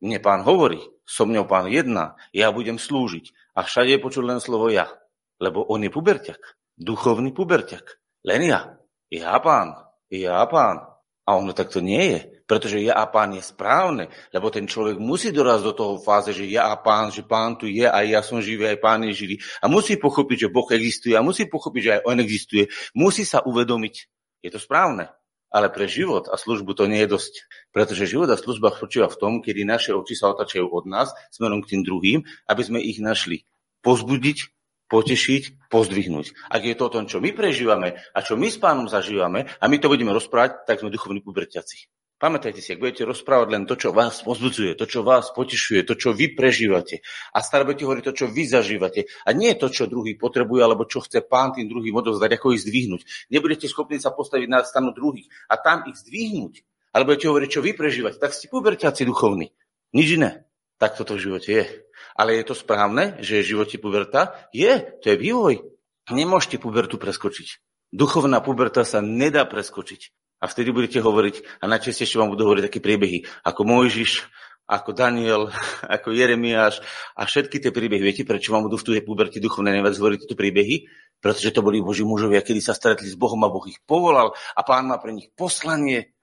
mne 0.04 0.20
pán 0.20 0.44
hovorí, 0.44 0.82
so 1.08 1.26
mňou 1.26 1.48
pán 1.50 1.72
jedná, 1.72 2.20
ja 2.36 2.54
budem 2.54 2.78
slúžiť. 2.78 3.56
A 3.58 3.66
všade 3.66 3.96
je 3.96 4.04
počuť 4.04 4.24
len 4.28 4.40
slovo 4.44 4.70
ja. 4.70 4.92
Lebo 5.40 5.64
on 5.66 5.82
je 5.82 5.90
puberťak, 5.90 6.42
duchovný 6.76 7.32
puberťak. 7.32 7.86
Len 8.28 8.44
ja. 8.44 8.79
Ja 9.10 9.42
pán, 9.42 9.74
ja 10.14 10.46
pán. 10.46 10.86
A 11.30 11.38
ono 11.38 11.54
takto 11.54 11.78
nie 11.78 12.02
je, 12.10 12.20
pretože 12.50 12.82
ja 12.82 12.98
a 12.98 13.06
pán 13.06 13.38
je 13.38 13.46
správne, 13.46 14.10
lebo 14.34 14.50
ten 14.50 14.66
človek 14.66 14.98
musí 14.98 15.30
dorazť 15.30 15.64
do 15.70 15.74
toho 15.78 15.94
fáze, 16.02 16.34
že 16.34 16.50
ja 16.50 16.74
a 16.74 16.82
pán, 16.82 17.14
že 17.14 17.22
pán 17.22 17.54
tu 17.54 17.70
je, 17.70 17.86
aj 17.86 18.06
ja 18.10 18.22
som 18.26 18.42
živý, 18.42 18.66
aj 18.66 18.82
pán 18.82 19.06
je 19.06 19.14
živý. 19.14 19.36
A 19.62 19.70
musí 19.70 19.94
pochopiť, 20.02 20.50
že 20.50 20.54
Boh 20.54 20.66
existuje 20.74 21.14
a 21.14 21.22
musí 21.22 21.46
pochopiť, 21.46 21.82
že 21.86 21.92
aj 21.94 22.02
on 22.10 22.18
existuje. 22.18 22.64
Musí 22.98 23.30
sa 23.30 23.46
uvedomiť, 23.46 23.96
je 24.42 24.50
to 24.50 24.58
správne. 24.58 25.14
Ale 25.54 25.70
pre 25.70 25.86
život 25.86 26.30
a 26.34 26.38
službu 26.38 26.74
to 26.74 26.90
nie 26.90 27.06
je 27.06 27.14
dosť. 27.14 27.34
Pretože 27.74 28.10
život 28.10 28.30
a 28.34 28.38
služba 28.38 28.74
spočíva 28.74 29.06
v 29.10 29.18
tom, 29.22 29.34
kedy 29.46 29.70
naše 29.70 29.94
oči 29.94 30.18
sa 30.18 30.34
otačajú 30.34 30.66
od 30.66 30.90
nás 30.90 31.14
smerom 31.30 31.62
k 31.62 31.78
tým 31.78 31.82
druhým, 31.86 32.26
aby 32.50 32.62
sme 32.66 32.82
ich 32.82 32.98
našli 32.98 33.46
pozbudiť, 33.86 34.50
potešiť, 34.90 35.70
pozdvihnúť. 35.70 36.50
Ak 36.50 36.66
je 36.66 36.76
to 36.76 36.90
o 36.90 36.94
tom, 36.94 37.06
čo 37.06 37.22
my 37.22 37.30
prežívame 37.32 38.02
a 38.12 38.20
čo 38.26 38.34
my 38.36 38.50
s 38.50 38.58
pánom 38.58 38.90
zažívame 38.90 39.46
a 39.46 39.66
my 39.70 39.78
to 39.78 39.88
budeme 39.88 40.12
rozprávať, 40.12 40.66
tak 40.66 40.82
sme 40.82 40.90
duchovní 40.90 41.22
puberťaci. 41.22 41.88
Pamätajte 42.20 42.60
si, 42.60 42.76
ak 42.76 42.84
budete 42.84 43.08
rozprávať 43.08 43.48
len 43.48 43.64
to, 43.64 43.80
čo 43.80 43.96
vás 43.96 44.20
pozbudzuje, 44.28 44.76
to, 44.76 44.84
čo 44.84 45.08
vás 45.08 45.32
potešuje, 45.32 45.88
to, 45.88 45.96
čo 45.96 46.12
vy 46.12 46.36
prežívate 46.36 47.00
a 47.32 47.40
stále 47.40 47.64
budete 47.64 47.88
hovoriť 47.88 48.04
to, 48.12 48.14
čo 48.20 48.26
vy 48.28 48.44
zažívate 48.44 49.08
a 49.24 49.32
nie 49.32 49.56
to, 49.56 49.72
čo 49.72 49.88
druhý 49.88 50.20
potrebuje 50.20 50.60
alebo 50.60 50.84
čo 50.84 51.00
chce 51.00 51.24
pán 51.24 51.56
tým 51.56 51.72
druhým 51.72 51.96
odovzdať, 51.96 52.36
ako 52.36 52.60
ich 52.60 52.68
zdvihnúť. 52.68 53.32
Nebudete 53.32 53.72
schopní 53.72 54.04
sa 54.04 54.12
postaviť 54.12 54.52
na 54.52 54.68
stanu 54.68 54.92
druhých 54.92 55.32
a 55.48 55.56
tam 55.64 55.88
ich 55.88 55.96
zdvihnúť, 55.96 56.60
alebo 56.92 57.16
budete 57.16 57.32
hovoriť, 57.32 57.50
čo 57.56 57.62
vy 57.64 57.72
prežívate, 57.72 58.20
tak 58.20 58.36
ste 58.36 58.52
puberťaci 58.52 59.08
duchovní. 59.08 59.56
Nič 59.96 60.20
iné. 60.20 60.49
Tak 60.80 60.96
toto 60.96 61.20
v 61.20 61.24
živote 61.28 61.50
je. 61.52 61.66
Ale 62.16 62.40
je 62.40 62.48
to 62.48 62.56
správne, 62.56 63.20
že 63.20 63.40
je 63.40 63.44
v 63.44 63.52
živote 63.56 63.76
puberta? 63.84 64.32
Je, 64.56 64.96
to 65.04 65.12
je 65.12 65.18
vývoj. 65.20 65.60
Nemôžete 66.10 66.58
pubertu 66.58 66.96
preskočiť. 66.96 67.60
Duchovná 67.92 68.40
puberta 68.40 68.88
sa 68.88 69.04
nedá 69.04 69.44
preskočiť. 69.44 70.16
A 70.40 70.48
vtedy 70.48 70.72
budete 70.72 71.04
hovoriť, 71.04 71.60
a 71.60 71.68
najčastejšie 71.68 72.16
vám 72.16 72.32
budú 72.32 72.48
hovoriť 72.48 72.64
také 72.72 72.80
príbehy, 72.80 73.28
ako 73.44 73.62
Mojžiš, 73.68 74.24
ako 74.70 74.96
Daniel, 74.96 75.52
ako 76.00 76.16
Jeremiáš 76.16 76.80
a 77.18 77.28
všetky 77.28 77.60
tie 77.60 77.76
príbehy. 77.76 78.00
Viete, 78.00 78.24
prečo 78.24 78.56
vám 78.56 78.72
budú 78.72 78.80
v 78.80 78.88
tej 78.88 79.04
puberte 79.04 79.44
duchovnej 79.44 79.76
najviac 79.76 80.00
hovoriť 80.00 80.20
tieto 80.24 80.40
príbehy? 80.40 80.88
Pretože 81.20 81.52
to 81.52 81.60
boli 81.60 81.84
Boží 81.84 82.08
mužovia, 82.08 82.40
kedy 82.40 82.64
sa 82.64 82.72
stretli 82.72 83.12
s 83.12 83.20
Bohom 83.20 83.44
a 83.44 83.52
Boh 83.52 83.68
ich 83.68 83.84
povolal 83.84 84.32
a 84.56 84.62
pán 84.64 84.88
má 84.88 84.96
pre 85.04 85.12
nich 85.12 85.28
poslanie. 85.36 86.16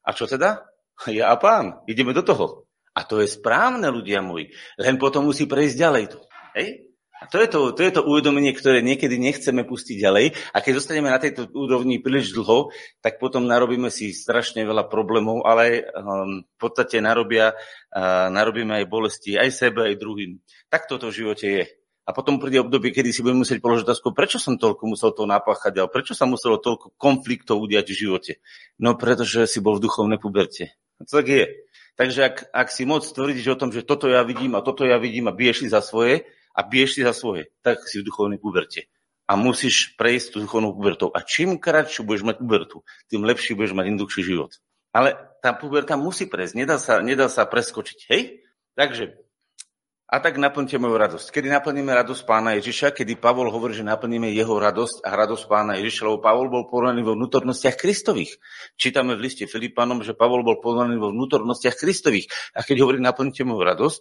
A 0.00 0.16
čo 0.16 0.24
teda? 0.24 0.64
Ja 1.04 1.34
a 1.34 1.36
pán, 1.36 1.84
ideme 1.84 2.16
do 2.16 2.24
toho. 2.24 2.63
A 2.94 3.00
to 3.02 3.18
je 3.18 3.28
správne, 3.28 3.90
ľudia 3.90 4.22
moji. 4.22 4.54
Len 4.78 4.94
potom 4.96 5.26
musí 5.26 5.50
prejsť 5.50 5.76
ďalej 5.76 6.04
to. 6.14 6.18
Hej? 6.54 6.94
A 7.24 7.30
to 7.30 7.40
je 7.40 7.48
to, 7.48 7.72
to 7.72 7.80
je 7.80 7.92
to 7.94 8.04
uvedomenie, 8.04 8.52
ktoré 8.52 8.84
niekedy 8.84 9.16
nechceme 9.16 9.64
pustiť 9.64 9.96
ďalej. 9.96 10.36
A 10.52 10.60
keď 10.60 10.72
zostaneme 10.76 11.08
na 11.08 11.16
tejto 11.16 11.48
úrovni 11.56 11.96
príliš 11.96 12.36
dlho, 12.36 12.68
tak 13.00 13.16
potom 13.16 13.48
narobíme 13.48 13.88
si 13.88 14.12
strašne 14.12 14.60
veľa 14.60 14.92
problémov, 14.92 15.40
ale 15.48 15.88
um, 15.88 16.44
v 16.44 16.56
podstate 16.60 17.00
narobia, 17.00 17.56
uh, 17.56 18.28
narobíme 18.28 18.76
aj 18.76 18.90
bolesti 18.92 19.40
aj 19.40 19.48
sebe, 19.56 19.88
aj 19.88 19.96
druhým. 19.96 20.36
Tak 20.68 20.84
toto 20.84 21.08
v 21.08 21.16
živote 21.24 21.46
je. 21.48 21.64
A 22.04 22.12
potom 22.12 22.36
príde 22.36 22.60
obdobie, 22.60 22.92
kedy 22.92 23.16
si 23.16 23.24
budeme 23.24 23.40
musieť 23.40 23.64
položiť 23.64 23.88
otázku, 23.88 24.12
prečo 24.12 24.36
som 24.36 24.60
toľko 24.60 24.84
musel 24.84 25.16
to 25.16 25.24
napáchať, 25.24 25.80
ale 25.80 25.88
prečo 25.88 26.12
sa 26.12 26.28
muselo 26.28 26.60
toľko 26.60 26.92
konfliktov 27.00 27.64
udiať 27.64 27.88
v 27.88 28.00
živote? 28.04 28.32
No 28.76 29.00
pretože 29.00 29.48
si 29.48 29.64
bol 29.64 29.80
v 29.80 29.88
duchovnej 29.88 30.20
puberte. 30.20 30.76
A 31.00 31.08
to 31.08 31.24
tak 31.24 31.32
je. 31.32 31.63
Takže 31.94 32.20
ak, 32.26 32.36
ak 32.50 32.68
si 32.74 32.82
moc 32.82 33.06
tvrdíš 33.06 33.54
o 33.54 33.60
tom, 33.60 33.70
že 33.70 33.86
toto 33.86 34.10
ja 34.10 34.26
vidím 34.26 34.58
a 34.58 34.64
toto 34.66 34.82
ja 34.82 34.98
vidím 34.98 35.30
a 35.30 35.36
biješ 35.36 35.62
si 35.62 35.68
za 35.70 35.78
svoje 35.78 36.26
a 36.50 36.60
biješ 36.66 36.98
si 36.98 37.00
za 37.06 37.14
svoje, 37.14 37.54
tak 37.62 37.86
si 37.86 38.02
v 38.02 38.06
duchovnej 38.10 38.42
puberte. 38.42 38.90
A 39.30 39.38
musíš 39.38 39.96
prejsť 39.96 40.36
tú 40.36 40.38
duchovnou 40.44 40.76
pubertou. 40.76 41.08
A 41.14 41.24
čím 41.24 41.56
kratšiu 41.56 42.04
budeš 42.04 42.26
mať 42.28 42.36
pubertu, 42.42 42.84
tým 43.08 43.24
lepší 43.24 43.56
budeš 43.56 43.72
mať 43.72 43.94
jednoduchší 43.94 44.22
život. 44.26 44.52
Ale 44.94 45.16
tá 45.40 45.56
puberta 45.56 45.96
musí 45.96 46.28
prejsť, 46.28 46.54
nedá 46.54 46.76
sa, 46.76 47.00
nedá 47.00 47.26
sa 47.30 47.48
preskočiť. 47.48 47.98
Hej? 48.10 48.44
Takže 48.74 49.23
a 50.04 50.20
tak 50.20 50.36
naplňte 50.36 50.76
moju 50.76 51.00
radosť. 51.00 51.32
Kedy 51.32 51.48
naplníme 51.48 51.88
radosť 51.88 52.28
pána 52.28 52.60
Ježiša, 52.60 52.92
kedy 52.92 53.16
Pavol 53.16 53.48
hovorí, 53.48 53.72
že 53.72 53.80
naplníme 53.80 54.28
jeho 54.36 54.52
radosť 54.60 55.00
a 55.00 55.16
radosť 55.16 55.44
pána 55.48 55.80
Ježiša, 55.80 56.04
lebo 56.04 56.20
Pavol 56.20 56.52
bol 56.52 56.68
porovnaný 56.68 57.00
vo 57.00 57.16
vnútornostiach 57.16 57.80
Kristových. 57.80 58.36
Čítame 58.76 59.16
v 59.16 59.24
liste 59.24 59.48
Filipanom, 59.48 60.04
že 60.04 60.12
Pavol 60.12 60.44
bol 60.44 60.60
porovnaný 60.60 61.00
vo 61.00 61.08
vnútornostiach 61.08 61.80
Kristových. 61.80 62.28
A 62.52 62.60
keď 62.60 62.84
hovorí 62.84 63.00
naplňte 63.00 63.48
moju 63.48 63.64
radosť, 63.64 63.98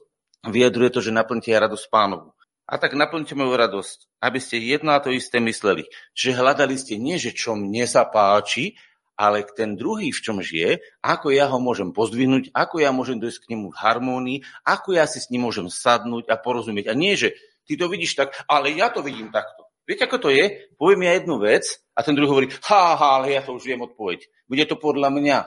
vyjadruje 0.51 0.89
to, 0.91 0.99
že 0.99 1.15
naplňte 1.15 1.55
aj 1.55 1.71
radosť 1.71 1.85
pánovu. 1.87 2.35
A 2.67 2.79
tak 2.79 2.99
naplňte 2.99 3.35
moju 3.39 3.55
radosť, 3.55 4.23
aby 4.23 4.39
ste 4.43 4.59
jedno 4.59 4.91
a 4.91 4.99
to 4.99 5.07
isté 5.07 5.39
mysleli. 5.39 5.87
Že 6.15 6.35
hľadali 6.35 6.75
ste 6.75 6.99
nie, 6.99 7.15
že 7.15 7.31
čo 7.31 7.55
mne 7.55 7.87
sa 7.87 8.03
ale 9.17 9.45
ten 9.53 9.77
druhý 9.77 10.09
v 10.09 10.23
čom 10.23 10.37
žije, 10.41 10.81
ako 11.05 11.33
ja 11.33 11.49
ho 11.49 11.61
môžem 11.61 11.93
pozdvihnúť, 11.93 12.49
ako 12.53 12.81
ja 12.81 12.89
môžem 12.89 13.21
dojsť 13.21 13.39
k 13.45 13.49
nemu 13.53 13.73
v 13.73 13.79
harmónii, 13.79 14.37
ako 14.65 14.97
ja 14.97 15.05
si 15.05 15.21
s 15.21 15.29
ním 15.29 15.45
môžem 15.45 15.69
sadnúť 15.69 16.29
a 16.29 16.35
porozumieť. 16.37 16.89
A 16.89 16.97
nie, 16.97 17.13
že 17.13 17.37
ty 17.69 17.77
to 17.77 17.87
vidíš 17.87 18.17
tak, 18.17 18.33
ale 18.49 18.73
ja 18.73 18.89
to 18.89 19.05
vidím 19.05 19.29
takto. 19.29 19.69
Viete, 19.83 20.07
ako 20.07 20.17
to 20.17 20.29
je? 20.31 20.71
Poviem 20.79 21.11
ja 21.11 21.19
jednu 21.19 21.43
vec 21.43 21.83
a 21.91 21.99
ten 22.07 22.15
druhý 22.15 22.29
hovorí, 22.31 22.47
ha, 22.71 22.95
ha, 22.95 23.09
ale 23.19 23.35
ja 23.35 23.43
to 23.43 23.51
už 23.59 23.67
viem 23.67 23.83
odpoveď. 23.83 24.31
Bude 24.47 24.63
to 24.63 24.79
podľa 24.79 25.11
mňa. 25.11 25.39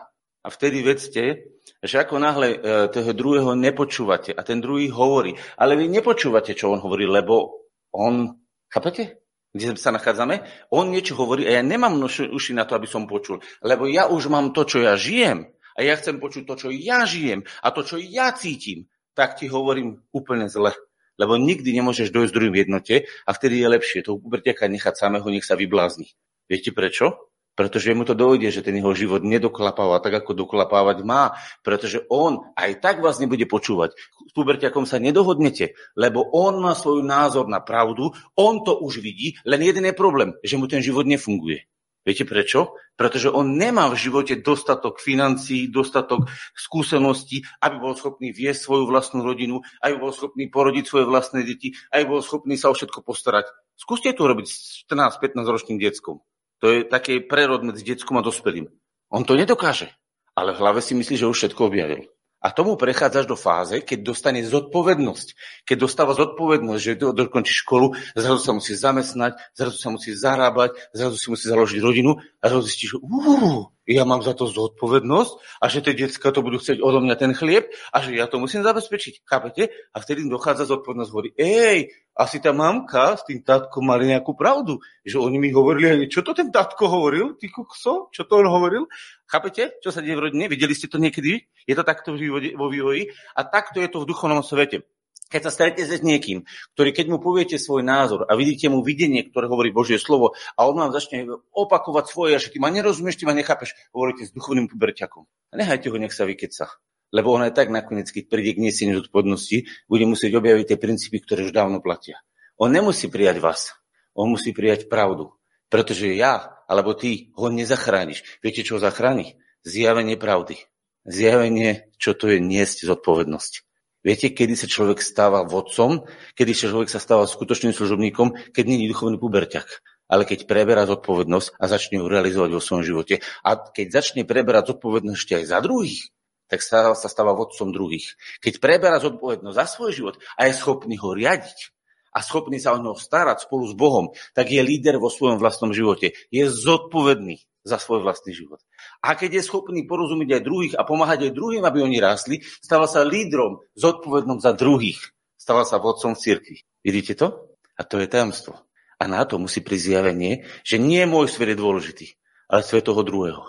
A 0.46 0.48
vtedy 0.52 0.85
vedzte, 0.85 1.50
že 1.83 1.96
ako 1.98 2.22
náhle 2.22 2.55
e, 2.55 2.59
toho 2.92 3.11
druhého 3.11 3.59
nepočúvate 3.59 4.31
a 4.31 4.46
ten 4.46 4.62
druhý 4.62 4.87
hovorí, 4.94 5.35
ale 5.59 5.74
vy 5.74 5.90
nepočúvate, 5.90 6.55
čo 6.55 6.70
on 6.70 6.79
hovorí, 6.79 7.02
lebo 7.02 7.66
on, 7.90 8.31
chápete? 8.70 9.25
Kde 9.56 9.80
sa 9.80 9.90
nachádzame, 9.90 10.44
on 10.70 10.92
niečo 10.92 11.16
hovorí 11.16 11.48
a 11.48 11.58
ja 11.58 11.62
nemám 11.64 11.96
uši 12.06 12.52
na 12.52 12.68
to, 12.68 12.76
aby 12.76 12.86
som 12.86 13.08
počul, 13.08 13.40
lebo 13.64 13.88
ja 13.88 14.06
už 14.06 14.28
mám 14.28 14.52
to, 14.52 14.68
čo 14.68 14.84
ja 14.84 14.94
žijem 14.94 15.48
a 15.76 15.80
ja 15.80 15.96
chcem 15.96 16.20
počuť 16.20 16.44
to, 16.44 16.54
čo 16.56 16.68
ja 16.72 17.08
žijem 17.08 17.42
a 17.64 17.68
to, 17.72 17.80
čo 17.84 17.96
ja 17.96 18.32
cítim, 18.36 18.88
tak 19.16 19.40
ti 19.40 19.48
hovorím 19.48 20.04
úplne 20.12 20.46
zle. 20.52 20.76
Lebo 21.16 21.40
nikdy 21.40 21.72
nemôžeš 21.72 22.12
dojsť 22.12 22.32
druhým 22.36 22.56
jednote 22.60 23.08
a 23.24 23.30
vtedy 23.32 23.64
je 23.64 23.72
lepšie 23.72 24.04
toho 24.04 24.20
pubertiaka 24.20 24.68
nechať 24.68 25.00
samého, 25.00 25.24
nech 25.32 25.48
sa 25.48 25.56
vyblázni. 25.56 26.12
Viete 26.44 26.76
prečo? 26.76 27.32
Pretože 27.56 27.96
mu 27.96 28.04
to 28.04 28.12
dojde, 28.12 28.52
že 28.52 28.62
ten 28.62 28.76
jeho 28.76 28.92
život 28.92 29.24
nedoklapáva 29.24 29.98
tak, 30.04 30.22
ako 30.22 30.36
doklapávať 30.46 31.02
má, 31.02 31.34
pretože 31.64 32.04
on 32.12 32.52
aj 32.54 32.78
tak 32.84 33.00
vás 33.00 33.16
nebude 33.16 33.48
počúvať. 33.48 33.96
S 34.28 34.32
pubertiakom 34.36 34.84
sa 34.84 35.00
nedohodnete, 35.00 35.72
lebo 35.96 36.22
on 36.36 36.60
má 36.60 36.76
svoj 36.76 37.00
názor 37.00 37.48
na 37.48 37.64
pravdu, 37.64 38.12
on 38.36 38.60
to 38.60 38.76
už 38.76 39.00
vidí, 39.00 39.40
len 39.48 39.64
jeden 39.64 39.88
je 39.88 39.96
problém, 39.96 40.36
že 40.44 40.60
mu 40.60 40.68
ten 40.68 40.84
život 40.84 41.08
nefunguje. 41.08 41.64
Viete 42.06 42.22
prečo? 42.22 42.78
Pretože 42.94 43.34
on 43.34 43.58
nemá 43.58 43.90
v 43.90 43.98
živote 43.98 44.38
dostatok 44.38 45.02
financií, 45.02 45.66
dostatok 45.66 46.30
skúseností, 46.54 47.42
aby 47.58 47.82
bol 47.82 47.98
schopný 47.98 48.30
viesť 48.30 48.62
svoju 48.62 48.86
vlastnú 48.86 49.26
rodinu, 49.26 49.58
aby 49.82 49.98
bol 49.98 50.14
schopný 50.14 50.46
porodiť 50.46 50.86
svoje 50.86 51.10
vlastné 51.10 51.42
deti, 51.42 51.74
aby 51.90 52.06
bol 52.06 52.22
schopný 52.22 52.54
sa 52.54 52.70
o 52.70 52.78
všetko 52.78 53.02
postarať. 53.02 53.50
Skúste 53.74 54.14
to 54.14 54.22
robiť 54.22 54.46
s 54.46 54.86
14-15 54.86 55.50
ročným 55.50 55.82
detskom. 55.82 56.22
To 56.64 56.72
je 56.72 56.88
taký 56.88 57.20
prerod 57.24 57.62
medzi 57.64 57.84
detskom 57.84 58.16
a 58.16 58.24
dospelým. 58.24 58.68
On 59.12 59.22
to 59.22 59.36
nedokáže, 59.36 59.92
ale 60.32 60.56
v 60.56 60.60
hlave 60.60 60.80
si 60.80 60.96
myslí, 60.96 61.20
že 61.20 61.28
už 61.28 61.36
všetko 61.36 61.68
objavil. 61.68 62.08
A 62.46 62.52
tomu 62.52 62.76
prechádzaš 62.76 63.26
do 63.26 63.34
fáze, 63.34 63.82
keď 63.82 64.12
dostane 64.12 64.44
zodpovednosť. 64.44 65.28
Keď 65.66 65.76
dostáva 65.82 66.14
zodpovednosť, 66.14 66.80
že 66.80 66.92
dokončí 66.94 67.50
školu, 67.64 67.96
zrazu 68.14 68.38
sa 68.38 68.52
musí 68.54 68.76
zamestnať, 68.76 69.34
zrazu 69.56 69.76
sa 69.80 69.88
musí 69.90 70.14
zarábať, 70.14 70.78
zrazu 70.94 71.16
si 71.18 71.26
musí 71.32 71.48
založiť 71.48 71.80
rodinu 71.82 72.22
a 72.38 72.44
zrazu 72.46 72.62
zistí, 72.70 72.86
že 72.86 73.02
uh, 73.02 73.66
ja 73.87 74.03
mám 74.03 74.20
za 74.20 74.35
to 74.35 74.51
zodpovednosť 74.51 75.62
a 75.62 75.64
že 75.70 75.79
tie 75.87 75.94
detská 75.94 76.35
to 76.35 76.42
budú 76.42 76.59
chcieť 76.59 76.83
odo 76.83 76.99
mňa 76.99 77.16
ten 77.16 77.33
chlieb 77.33 77.70
a 77.94 78.03
že 78.03 78.18
ja 78.18 78.27
to 78.27 78.42
musím 78.42 78.66
zabezpečiť. 78.66 79.22
Chápete? 79.22 79.70
A 79.94 80.03
vtedy 80.03 80.27
dochádza 80.27 80.66
zodpovednosť, 80.66 81.11
hovorí, 81.14 81.31
ej, 81.38 81.94
asi 82.18 82.42
tá 82.42 82.51
mamka 82.51 83.14
s 83.14 83.22
tým 83.29 83.46
tatkom 83.46 83.87
mali 83.87 84.11
nejakú 84.11 84.35
pravdu. 84.35 84.83
Že 85.07 85.22
oni 85.22 85.38
mi 85.38 85.51
hovorili, 85.55 86.11
čo 86.11 86.27
to 86.27 86.35
ten 86.35 86.51
tatko 86.51 86.90
hovoril, 86.90 87.38
ty 87.38 87.46
kukso, 87.46 88.11
čo 88.11 88.27
to 88.27 88.42
on 88.42 88.51
hovoril? 88.51 88.90
Chápete, 89.29 89.79
čo 89.79 89.94
sa 89.94 90.03
deje 90.03 90.18
v 90.18 90.25
rodine? 90.31 90.51
Videli 90.51 90.75
ste 90.75 90.90
to 90.90 90.99
niekedy? 90.99 91.46
Je 91.68 91.75
to 91.77 91.85
takto 91.87 92.16
vo 92.57 92.66
vývoji? 92.72 93.12
A 93.38 93.46
takto 93.46 93.79
je 93.79 93.88
to 93.92 94.03
v 94.03 94.09
duchovnom 94.11 94.40
svete. 94.40 94.95
Keď 95.26 95.40
sa 95.42 95.50
stretnete 95.50 95.90
s 95.90 96.06
niekým, 96.06 96.46
ktorý 96.78 96.94
keď 96.94 97.06
mu 97.10 97.18
poviete 97.18 97.58
svoj 97.58 97.82
názor 97.82 98.30
a 98.30 98.38
vidíte 98.38 98.70
mu 98.70 98.86
videnie, 98.86 99.26
ktoré 99.26 99.50
hovorí 99.50 99.74
Božie 99.74 99.98
slovo 99.98 100.38
a 100.54 100.70
on 100.70 100.78
vám 100.78 100.94
začne 100.94 101.26
opakovať 101.50 102.04
svoje, 102.06 102.38
že 102.38 102.54
ty 102.54 102.62
ma 102.62 102.70
nerozumieš, 102.70 103.18
ty 103.18 103.26
ma 103.26 103.34
nechápeš, 103.34 103.74
hovoríte 103.90 104.30
s 104.30 104.30
duchovným 104.30 104.70
puberťakom. 104.70 105.26
Nechajte 105.58 105.90
ho, 105.90 105.98
nech 105.98 106.14
sa 106.14 106.30
vykeca. 106.30 106.70
Lebo 107.10 107.34
on 107.34 107.42
aj 107.42 107.58
tak 107.58 107.74
nakoniec, 107.74 108.06
keď 108.10 108.30
príde 108.30 108.54
k 108.54 108.62
neseniu 108.70 109.02
zodpovednosti, 109.02 109.66
bude 109.90 110.04
musieť 110.06 110.30
objaviť 110.38 110.74
tie 110.74 110.78
princípy, 110.78 111.18
ktoré 111.22 111.46
už 111.46 111.54
dávno 111.54 111.82
platia. 111.82 112.22
On 112.58 112.70
nemusí 112.70 113.10
prijať 113.10 113.42
vás. 113.42 113.74
On 114.14 114.30
musí 114.30 114.54
prijať 114.54 114.86
pravdu. 114.86 115.34
Pretože 115.66 116.14
ja, 116.14 116.62
alebo 116.70 116.94
ty, 116.94 117.34
ho 117.34 117.50
nezachrániš. 117.50 118.22
Viete, 118.42 118.62
čo 118.62 118.78
ho 118.78 118.80
zachráni? 118.82 119.42
Zjavenie 119.66 120.14
pravdy. 120.14 120.62
Zjavenie, 121.02 121.90
čo 121.98 122.14
to 122.14 122.30
je 122.30 122.38
niesť 122.38 122.86
zodpovednosť. 122.86 123.65
Viete, 124.06 124.30
kedy 124.30 124.54
sa 124.54 124.70
človek 124.70 125.02
stáva 125.02 125.42
vodcom, 125.42 126.06
kedy 126.38 126.54
sa 126.54 126.70
človek 126.70 126.86
sa 126.86 127.02
stáva 127.02 127.26
skutočným 127.26 127.74
služobníkom, 127.74 128.54
keď 128.54 128.64
nie 128.70 128.86
je 128.86 128.94
duchovný 128.94 129.18
puberťak, 129.18 129.66
ale 130.06 130.22
keď 130.22 130.46
preberá 130.46 130.86
zodpovednosť 130.86 131.58
a 131.58 131.64
začne 131.66 131.98
ju 131.98 132.06
realizovať 132.06 132.50
vo 132.54 132.62
svojom 132.62 132.86
živote. 132.86 133.18
A 133.42 133.58
keď 133.58 133.98
začne 133.98 134.22
preberať 134.22 134.78
zodpovednosť 134.78 135.18
ešte 135.18 135.34
aj 135.42 135.44
za 135.50 135.58
druhých, 135.58 136.14
tak 136.46 136.62
sa, 136.62 136.94
sa 136.94 137.10
stáva 137.10 137.34
vodcom 137.34 137.74
druhých. 137.74 138.14
Keď 138.38 138.62
preberá 138.62 139.02
zodpovednosť 139.02 139.56
za 139.58 139.66
svoj 139.66 139.90
život 139.90 140.14
a 140.38 140.46
je 140.46 140.54
schopný 140.54 140.94
ho 141.02 141.10
riadiť 141.10 141.74
a 142.14 142.22
schopný 142.22 142.62
sa 142.62 142.72
o 142.72 142.80
neho 142.80 142.94
starať 142.94 143.50
spolu 143.50 143.66
s 143.66 143.74
Bohom, 143.74 144.14
tak 144.38 144.54
je 144.54 144.62
líder 144.62 145.02
vo 145.02 145.10
svojom 145.10 145.42
vlastnom 145.42 145.74
živote. 145.74 146.14
Je 146.30 146.46
zodpovedný 146.46 147.42
za 147.66 147.83
svoj 147.83 148.07
vlastný 148.07 148.31
život. 148.31 148.62
A 149.02 149.18
keď 149.18 149.42
je 149.42 149.48
schopný 149.50 149.83
porozumieť 149.90 150.38
aj 150.38 150.42
druhých 150.46 150.74
a 150.79 150.87
pomáhať 150.87 151.29
aj 151.29 151.33
druhým, 151.35 151.66
aby 151.66 151.83
oni 151.83 151.98
rástli, 151.98 152.46
stáva 152.62 152.87
sa 152.87 153.02
lídrom 153.02 153.59
zodpovednom 153.74 154.38
za 154.38 154.55
druhých. 154.55 155.02
Stáva 155.35 155.66
sa 155.66 155.83
vodcom 155.83 156.14
v 156.14 156.22
cirkvi. 156.22 156.57
Vidíte 156.87 157.18
to? 157.18 157.59
A 157.74 157.83
to 157.83 157.98
je 157.98 158.07
tajomstvo. 158.07 158.55
A 158.96 159.05
na 159.11 159.26
to 159.26 159.42
musí 159.42 159.61
prísť 159.61 159.98
zjavenie, 159.98 160.46
že 160.62 160.79
nie 160.79 161.02
môj 161.05 161.26
svet 161.29 161.52
je 161.52 161.61
dôležitý, 161.61 162.07
ale 162.46 162.62
svet 162.62 162.87
toho 162.87 163.02
druhého. 163.02 163.42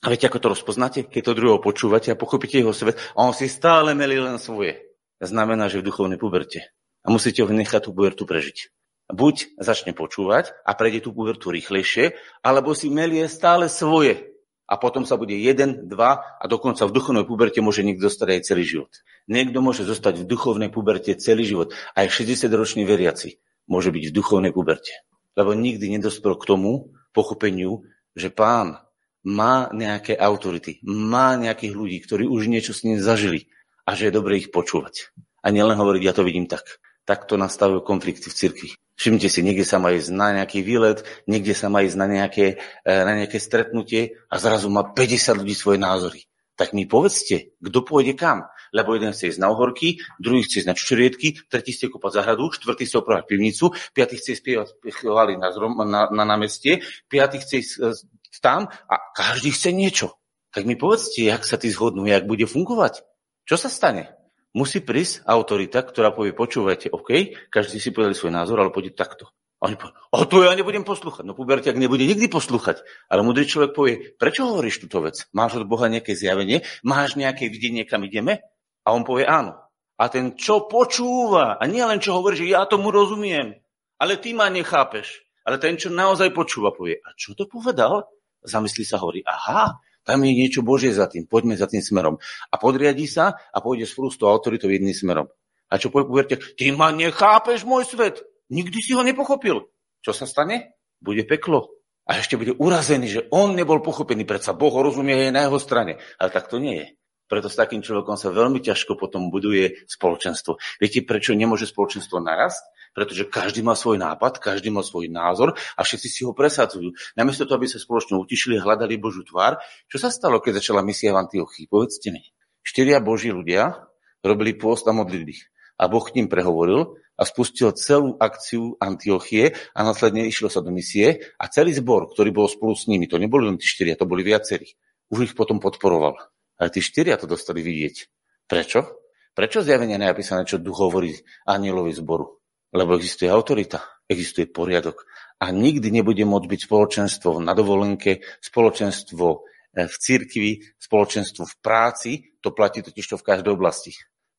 A 0.00 0.06
viete, 0.08 0.30
ako 0.30 0.38
to 0.40 0.52
rozpoznáte? 0.54 1.10
Keď 1.10 1.22
to 1.26 1.36
druhého 1.36 1.60
počúvate 1.60 2.14
a 2.14 2.16
pochopíte 2.16 2.62
jeho 2.62 2.72
svet 2.72 2.96
a 3.18 3.26
on 3.26 3.34
si 3.34 3.50
stále 3.50 3.92
melí 3.92 4.16
len 4.16 4.38
svoje. 4.38 4.78
Znamená, 5.18 5.66
že 5.66 5.82
v 5.82 5.90
duchovnej 5.90 6.16
puberte. 6.16 6.70
A 7.04 7.12
musíte 7.12 7.44
ho 7.44 7.50
nechať 7.50 7.84
tú 7.84 7.90
pubertu 7.92 8.24
prežiť 8.24 8.72
buď 9.12 9.60
začne 9.60 9.92
počúvať 9.92 10.56
a 10.64 10.72
prejde 10.72 11.08
tú 11.08 11.10
pubertu 11.12 11.52
rýchlejšie, 11.52 12.16
alebo 12.40 12.72
si 12.72 12.88
melie 12.88 13.28
stále 13.28 13.68
svoje. 13.68 14.34
A 14.64 14.80
potom 14.80 15.04
sa 15.04 15.20
bude 15.20 15.36
jeden, 15.36 15.92
dva 15.92 16.24
a 16.40 16.44
dokonca 16.48 16.88
v 16.88 16.96
duchovnej 16.96 17.28
puberte 17.28 17.60
môže 17.60 17.84
niekto 17.84 18.08
zostať 18.08 18.28
aj 18.32 18.40
celý 18.48 18.64
život. 18.64 18.92
Niekto 19.28 19.60
môže 19.60 19.84
zostať 19.84 20.24
v 20.24 20.28
duchovnej 20.28 20.72
puberte 20.72 21.12
celý 21.20 21.44
život. 21.44 21.76
Aj 21.92 22.08
60-ročný 22.08 22.88
veriaci 22.88 23.36
môže 23.68 23.92
byť 23.92 24.04
v 24.08 24.16
duchovnej 24.16 24.56
puberte. 24.56 25.04
Lebo 25.36 25.52
nikdy 25.52 26.00
nedospel 26.00 26.40
k 26.40 26.48
tomu 26.48 26.96
pochopeniu, 27.12 27.84
že 28.16 28.32
pán 28.32 28.80
má 29.24 29.68
nejaké 29.72 30.16
autority, 30.16 30.80
má 30.84 31.36
nejakých 31.36 31.72
ľudí, 31.76 31.98
ktorí 32.00 32.24
už 32.24 32.48
niečo 32.48 32.72
s 32.72 32.88
ním 32.88 33.00
zažili 33.00 33.52
a 33.84 33.92
že 33.92 34.08
je 34.08 34.16
dobre 34.16 34.40
ich 34.40 34.48
počúvať. 34.48 35.12
A 35.44 35.52
nielen 35.52 35.76
hovoriť, 35.76 36.02
ja 36.04 36.16
to 36.16 36.24
vidím 36.24 36.48
tak. 36.48 36.80
Takto 37.04 37.36
nastavujú 37.36 37.84
konflikty 37.84 38.32
v 38.32 38.36
cirkvi. 38.36 38.68
Všimnite 38.94 39.28
si, 39.28 39.42
niekde 39.42 39.66
sa 39.66 39.82
má 39.82 39.90
ísť 39.90 40.10
na 40.14 40.32
nejaký 40.32 40.62
výlet, 40.62 41.02
niekde 41.26 41.52
sa 41.52 41.66
má 41.66 41.82
ísť 41.82 41.98
na 41.98 42.06
nejaké, 42.06 42.62
e, 42.86 42.90
na 42.90 43.12
nejaké 43.18 43.42
stretnutie 43.42 44.16
a 44.30 44.38
zrazu 44.38 44.70
má 44.70 44.86
50 44.86 45.42
ľudí 45.42 45.52
svoje 45.52 45.82
názory. 45.82 46.30
Tak 46.54 46.70
mi 46.70 46.86
povedzte, 46.86 47.58
kto 47.58 47.78
pôjde 47.82 48.14
kam. 48.14 48.46
Lebo 48.70 48.94
jeden 48.94 49.10
chce 49.10 49.34
ísť 49.34 49.42
na 49.42 49.50
ohorky, 49.50 49.98
druhý 50.22 50.46
chce 50.46 50.62
ísť 50.62 50.68
na 50.70 50.78
čučorietky, 50.78 51.34
tretí 51.50 51.74
chce 51.74 51.90
kopať 51.90 52.22
zahradu, 52.22 52.54
štvrtý 52.54 52.86
chce 52.86 52.96
opravať 53.02 53.24
pivnicu, 53.26 53.74
piatý 53.90 54.14
chce 54.18 54.38
spievať 54.38 54.68
chvály 54.94 55.34
na, 55.38 55.50
na, 55.82 56.00
na 56.10 56.24
námestie, 56.26 56.82
piatý 57.10 57.42
chce 57.42 57.54
ísť 57.58 57.72
e, 57.82 58.38
tam 58.38 58.70
a 58.70 58.94
každý 59.14 59.50
chce 59.50 59.70
niečo. 59.74 60.14
Tak 60.54 60.70
mi 60.70 60.78
povedzte, 60.78 61.26
jak 61.26 61.42
sa 61.42 61.58
ty 61.58 61.66
zhodnú, 61.66 62.06
jak 62.06 62.30
bude 62.30 62.46
fungovať. 62.46 63.02
Čo 63.42 63.58
sa 63.58 63.66
stane? 63.66 64.14
Musí 64.54 64.80
prísť 64.80 65.26
autorita, 65.26 65.82
ktorá 65.82 66.14
povie, 66.14 66.32
počúvajte, 66.32 66.94
OK, 66.94 67.34
každý 67.50 67.82
si 67.82 67.90
povedali 67.90 68.14
svoj 68.14 68.32
názor, 68.32 68.62
ale 68.62 68.70
poďte 68.70 68.94
takto. 68.94 69.24
A 69.60 69.72
oni 69.72 69.76
povedali, 69.80 70.00
o 70.12 70.22
to 70.28 70.36
ja 70.44 70.52
nebudem 70.54 70.84
poslúchať. 70.84 71.24
No 71.24 71.32
pubertiak 71.32 71.74
nebude 71.80 72.04
nikdy 72.04 72.28
poslúchať. 72.28 72.84
Ale 73.08 73.24
mudrý 73.24 73.48
človek 73.48 73.72
povie, 73.72 73.94
prečo 74.14 74.44
hovoríš 74.44 74.84
túto 74.84 75.00
vec? 75.00 75.24
Máš 75.32 75.60
od 75.60 75.64
Boha 75.64 75.88
nejaké 75.88 76.12
zjavenie? 76.12 76.62
Máš 76.84 77.16
nejaké 77.16 77.48
videnie, 77.48 77.88
kam 77.88 78.04
ideme? 78.04 78.44
A 78.84 78.92
on 78.92 79.08
povie 79.08 79.24
áno. 79.24 79.56
A 79.94 80.10
ten, 80.10 80.34
čo 80.34 80.66
počúva, 80.66 81.56
a 81.56 81.62
nie 81.64 81.80
len 81.80 82.02
čo 82.02 82.18
hovorí, 82.18 82.34
že 82.34 82.50
ja 82.50 82.66
tomu 82.66 82.90
rozumiem, 82.90 83.56
ale 83.96 84.18
ty 84.18 84.34
ma 84.34 84.50
nechápeš. 84.50 85.22
Ale 85.46 85.56
ten, 85.60 85.78
čo 85.78 85.92
naozaj 85.92 86.34
počúva, 86.34 86.74
povie, 86.74 86.98
a 87.00 87.14
čo 87.14 87.32
to 87.32 87.46
povedal? 87.46 88.10
Zamyslí 88.44 88.84
sa, 88.84 89.00
hovorí, 89.00 89.24
aha, 89.24 89.80
tam 90.04 90.20
je 90.22 90.32
niečo 90.36 90.60
Božie 90.60 90.92
za 90.92 91.08
tým, 91.08 91.24
poďme 91.24 91.56
za 91.56 91.64
tým 91.64 91.80
smerom. 91.80 92.20
A 92.52 92.54
podriadí 92.60 93.08
sa 93.08 93.34
a 93.34 93.58
pôjde 93.64 93.88
s 93.88 93.96
tou 93.96 94.28
autoritou 94.28 94.68
jedným 94.68 94.94
smerom. 94.94 95.26
A 95.72 95.80
čo 95.80 95.88
poviete, 95.88 96.38
ty 96.54 96.70
ma 96.70 96.92
nechápeš, 96.92 97.64
môj 97.64 97.88
svet, 97.88 98.20
nikdy 98.52 98.78
si 98.84 98.92
ho 98.92 99.02
nepochopil. 99.02 99.64
Čo 100.04 100.12
sa 100.12 100.28
stane? 100.28 100.76
Bude 101.00 101.24
peklo. 101.24 101.72
A 102.04 102.20
ešte 102.20 102.36
bude 102.36 102.52
urazený, 102.52 103.08
že 103.08 103.20
on 103.32 103.56
nebol 103.56 103.80
pochopený, 103.80 104.28
predsa 104.28 104.52
Boh 104.52 104.76
rozumie 104.76 105.16
aj 105.16 105.32
na 105.32 105.42
jeho 105.48 105.56
strane. 105.56 105.96
Ale 106.20 106.28
tak 106.28 106.52
to 106.52 106.60
nie 106.60 106.76
je. 106.76 106.88
Preto 107.24 107.48
s 107.48 107.56
takým 107.56 107.80
človekom 107.80 108.20
sa 108.20 108.28
veľmi 108.28 108.60
ťažko 108.60 109.00
potom 109.00 109.32
buduje 109.32 109.88
spoločenstvo. 109.88 110.60
Viete, 110.76 111.00
prečo 111.08 111.32
nemôže 111.32 111.64
spoločenstvo 111.64 112.20
narast? 112.20 112.60
Pretože 112.94 113.26
každý 113.26 113.60
má 113.66 113.74
svoj 113.74 113.98
nápad, 113.98 114.38
každý 114.38 114.70
má 114.70 114.86
svoj 114.86 115.10
názor 115.10 115.58
a 115.74 115.80
všetci 115.82 116.08
si 116.08 116.20
ho 116.22 116.30
presadzujú. 116.30 116.94
Namiesto 117.18 117.42
toho, 117.42 117.58
aby 117.58 117.66
sa 117.66 117.82
spoločne 117.82 118.14
utišili 118.14 118.62
hľadali 118.62 118.94
Božú 118.96 119.26
tvár, 119.26 119.58
čo 119.90 119.98
sa 119.98 120.14
stalo, 120.14 120.38
keď 120.38 120.62
začala 120.62 120.86
misia 120.86 121.10
v 121.10 121.26
Antiochii? 121.26 121.66
Povedzte 121.66 122.14
mi. 122.14 122.22
Štyria 122.62 123.02
Boží 123.02 123.34
ľudia 123.34 123.90
robili 124.22 124.54
pôst 124.54 124.86
a 124.86 124.94
modlili. 124.94 125.36
A 125.76 125.90
Boh 125.90 126.06
k 126.06 126.14
ním 126.16 126.30
prehovoril 126.30 126.96
a 127.18 127.22
spustil 127.26 127.74
celú 127.74 128.14
akciu 128.18 128.78
Antiochie 128.78 129.58
a 129.74 129.82
následne 129.82 130.26
išlo 130.26 130.46
sa 130.46 130.62
do 130.62 130.70
misie 130.70 131.34
a 131.38 131.50
celý 131.50 131.74
zbor, 131.74 132.10
ktorý 132.14 132.30
bol 132.30 132.46
spolu 132.46 132.74
s 132.78 132.86
nimi, 132.90 133.10
to 133.10 133.18
neboli 133.18 133.46
len 133.50 133.58
tí 133.58 133.66
štyria, 133.66 133.98
to 133.98 134.06
boli 134.06 134.22
viacerí, 134.26 134.74
už 135.10 135.30
ich 135.30 135.34
potom 135.34 135.58
podporoval. 135.58 136.14
Ale 136.58 136.70
tí 136.70 136.78
štyria 136.78 137.18
to 137.18 137.26
dostali 137.26 137.62
vidieť. 137.62 138.06
Prečo? 138.46 139.02
Prečo 139.34 139.66
zjavenie 139.66 139.98
je 139.98 140.06
napísané, 140.06 140.46
čo 140.46 140.62
duch 140.62 140.78
hovorí 140.78 141.10
anielovi 141.46 141.90
zboru? 141.90 142.43
Lebo 142.74 142.98
existuje 142.98 143.30
autorita, 143.30 144.02
existuje 144.10 144.50
poriadok 144.50 145.06
a 145.38 145.54
nikdy 145.54 145.94
nebude 145.94 146.26
môcť 146.26 146.46
byť 146.50 146.60
spoločenstvo 146.66 147.38
na 147.38 147.54
dovolenke, 147.54 148.26
spoločenstvo 148.42 149.26
eh, 149.30 149.86
v 149.86 149.94
cirkvi, 149.94 150.50
spoločenstvo 150.82 151.42
v 151.46 151.54
práci, 151.62 152.10
to 152.42 152.50
platí 152.50 152.82
totiž 152.82 153.14
to 153.14 153.16
v 153.16 153.26
každej 153.26 153.54
oblasti. 153.54 153.94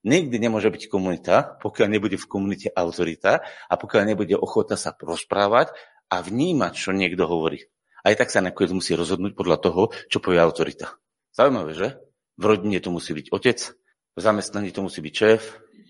Nikdy 0.05 0.37
nemôže 0.37 0.69
byť 0.69 0.85
komunita, 0.85 1.57
pokiaľ 1.65 1.87
nebude 1.89 2.19
v 2.21 2.29
komunite 2.29 2.69
autorita 2.69 3.41
a 3.41 3.73
pokiaľ 3.73 4.03
nebude 4.05 4.37
ochota 4.37 4.77
sa 4.77 4.93
rozprávať 4.93 5.73
a 6.13 6.21
vnímať, 6.21 6.73
čo 6.77 6.93
niekto 6.93 7.25
hovorí. 7.25 7.65
Aj 8.05 8.13
tak 8.13 8.29
sa 8.29 8.37
nakoniec 8.37 8.69
musí 8.69 8.93
rozhodnúť 8.93 9.33
podľa 9.33 9.57
toho, 9.65 9.81
čo 10.13 10.21
povie 10.21 10.37
autorita. 10.37 10.93
Zaujímavé, 11.33 11.73
že? 11.73 11.97
V 12.37 12.43
rodine 12.45 12.77
to 12.77 12.93
musí 12.93 13.17
byť 13.17 13.33
otec, 13.33 13.59
v 14.13 14.19
zamestnaní 14.21 14.69
to 14.69 14.85
musí 14.85 15.01
byť 15.01 15.13
šéf, 15.17 15.41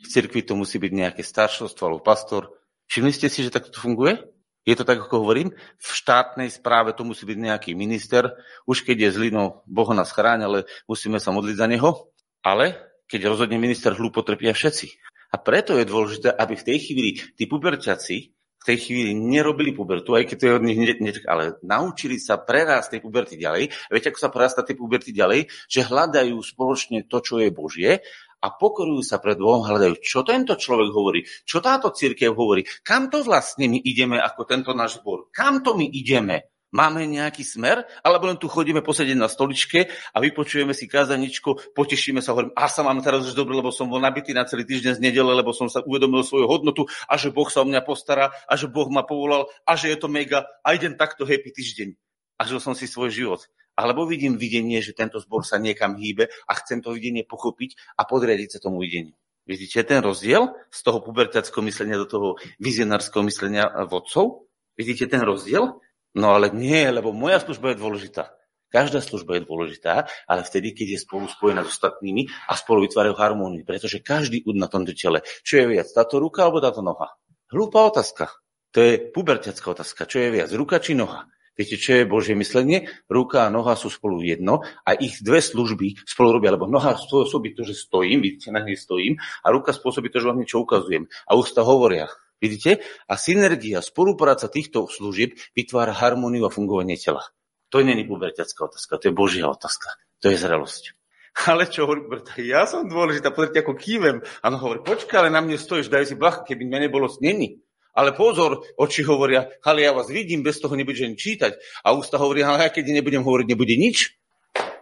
v 0.03 0.08
cirkvi 0.08 0.41
to 0.43 0.58
musí 0.58 0.81
byť 0.81 0.91
nejaké 0.91 1.21
staršovstvo 1.23 1.84
alebo 1.86 2.01
pastor. 2.03 2.51
Všimli 2.91 3.12
ste 3.15 3.27
si, 3.31 3.41
že 3.41 3.53
takto 3.53 3.71
to 3.71 3.79
funguje? 3.79 4.19
Je 4.65 4.73
to 4.73 4.81
tak, 4.81 4.97
ako 4.97 5.21
hovorím? 5.21 5.53
V 5.77 5.89
štátnej 5.93 6.49
správe 6.49 6.97
to 6.97 7.05
musí 7.05 7.21
byť 7.29 7.38
nejaký 7.38 7.71
minister. 7.77 8.34
Už 8.65 8.81
keď 8.81 9.10
je 9.10 9.10
zlý, 9.13 9.29
no 9.29 9.62
Boh 9.69 9.89
nás 9.93 10.10
chráň, 10.10 10.49
ale 10.49 10.60
musíme 10.89 11.21
sa 11.21 11.29
modliť 11.29 11.55
za 11.55 11.67
neho. 11.69 12.10
Ale 12.41 12.73
keď 13.05 13.29
rozhodne 13.29 13.62
minister 13.62 13.93
hlúpo, 13.93 14.25
trpia 14.25 14.58
všetci. 14.58 14.89
A 15.34 15.38
preto 15.38 15.77
je 15.77 15.86
dôležité, 15.86 16.34
aby 16.34 16.58
v 16.58 16.65
tej 16.65 16.77
chvíli 16.81 17.12
tí 17.38 17.45
puberťaci 17.45 18.36
v 18.65 18.73
tej 18.73 18.81
chvíli 18.81 19.13
nerobili 19.13 19.77
pubertu, 19.77 20.17
aj 20.17 20.25
keď 20.25 20.38
to 20.41 20.45
je 20.49 20.58
od 20.58 20.65
nich 20.65 20.81
nečak, 20.81 21.29
ale 21.29 21.53
naučili 21.62 22.17
sa 22.17 22.41
prerásť 22.41 22.97
tej 22.97 23.01
puberty 23.05 23.38
ďalej. 23.38 23.69
Viete, 23.93 24.10
ako 24.10 24.17
sa 24.17 24.34
prerastá 24.34 24.65
tej 24.65 24.81
puberty 24.81 25.13
ďalej? 25.13 25.53
Že 25.69 25.86
hľadajú 25.86 26.34
spoločne 26.41 27.05
to, 27.05 27.21
čo 27.21 27.38
je 27.38 27.53
Božie 27.53 28.01
a 28.45 28.53
pokorujú 28.53 29.01
sa 29.01 29.17
pred 29.17 29.41
Bohom, 29.41 29.65
hľadajú, 29.65 29.97
čo 30.05 30.21
tento 30.21 30.53
človek 30.53 30.89
hovorí, 30.93 31.25
čo 31.25 31.58
táto 31.58 31.89
církev 31.89 32.29
hovorí, 32.38 32.62
kam 32.86 33.10
to 33.10 33.25
vlastne 33.25 33.65
my 33.65 33.81
ideme 33.81 34.21
ako 34.21 34.45
tento 34.45 34.71
náš 34.77 35.01
zbor, 35.01 35.34
kam 35.34 35.65
to 35.65 35.73
my 35.73 35.89
ideme. 35.89 36.45
Máme 36.75 37.08
nejaký 37.08 37.39
smer? 37.47 37.88
Alebo 38.03 38.27
len 38.27 38.36
tu 38.36 38.51
chodíme 38.51 38.84
posedieť 38.84 39.15
na 39.15 39.31
stoličke 39.31 39.88
a 40.12 40.17
vypočujeme 40.19 40.75
si 40.75 40.91
kázaničko, 40.91 41.71
potešíme 41.71 42.19
sa, 42.19 42.36
hovorím, 42.36 42.51
a 42.51 42.67
sa 42.67 42.84
mám 42.84 42.99
teraz 42.99 43.23
už 43.23 43.31
dobre, 43.31 43.55
lebo 43.55 43.71
som 43.71 43.88
bol 43.88 44.03
nabitý 44.03 44.36
na 44.36 44.43
celý 44.43 44.67
týždeň 44.67 44.99
z 44.99 45.03
nedele, 45.03 45.31
lebo 45.31 45.55
som 45.55 45.71
sa 45.71 45.79
uvedomil 45.88 46.27
svoju 46.27 46.51
hodnotu 46.51 46.84
a 47.08 47.15
že 47.15 47.31
Boh 47.31 47.47
sa 47.47 47.63
o 47.63 47.69
mňa 47.69 47.79
postará 47.79 48.27
a 48.43 48.53
že 48.60 48.67
Boh 48.67 48.91
ma 48.91 49.08
povolal 49.08 49.47
a 49.63 49.79
že 49.79 49.88
je 49.88 49.97
to 50.03 50.12
mega 50.12 50.43
a 50.67 50.75
idem 50.75 50.99
takto 50.99 51.23
happy 51.23 51.55
týždeň. 51.55 51.95
A 52.36 52.43
žil 52.43 52.60
som 52.60 52.75
si 52.75 52.91
svoj 52.91 53.08
život. 53.08 53.47
Alebo 53.75 54.07
vidím 54.07 54.39
videnie, 54.39 54.79
že 54.79 54.95
tento 54.95 55.19
zbor 55.19 55.43
sa 55.43 55.59
niekam 55.59 55.99
hýbe 55.99 56.31
a 56.47 56.51
chcem 56.59 56.79
to 56.79 56.95
videnie 56.95 57.27
pochopiť 57.27 57.99
a 57.99 58.07
podriadiť 58.07 58.57
sa 58.57 58.59
tomu 58.63 58.79
videniu. 58.81 59.15
Vidíte 59.45 59.85
ten 59.85 60.01
rozdiel 60.01 60.57
z 60.73 60.79
toho 60.81 61.05
pubertáckého 61.05 61.61
myslenia 61.69 62.01
do 62.01 62.09
toho 62.09 62.27
vizionárskeho 62.57 63.21
myslenia 63.29 63.69
vodcov? 63.85 64.49
Vidíte 64.73 65.05
ten 65.05 65.21
rozdiel? 65.21 65.77
No 66.15 66.27
ale 66.33 66.49
nie, 66.49 66.88
lebo 66.89 67.13
moja 67.13 67.38
služba 67.43 67.75
je 67.75 67.81
dôležitá. 67.83 68.33
Každá 68.73 68.99
služba 68.99 69.38
je 69.38 69.47
dôležitá, 69.47 70.09
ale 70.25 70.41
vtedy, 70.41 70.73
keď 70.73 70.97
je 70.97 70.99
spolu 71.05 71.29
spojená 71.29 71.61
s 71.63 71.77
ostatnými 71.77 72.27
a 72.49 72.57
spolu 72.57 72.89
vytvárajú 72.89 73.15
harmóniu, 73.15 73.63
pretože 73.63 74.01
každý 74.01 74.41
úd 74.43 74.57
na 74.57 74.65
tomto 74.65 74.97
tele, 74.97 75.21
čo 75.45 75.61
je 75.61 75.77
viac, 75.77 75.88
táto 75.93 76.17
ruka 76.17 76.43
alebo 76.43 76.59
táto 76.59 76.81
noha? 76.81 77.13
Hlúpa 77.53 77.85
otázka. 77.85 78.33
To 78.73 78.83
je 78.83 78.99
pubertiacká 79.13 79.71
otázka. 79.71 80.09
Čo 80.09 80.27
je 80.27 80.29
viac, 80.33 80.49
ruka 80.51 80.81
či 80.81 80.97
noha? 80.97 81.29
Viete, 81.55 81.79
čo 81.79 81.95
je 81.95 82.03
Božie 82.03 82.35
myslenie? 82.35 82.91
Ruka 83.07 83.47
a 83.47 83.53
noha 83.53 83.79
sú 83.79 83.87
spolu 83.87 84.19
jedno 84.19 84.59
a 84.83 84.91
ich 84.91 85.23
dve 85.23 85.39
služby 85.39 86.03
spolu 86.03 86.35
robia, 86.35 86.51
lebo 86.51 86.67
noha 86.67 86.99
spôsobí 86.99 87.55
to, 87.55 87.63
že 87.63 87.79
stojím, 87.79 88.19
vidíte, 88.19 88.51
na 88.51 88.59
nej 88.59 88.75
stojím, 88.75 89.15
a 89.39 89.47
ruka 89.55 89.71
spôsobí 89.71 90.11
to, 90.11 90.19
že 90.19 90.27
vám 90.27 90.43
niečo 90.43 90.59
ukazujem. 90.59 91.07
A 91.27 91.31
ústa 91.39 91.63
hovoria. 91.63 92.11
Vidíte? 92.43 92.83
A 93.07 93.15
synergia, 93.15 93.79
spolupráca 93.79 94.51
týchto 94.51 94.91
služieb 94.91 95.39
vytvára 95.55 95.95
harmóniu 95.95 96.43
a 96.43 96.51
fungovanie 96.51 96.99
tela. 96.99 97.23
To 97.71 97.79
nie 97.79 97.95
je 97.95 98.05
pubertiacká 98.05 98.67
otázka, 98.67 98.99
to 98.99 99.07
je 99.09 99.13
Božia 99.15 99.47
otázka. 99.47 99.95
To 100.19 100.31
je 100.31 100.37
zrelosť. 100.37 100.95
Ale 101.51 101.67
čo 101.67 101.83
hovorí 101.87 102.07
Berta, 102.07 102.39
ja 102.39 102.63
som 102.63 102.87
dôležitá, 102.87 103.31
pozrite, 103.31 103.63
ako 103.63 103.75
kývem. 103.75 104.23
A 104.43 104.45
on 104.47 104.59
hovorí, 104.59 104.79
počkaj, 104.83 105.27
ale 105.27 105.29
na 105.33 105.43
mne 105.43 105.59
stojíš, 105.59 105.91
daj 105.91 106.07
si 106.07 106.15
blach, 106.15 106.47
keby 106.47 106.63
mne 106.63 106.87
nebolo 106.87 107.11
snení. 107.11 107.59
Ale 107.95 108.12
pozor, 108.12 108.62
oči 108.75 109.08
hovoria, 109.08 109.47
ale 109.63 109.88
ja 109.88 109.95
vás 109.95 110.12
vidím, 110.12 110.43
bez 110.43 110.60
toho 110.60 110.75
nebudem 110.75 111.15
čítať. 111.15 111.55
A 111.88 111.95
ústa 111.95 112.19
hovoria, 112.19 112.51
ale 112.51 112.67
ja 112.67 112.69
keď 112.69 112.91
nebudem 112.91 113.23
hovoriť, 113.23 113.47
nebude 113.47 113.75
nič. 113.79 114.19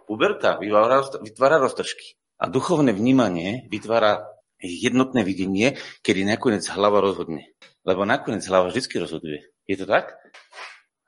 Puberta 0.04 0.58
vytvára, 0.58 1.62
roztržky. 1.62 2.18
A 2.42 2.50
duchovné 2.50 2.90
vnímanie 2.90 3.70
vytvára 3.70 4.26
jednotné 4.58 5.22
videnie, 5.22 5.78
kedy 6.02 6.26
nakoniec 6.26 6.66
hlava 6.74 6.98
rozhodne. 6.98 7.54
Lebo 7.86 8.02
nakoniec 8.02 8.42
hlava 8.50 8.68
vždy 8.68 9.00
rozhoduje. 9.00 9.40
Je 9.64 9.76
to 9.78 9.86
tak? 9.86 10.18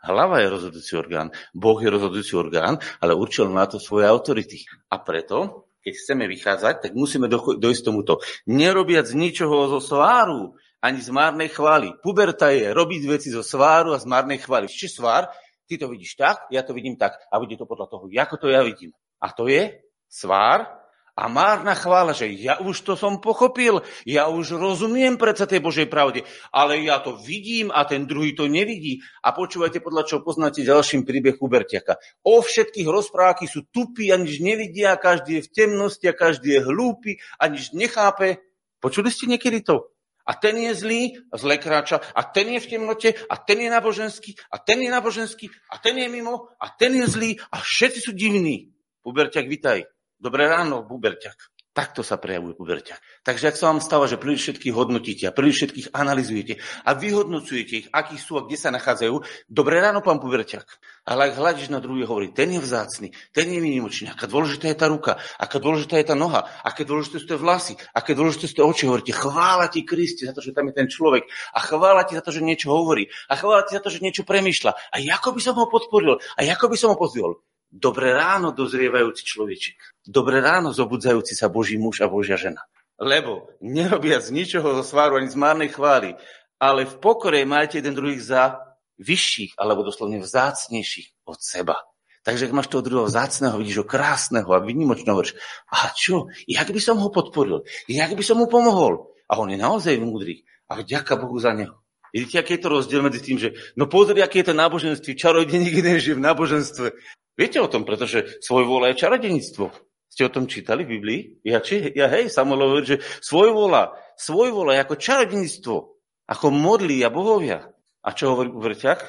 Hlava 0.07 0.39
je 0.39 0.55
rozhodujúci 0.55 0.95
orgán, 0.95 1.35
Boh 1.51 1.83
je 1.83 1.91
rozhodujúci 1.91 2.39
orgán, 2.39 2.79
ale 3.03 3.19
určil 3.19 3.51
na 3.51 3.67
to 3.67 3.83
svoje 3.83 4.07
autority. 4.07 4.63
A 4.87 5.03
preto, 5.03 5.67
keď 5.83 5.93
chceme 5.99 6.25
vychádzať, 6.31 6.75
tak 6.87 6.93
musíme 6.95 7.27
dojsť 7.33 7.83
tomuto. 7.83 8.23
Nerobiac 8.47 9.11
ničoho 9.11 9.67
zo 9.67 9.81
sváru, 9.83 10.55
ani 10.81 11.01
z 11.01 11.11
márnej 11.11 11.49
chvály. 11.53 11.93
Puberta 12.01 12.53
je 12.53 12.71
robiť 12.71 13.03
veci 13.09 13.29
zo 13.33 13.41
sváru 13.43 13.97
a 13.97 14.03
z 14.03 14.07
márnej 14.07 14.39
chvály. 14.43 14.69
Či 14.69 14.93
svár, 14.93 15.29
ty 15.67 15.77
to 15.81 15.91
vidíš 15.91 16.17
tak, 16.17 16.47
ja 16.53 16.63
to 16.63 16.77
vidím 16.77 16.95
tak. 16.95 17.17
A 17.33 17.41
bude 17.41 17.57
to 17.59 17.67
podľa 17.67 17.91
toho, 17.91 18.07
ako 18.07 18.37
to 18.37 18.47
ja 18.53 18.63
vidím. 18.63 18.95
A 19.21 19.33
to 19.33 19.49
je 19.49 19.83
svár 20.07 20.87
a 21.17 21.33
márna 21.33 21.73
chvála, 21.73 22.13
že 22.13 22.29
ja 22.29 22.61
už 22.61 22.85
to 22.85 22.93
som 22.93 23.25
pochopil, 23.25 23.81
ja 24.05 24.29
už 24.29 24.61
rozumiem 24.61 25.17
predsa 25.17 25.49
tej 25.49 25.65
Božej 25.65 25.89
pravde, 25.89 26.29
ale 26.53 26.85
ja 26.85 27.01
to 27.01 27.17
vidím 27.17 27.73
a 27.73 27.89
ten 27.89 28.05
druhý 28.05 28.37
to 28.37 28.45
nevidí. 28.45 29.01
A 29.25 29.33
počúvajte, 29.33 29.81
podľa 29.81 30.05
čo 30.05 30.21
poznáte 30.21 30.61
ďalším 30.61 31.09
príbeh 31.09 31.41
Hubertiaka. 31.41 31.97
O 32.21 32.45
všetkých 32.45 32.85
rozprávky 32.85 33.49
sú 33.49 33.65
tupí 33.73 34.13
a 34.13 34.21
nič 34.21 34.45
nevidia, 34.45 35.01
každý 35.01 35.41
je 35.41 35.49
v 35.49 35.53
temnosti 35.57 36.05
a 36.05 36.13
každý 36.13 36.61
je 36.61 36.69
hlúpy 36.69 37.17
a 37.41 37.49
nechápe. 37.73 38.45
Počuli 38.77 39.09
ste 39.09 39.25
niekedy 39.25 39.65
to? 39.65 39.96
A 40.27 40.35
ten 40.35 40.59
je 40.59 40.75
zlý, 40.75 41.03
zle 41.31 41.59
kráča, 41.59 42.03
a 42.15 42.23
ten 42.23 42.49
je 42.49 42.61
v 42.61 42.67
temnote, 42.67 43.15
a 43.31 43.35
ten 43.37 43.63
je 43.63 43.71
naboženský, 43.71 44.35
a 44.51 44.59
ten 44.59 44.83
je 44.83 44.91
naboženský, 44.91 45.47
a 45.71 45.79
ten 45.79 45.99
je 45.99 46.09
mimo, 46.11 46.51
a 46.59 46.67
ten 46.75 46.95
je 46.99 47.07
zlý, 47.07 47.31
a 47.55 47.63
všetci 47.63 48.01
sú 48.03 48.13
divní. 48.13 48.75
Hubertiak, 49.07 49.47
vitaj. 49.47 49.87
Dobré 50.19 50.51
ráno, 50.51 50.83
Buberťak. 50.83 51.56
Takto 51.77 52.01
sa 52.01 52.17
prejavuje 52.17 52.57
puberťak. 52.57 53.21
Takže 53.21 53.53
ak 53.53 53.57
sa 53.61 53.69
vám 53.69 53.85
stáva, 53.85 54.09
že 54.09 54.17
príliš 54.17 54.49
všetkých 54.49 54.73
hodnotíte 54.73 55.29
a 55.29 55.37
príliš 55.37 55.61
všetkých 55.61 55.87
analizujete 55.93 56.57
a 56.89 56.91
vyhodnocujete 56.97 57.73
ich, 57.85 57.87
akí 57.93 58.17
sú 58.17 58.41
a 58.41 58.49
kde 58.49 58.57
sa 58.57 58.73
nachádzajú, 58.73 59.21
dobré 59.53 59.85
ráno, 59.85 60.01
pán 60.01 60.17
puberťak. 60.17 60.65
Ale 61.05 61.29
ak 61.29 61.37
hľadíš 61.37 61.69
na 61.69 61.85
druhý, 61.85 62.09
hovorí, 62.09 62.33
ten 62.33 62.49
je 62.49 62.65
vzácny, 62.65 63.13
ten 63.37 63.45
je 63.53 63.61
výnimočný, 63.61 64.09
aká 64.09 64.25
dôležitá 64.25 64.73
je 64.73 64.79
tá 64.81 64.89
ruka, 64.89 65.21
aká 65.37 65.61
dôležitá 65.61 66.01
je 66.01 66.09
tá 66.09 66.17
noha, 66.17 66.49
aké 66.65 66.89
dôležité 66.89 67.21
sú 67.21 67.29
tie 67.29 67.37
vlasy, 67.37 67.77
aké 67.93 68.17
dôležité 68.17 68.49
sú 68.49 68.55
tie 68.57 68.65
oči, 68.65 68.89
hovoríte, 68.89 69.13
chvála 69.13 69.69
ti 69.69 69.85
Kristi 69.85 70.25
za 70.25 70.33
to, 70.33 70.41
že 70.41 70.57
tam 70.57 70.73
je 70.73 70.81
ten 70.81 70.89
človek 70.89 71.29
a 71.29 71.61
chvála 71.61 72.09
ti 72.09 72.17
za 72.17 72.25
to, 72.25 72.33
že 72.33 72.41
niečo 72.41 72.73
hovorí 72.73 73.13
a 73.29 73.37
chvála 73.37 73.69
ti 73.69 73.77
za 73.77 73.85
to, 73.85 73.93
že 73.93 74.01
niečo 74.01 74.25
premýšľa. 74.25 74.73
A 74.73 74.97
ako 75.13 75.37
by 75.37 75.41
som 75.45 75.61
ho 75.61 75.69
podporil 75.69 76.17
a 76.17 76.41
ako 76.41 76.73
by 76.73 76.77
som 76.81 76.89
ho 76.89 76.97
pozdvihol. 76.97 77.37
Dobré 77.77 78.17
ráno, 78.17 78.57
dozrievajúci 78.57 79.21
človečik. 79.21 79.77
Dobré 80.01 80.41
ráno, 80.41 80.73
zobudzajúci 80.73 81.37
sa 81.37 81.53
Boží 81.53 81.77
muž 81.77 82.01
a 82.01 82.09
Božia 82.09 82.41
žena. 82.41 82.65
Lebo 82.97 83.53
nerobia 83.61 84.17
z 84.25 84.33
ničoho 84.33 84.81
zo 84.81 84.85
sváru 84.97 85.21
ani 85.21 85.29
z 85.29 85.37
márnej 85.37 85.69
chvály, 85.69 86.17
ale 86.57 86.89
v 86.89 86.97
pokore 86.97 87.45
majte 87.45 87.85
jeden 87.85 87.93
druhých 87.93 88.25
za 88.25 88.65
vyšších, 88.97 89.61
alebo 89.61 89.85
doslovne 89.85 90.25
vzácnejších 90.25 91.29
od 91.29 91.37
seba. 91.37 91.77
Takže 92.25 92.49
ak 92.49 92.57
máš 92.57 92.73
toho 92.73 92.81
druhého 92.81 93.13
vzácného, 93.13 93.61
vidíš 93.61 93.85
ho 93.85 93.87
krásneho 93.87 94.49
a 94.57 94.65
vynimočného, 94.65 95.13
hovoríš, 95.13 95.37
a 95.69 95.93
čo, 95.93 96.33
jak 96.49 96.73
by 96.73 96.81
som 96.81 96.97
ho 96.97 97.13
podporil, 97.13 97.61
jak 97.93 98.09
by 98.17 98.25
som 98.25 98.41
mu 98.41 98.49
pomohol. 98.49 99.13
A 99.29 99.37
on 99.37 99.53
je 99.53 99.61
naozaj 99.61 100.01
múdry. 100.01 100.49
A 100.73 100.81
vďaka 100.81 101.21
Bohu 101.21 101.37
za 101.37 101.53
neho. 101.53 101.77
Vidíte, 102.09 102.41
aký 102.41 102.57
je 102.57 102.63
to 102.65 102.73
rozdiel 102.73 103.05
medzi 103.05 103.21
tým, 103.21 103.37
že 103.37 103.53
no 103.77 103.85
pozri, 103.85 104.25
aké 104.25 104.41
je 104.41 104.49
to 104.49 104.55
náboženstvo, 104.57 105.13
čarodejník 105.13 105.85
jeden 105.85 106.01
žije 106.01 106.17
v 106.17 106.25
náboženstve 106.25 106.89
Viete 107.37 107.61
o 107.61 107.69
tom, 107.69 107.85
pretože 107.85 108.41
svojvola 108.41 108.91
je 108.91 109.01
čarodenictvo. 109.05 109.69
Ste 110.09 110.27
o 110.27 110.33
tom 110.33 110.49
čítali 110.49 110.89
v 110.89 110.97
Biblii? 110.97 111.21
Ja, 111.45 111.61
či, 111.61 111.93
ja 111.93 112.09
hej, 112.09 112.33
Samuel 112.33 112.65
hovorí, 112.65 112.97
že 112.97 113.05
svojvola, 113.21 113.93
svojvola 114.17 114.73
je 114.73 114.83
ako 114.89 114.97
čarodenictvo, 114.97 115.77
ako 116.25 116.47
modlí 116.49 117.05
a 117.05 117.13
bohovia. 117.13 117.69
A 118.01 118.09
čo 118.17 118.33
hovorí 118.33 118.49
Uvrťak? 118.49 119.01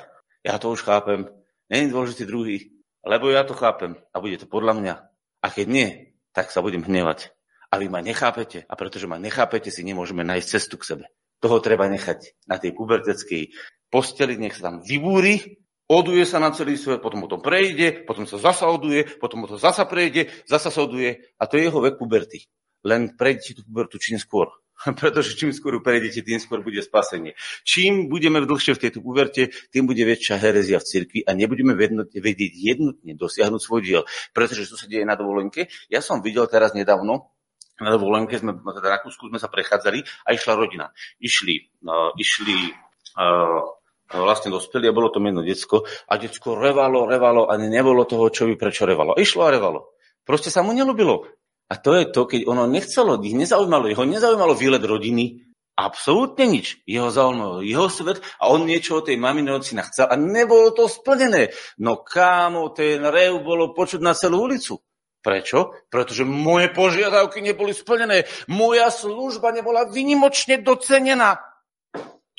Ja 0.44 0.60
to 0.60 0.76
už 0.76 0.84
chápem. 0.84 1.32
Není 1.72 1.96
dôležitý 1.96 2.28
druhý, 2.28 2.76
lebo 3.08 3.32
ja 3.32 3.48
to 3.48 3.56
chápem 3.56 3.96
a 4.12 4.20
bude 4.20 4.36
to 4.36 4.48
podľa 4.48 4.74
mňa. 4.76 4.94
A 5.40 5.48
keď 5.48 5.68
nie, 5.72 5.90
tak 6.36 6.52
sa 6.52 6.60
budem 6.60 6.84
hnevať. 6.84 7.32
A 7.72 7.80
vy 7.80 7.88
ma 7.88 8.04
nechápete 8.04 8.68
a 8.68 8.74
pretože 8.76 9.08
ma 9.08 9.20
nechápete, 9.20 9.72
si 9.72 9.84
nemôžeme 9.88 10.24
nájsť 10.28 10.48
cestu 10.48 10.76
k 10.80 10.88
sebe. 10.96 11.06
Toho 11.40 11.63
treba 11.63 11.88
nechať 11.88 12.48
na 12.50 12.60
tej 12.60 12.76
puberteckej 12.76 13.54
posteli, 13.88 14.36
nech 14.36 14.56
sa 14.60 14.72
tam 14.72 14.84
vybúri 14.84 15.63
oduje 15.88 16.23
sa 16.28 16.38
na 16.38 16.52
celý 16.52 16.76
svet, 16.76 17.00
potom 17.00 17.23
o 17.23 17.32
tom 17.32 17.39
prejde, 17.39 18.04
potom 18.04 18.28
sa 18.28 18.36
zasa 18.38 18.67
oduje, 18.67 19.08
potom 19.17 19.43
o 19.43 19.47
to 19.47 19.56
zasa 19.56 19.88
prejde, 19.88 20.28
zasa 20.43 20.67
sa 20.67 20.84
oduje 20.84 21.23
a 21.39 21.43
to 21.47 21.58
je 21.58 21.71
jeho 21.71 21.80
vek 21.80 21.95
puberty. 21.95 22.47
Len 22.86 23.15
prejdete 23.15 23.60
tú 23.60 23.62
pubertu 23.67 23.97
čím 23.97 24.19
skôr. 24.21 24.52
Pretože 25.02 25.34
čím 25.34 25.50
skôr 25.50 25.82
prejdete, 25.82 26.21
tým 26.21 26.38
skôr 26.38 26.62
bude 26.62 26.78
spasenie. 26.86 27.34
Čím 27.65 28.13
budeme 28.13 28.45
dlhšie 28.45 28.78
v 28.78 28.82
tejto 28.88 29.02
puberte, 29.02 29.50
tým 29.73 29.89
bude 29.89 30.06
väčšia 30.06 30.38
herezia 30.38 30.78
v 30.78 30.86
cirkvi 30.86 31.19
a 31.26 31.34
nebudeme 31.34 31.73
vedieť 32.13 32.54
jednotne 32.54 33.17
dosiahnuť 33.17 33.62
svoj 33.62 33.82
diel. 33.82 34.04
Pretože 34.38 34.69
čo 34.69 34.78
sa 34.78 34.86
deje 34.86 35.02
na 35.02 35.17
dovolenke? 35.17 35.65
Ja 35.89 36.06
som 36.06 36.21
videl 36.21 36.45
teraz 36.45 36.78
nedávno, 36.78 37.34
na 37.78 37.93
dovolenke 37.93 38.38
sme, 38.41 38.58
teda 38.58 38.89
na 38.89 38.93
Rakúsku 38.97 39.30
sme 39.30 39.38
sa 39.38 39.54
prechádzali 39.54 40.02
a 40.26 40.34
išla 40.34 40.54
rodina. 40.58 40.89
Išli, 41.21 41.86
uh, 41.86 42.10
išli 42.17 42.73
uh, 42.73 43.77
vlastne 44.13 44.54
dospeli 44.54 44.88
a 44.88 44.96
bolo 44.96 45.12
to 45.12 45.20
jedno 45.20 45.43
decko 45.43 45.84
a 45.84 46.13
decko 46.15 46.56
revalo, 46.56 47.04
revalo 47.04 47.52
a 47.52 47.60
nebolo 47.60 48.08
toho, 48.08 48.32
čo 48.32 48.48
by 48.48 48.56
prečo 48.56 48.88
revalo. 48.88 49.20
Išlo 49.20 49.43
a 49.43 49.52
revalo. 49.52 49.91
Proste 50.24 50.48
sa 50.48 50.63
mu 50.63 50.72
nelúbilo. 50.72 51.28
A 51.67 51.76
to 51.76 52.00
je 52.00 52.08
to, 52.08 52.24
keď 52.24 52.48
ono 52.48 52.63
nechcelo, 52.63 53.20
ich 53.20 53.36
nezaujímalo, 53.36 53.91
jeho 53.91 54.08
nezaujímalo 54.08 54.56
výlet 54.56 54.80
rodiny, 54.80 55.43
absolútne 55.76 56.48
nič. 56.48 56.82
Jeho 56.88 57.12
zaujímalo 57.12 57.60
jeho 57.62 57.91
svet 57.91 58.24
a 58.39 58.50
on 58.50 58.63
niečo 58.63 59.00
o 59.00 59.06
tej 59.06 59.20
maminoci 59.20 59.76
chcel 59.76 60.08
a 60.08 60.15
nebolo 60.15 60.72
to 60.72 60.88
splnené. 60.88 61.52
No 61.78 62.02
kámo, 62.02 62.72
ten 62.72 63.04
rev 63.04 63.43
bolo 63.43 63.76
počuť 63.76 64.00
na 64.00 64.15
celú 64.15 64.48
ulicu. 64.48 64.80
Prečo? 65.22 65.76
Pretože 65.91 66.24
moje 66.24 66.72
požiadavky 66.72 67.43
neboli 67.43 67.76
splnené. 67.76 68.24
Moja 68.48 68.88
služba 68.88 69.52
nebola 69.52 69.84
vynimočne 69.84 70.63
docenená. 70.63 71.36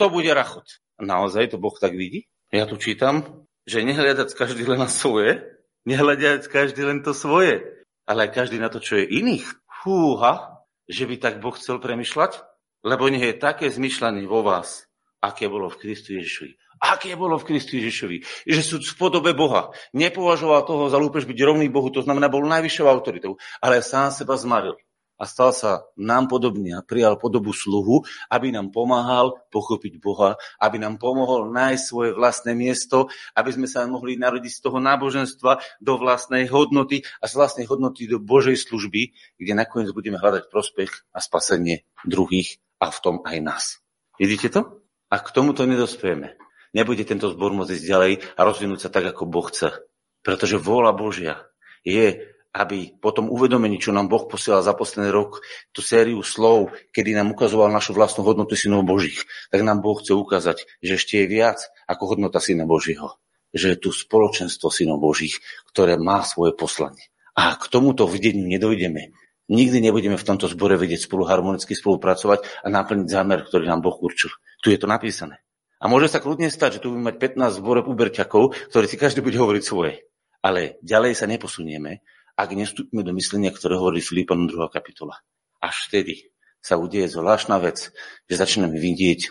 To 0.00 0.08
bude 0.08 0.32
rachot. 0.32 0.64
Naozaj 0.98 1.54
to 1.54 1.62
Boh 1.62 1.74
tak 1.78 1.94
vidí? 1.94 2.26
Ja 2.50 2.66
tu 2.66 2.74
čítam, 2.74 3.46
že 3.68 3.86
nehľadať 3.86 4.34
každý 4.34 4.66
len 4.66 4.82
na 4.82 4.90
svoje, 4.90 5.46
nehľadať 5.86 6.50
každý 6.50 6.82
len 6.82 7.06
to 7.06 7.14
svoje, 7.14 7.62
ale 8.08 8.26
aj 8.26 8.34
každý 8.34 8.58
na 8.58 8.66
to, 8.66 8.82
čo 8.82 8.98
je 8.98 9.06
iných. 9.06 9.46
Fúha, 9.84 10.64
že 10.90 11.06
by 11.06 11.16
tak 11.22 11.34
Boh 11.38 11.54
chcel 11.54 11.78
premyšľať? 11.78 12.42
Lebo 12.82 13.06
nech 13.10 13.22
je 13.22 13.38
také 13.38 13.70
zmyšľanie 13.70 14.26
vo 14.26 14.42
vás, 14.42 14.86
aké 15.22 15.46
bolo 15.46 15.70
v 15.70 15.78
Kristu 15.86 16.18
Ježišovi. 16.18 16.52
Aké 16.78 17.18
bolo 17.18 17.38
v 17.38 17.46
Kristu 17.46 17.78
Ježišovi? 17.78 18.46
Že 18.46 18.62
sú 18.62 18.76
v 18.78 18.94
podobe 18.98 19.34
Boha. 19.34 19.74
Nepovažoval 19.94 20.62
toho 20.62 20.86
za 20.86 20.98
lúpež 20.98 21.26
byť 21.26 21.38
rovný 21.42 21.66
Bohu, 21.70 21.90
to 21.90 22.06
znamená, 22.06 22.30
bol 22.30 22.46
najvyššou 22.46 22.86
autoritou, 22.86 23.34
ale 23.58 23.82
sám 23.82 24.14
seba 24.14 24.38
zmaril 24.38 24.78
a 25.18 25.26
stal 25.26 25.50
sa 25.50 25.84
nám 25.98 26.30
podobný 26.30 26.72
a 26.72 26.86
prijal 26.86 27.18
podobu 27.18 27.50
sluhu, 27.50 28.06
aby 28.30 28.54
nám 28.54 28.70
pomáhal 28.70 29.34
pochopiť 29.50 29.98
Boha, 29.98 30.38
aby 30.62 30.78
nám 30.78 31.02
pomohol 31.02 31.50
nájsť 31.50 31.82
svoje 31.82 32.10
vlastné 32.14 32.54
miesto, 32.54 33.10
aby 33.34 33.50
sme 33.50 33.66
sa 33.66 33.84
mohli 33.90 34.14
narodiť 34.14 34.52
z 34.54 34.62
toho 34.62 34.78
náboženstva 34.78 35.82
do 35.82 35.92
vlastnej 35.98 36.46
hodnoty 36.46 37.02
a 37.18 37.26
z 37.26 37.32
vlastnej 37.34 37.66
hodnoty 37.66 38.06
do 38.06 38.22
Božej 38.22 38.54
služby, 38.54 39.12
kde 39.36 39.52
nakoniec 39.58 39.90
budeme 39.90 40.22
hľadať 40.22 40.46
prospech 40.48 41.10
a 41.10 41.18
spasenie 41.18 41.82
druhých 42.06 42.62
a 42.78 42.94
v 42.94 42.98
tom 43.02 43.16
aj 43.26 43.36
nás. 43.42 43.64
Vidíte 44.22 44.54
to? 44.54 44.60
A 45.10 45.18
k 45.18 45.28
tomuto 45.34 45.66
nedospieme. 45.66 46.38
Nebude 46.76 47.02
tento 47.02 47.32
zbor 47.32 47.50
môcť 47.56 47.74
ísť 47.74 47.86
ďalej 47.88 48.12
a 48.36 48.40
rozvinúť 48.44 48.86
sa 48.86 48.90
tak, 48.92 49.08
ako 49.10 49.24
Boh 49.24 49.46
chce. 49.48 49.72
Pretože 50.20 50.60
vôľa 50.60 50.92
Božia 50.92 51.48
je 51.80 52.36
aby 52.58 52.98
po 52.98 53.14
tom 53.14 53.30
uvedomení, 53.30 53.78
čo 53.78 53.94
nám 53.94 54.10
Boh 54.10 54.26
posielal 54.26 54.66
za 54.66 54.74
posledný 54.74 55.14
rok, 55.14 55.38
tú 55.70 55.78
sériu 55.78 56.26
slov, 56.26 56.74
kedy 56.90 57.14
nám 57.14 57.30
ukazoval 57.30 57.70
našu 57.70 57.94
vlastnú 57.94 58.26
hodnotu 58.26 58.58
synov 58.58 58.82
Božích, 58.82 59.22
tak 59.54 59.62
nám 59.62 59.78
Boh 59.78 59.94
chce 59.94 60.18
ukázať, 60.18 60.66
že 60.82 60.98
ešte 60.98 61.22
je 61.22 61.26
viac 61.30 61.62
ako 61.86 62.18
hodnota 62.18 62.42
syna 62.42 62.66
Božího. 62.66 63.14
Že 63.54 63.78
je 63.78 63.78
tu 63.78 63.90
spoločenstvo 63.94 64.74
synov 64.74 64.98
Božích, 64.98 65.38
ktoré 65.70 65.94
má 65.94 66.26
svoje 66.26 66.58
poslanie. 66.58 67.14
A 67.38 67.54
k 67.54 67.70
tomuto 67.70 68.10
videniu 68.10 68.50
nedojdeme. 68.50 69.14
Nikdy 69.48 69.78
nebudeme 69.80 70.18
v 70.18 70.26
tomto 70.26 70.50
zbore 70.50 70.76
vedieť 70.76 71.08
spolu 71.08 71.24
harmonicky 71.24 71.72
spolupracovať 71.72 72.66
a 72.66 72.68
naplniť 72.68 73.06
zámer, 73.08 73.46
ktorý 73.46 73.70
nám 73.70 73.80
Boh 73.80 73.96
určil. 73.96 74.34
Tu 74.60 74.74
je 74.74 74.78
to 74.82 74.90
napísané. 74.90 75.40
A 75.78 75.86
môže 75.86 76.10
sa 76.10 76.18
kľudne 76.18 76.50
stať, 76.50 76.78
že 76.78 76.82
tu 76.82 76.90
budeme 76.90 77.14
mať 77.14 77.38
15 77.38 77.62
zbore 77.62 77.80
puberťakov, 77.86 78.50
ktorí 78.74 78.86
si 78.90 78.98
každý 78.98 79.22
bude 79.22 79.38
hovoriť 79.38 79.62
svoje. 79.62 80.04
Ale 80.42 80.76
ďalej 80.82 81.12
sa 81.14 81.30
neposunieme, 81.30 82.02
ak 82.38 82.54
nestúpime 82.54 83.02
do 83.02 83.10
myslenia, 83.18 83.50
ktoré 83.50 83.74
hovorí 83.74 83.98
Filipanom 83.98 84.46
2. 84.46 84.70
kapitola. 84.70 85.18
Až 85.58 85.90
vtedy 85.90 86.30
sa 86.62 86.78
udeje 86.78 87.10
zvláštna 87.10 87.58
vec, 87.58 87.90
že 88.30 88.34
začíname 88.38 88.78
vidieť 88.78 89.26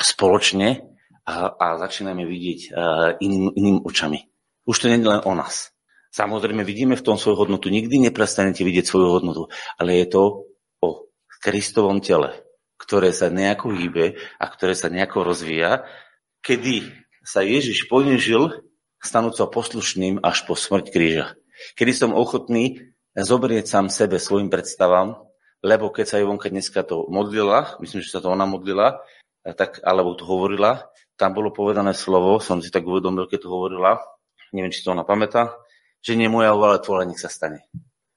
spoločne 0.00 0.80
a, 1.28 1.52
a 1.52 1.66
začíname 1.76 2.24
vidieť 2.24 2.60
uh, 2.72 3.20
iným, 3.20 3.52
iným 3.52 3.78
očami. 3.84 4.24
Už 4.64 4.80
to 4.80 4.88
nie 4.88 5.04
je 5.04 5.04
len 5.04 5.20
o 5.28 5.32
nás. 5.36 5.68
Samozrejme, 6.16 6.64
vidíme 6.64 6.96
v 6.96 7.04
tom 7.04 7.20
svoju 7.20 7.44
hodnotu. 7.44 7.68
Nikdy 7.68 8.08
neprestanete 8.08 8.64
vidieť 8.64 8.88
svoju 8.88 9.20
hodnotu, 9.20 9.52
ale 9.76 10.00
je 10.00 10.06
to 10.08 10.48
o 10.80 11.12
Kristovom 11.44 12.00
tele, 12.00 12.40
ktoré 12.80 13.12
sa 13.12 13.28
nejako 13.28 13.76
hýbe 13.76 14.16
a 14.40 14.44
ktoré 14.48 14.72
sa 14.72 14.88
nejako 14.88 15.28
rozvíja, 15.28 15.84
kedy 16.40 16.88
sa 17.20 17.44
Ježiš 17.44 17.84
ponežil, 17.92 18.64
stanúť 18.96 19.44
sa 19.44 19.44
poslušným 19.44 20.24
až 20.24 20.48
po 20.48 20.56
smrť 20.56 20.88
kríža 20.88 21.36
kedy 21.76 21.92
som 21.92 22.10
ochotný 22.16 22.92
zobrieť 23.16 23.64
sám 23.64 23.86
sebe 23.88 24.20
svojim 24.20 24.52
predstavám, 24.52 25.16
lebo 25.64 25.88
keď 25.88 26.04
sa 26.06 26.20
Ivonka 26.20 26.52
dneska 26.52 26.84
to 26.84 27.08
modlila, 27.08 27.80
myslím, 27.80 28.04
že 28.04 28.12
sa 28.12 28.20
to 28.20 28.28
ona 28.28 28.44
modlila, 28.44 29.00
tak, 29.56 29.80
alebo 29.80 30.12
to 30.18 30.26
hovorila, 30.26 30.90
tam 31.16 31.32
bolo 31.32 31.54
povedané 31.54 31.96
slovo, 31.96 32.36
som 32.42 32.60
si 32.60 32.68
tak 32.68 32.84
uvedomil, 32.84 33.24
keď 33.24 33.46
to 33.46 33.52
hovorila, 33.52 34.02
neviem, 34.52 34.74
či 34.74 34.84
to 34.84 34.92
ona 34.92 35.06
pamätá, 35.06 35.56
že 36.04 36.18
nie 36.18 36.28
moja 36.28 36.52
ale 36.52 36.82
tvoja 36.82 37.08
nech 37.08 37.18
sa 37.18 37.32
stane. 37.32 37.64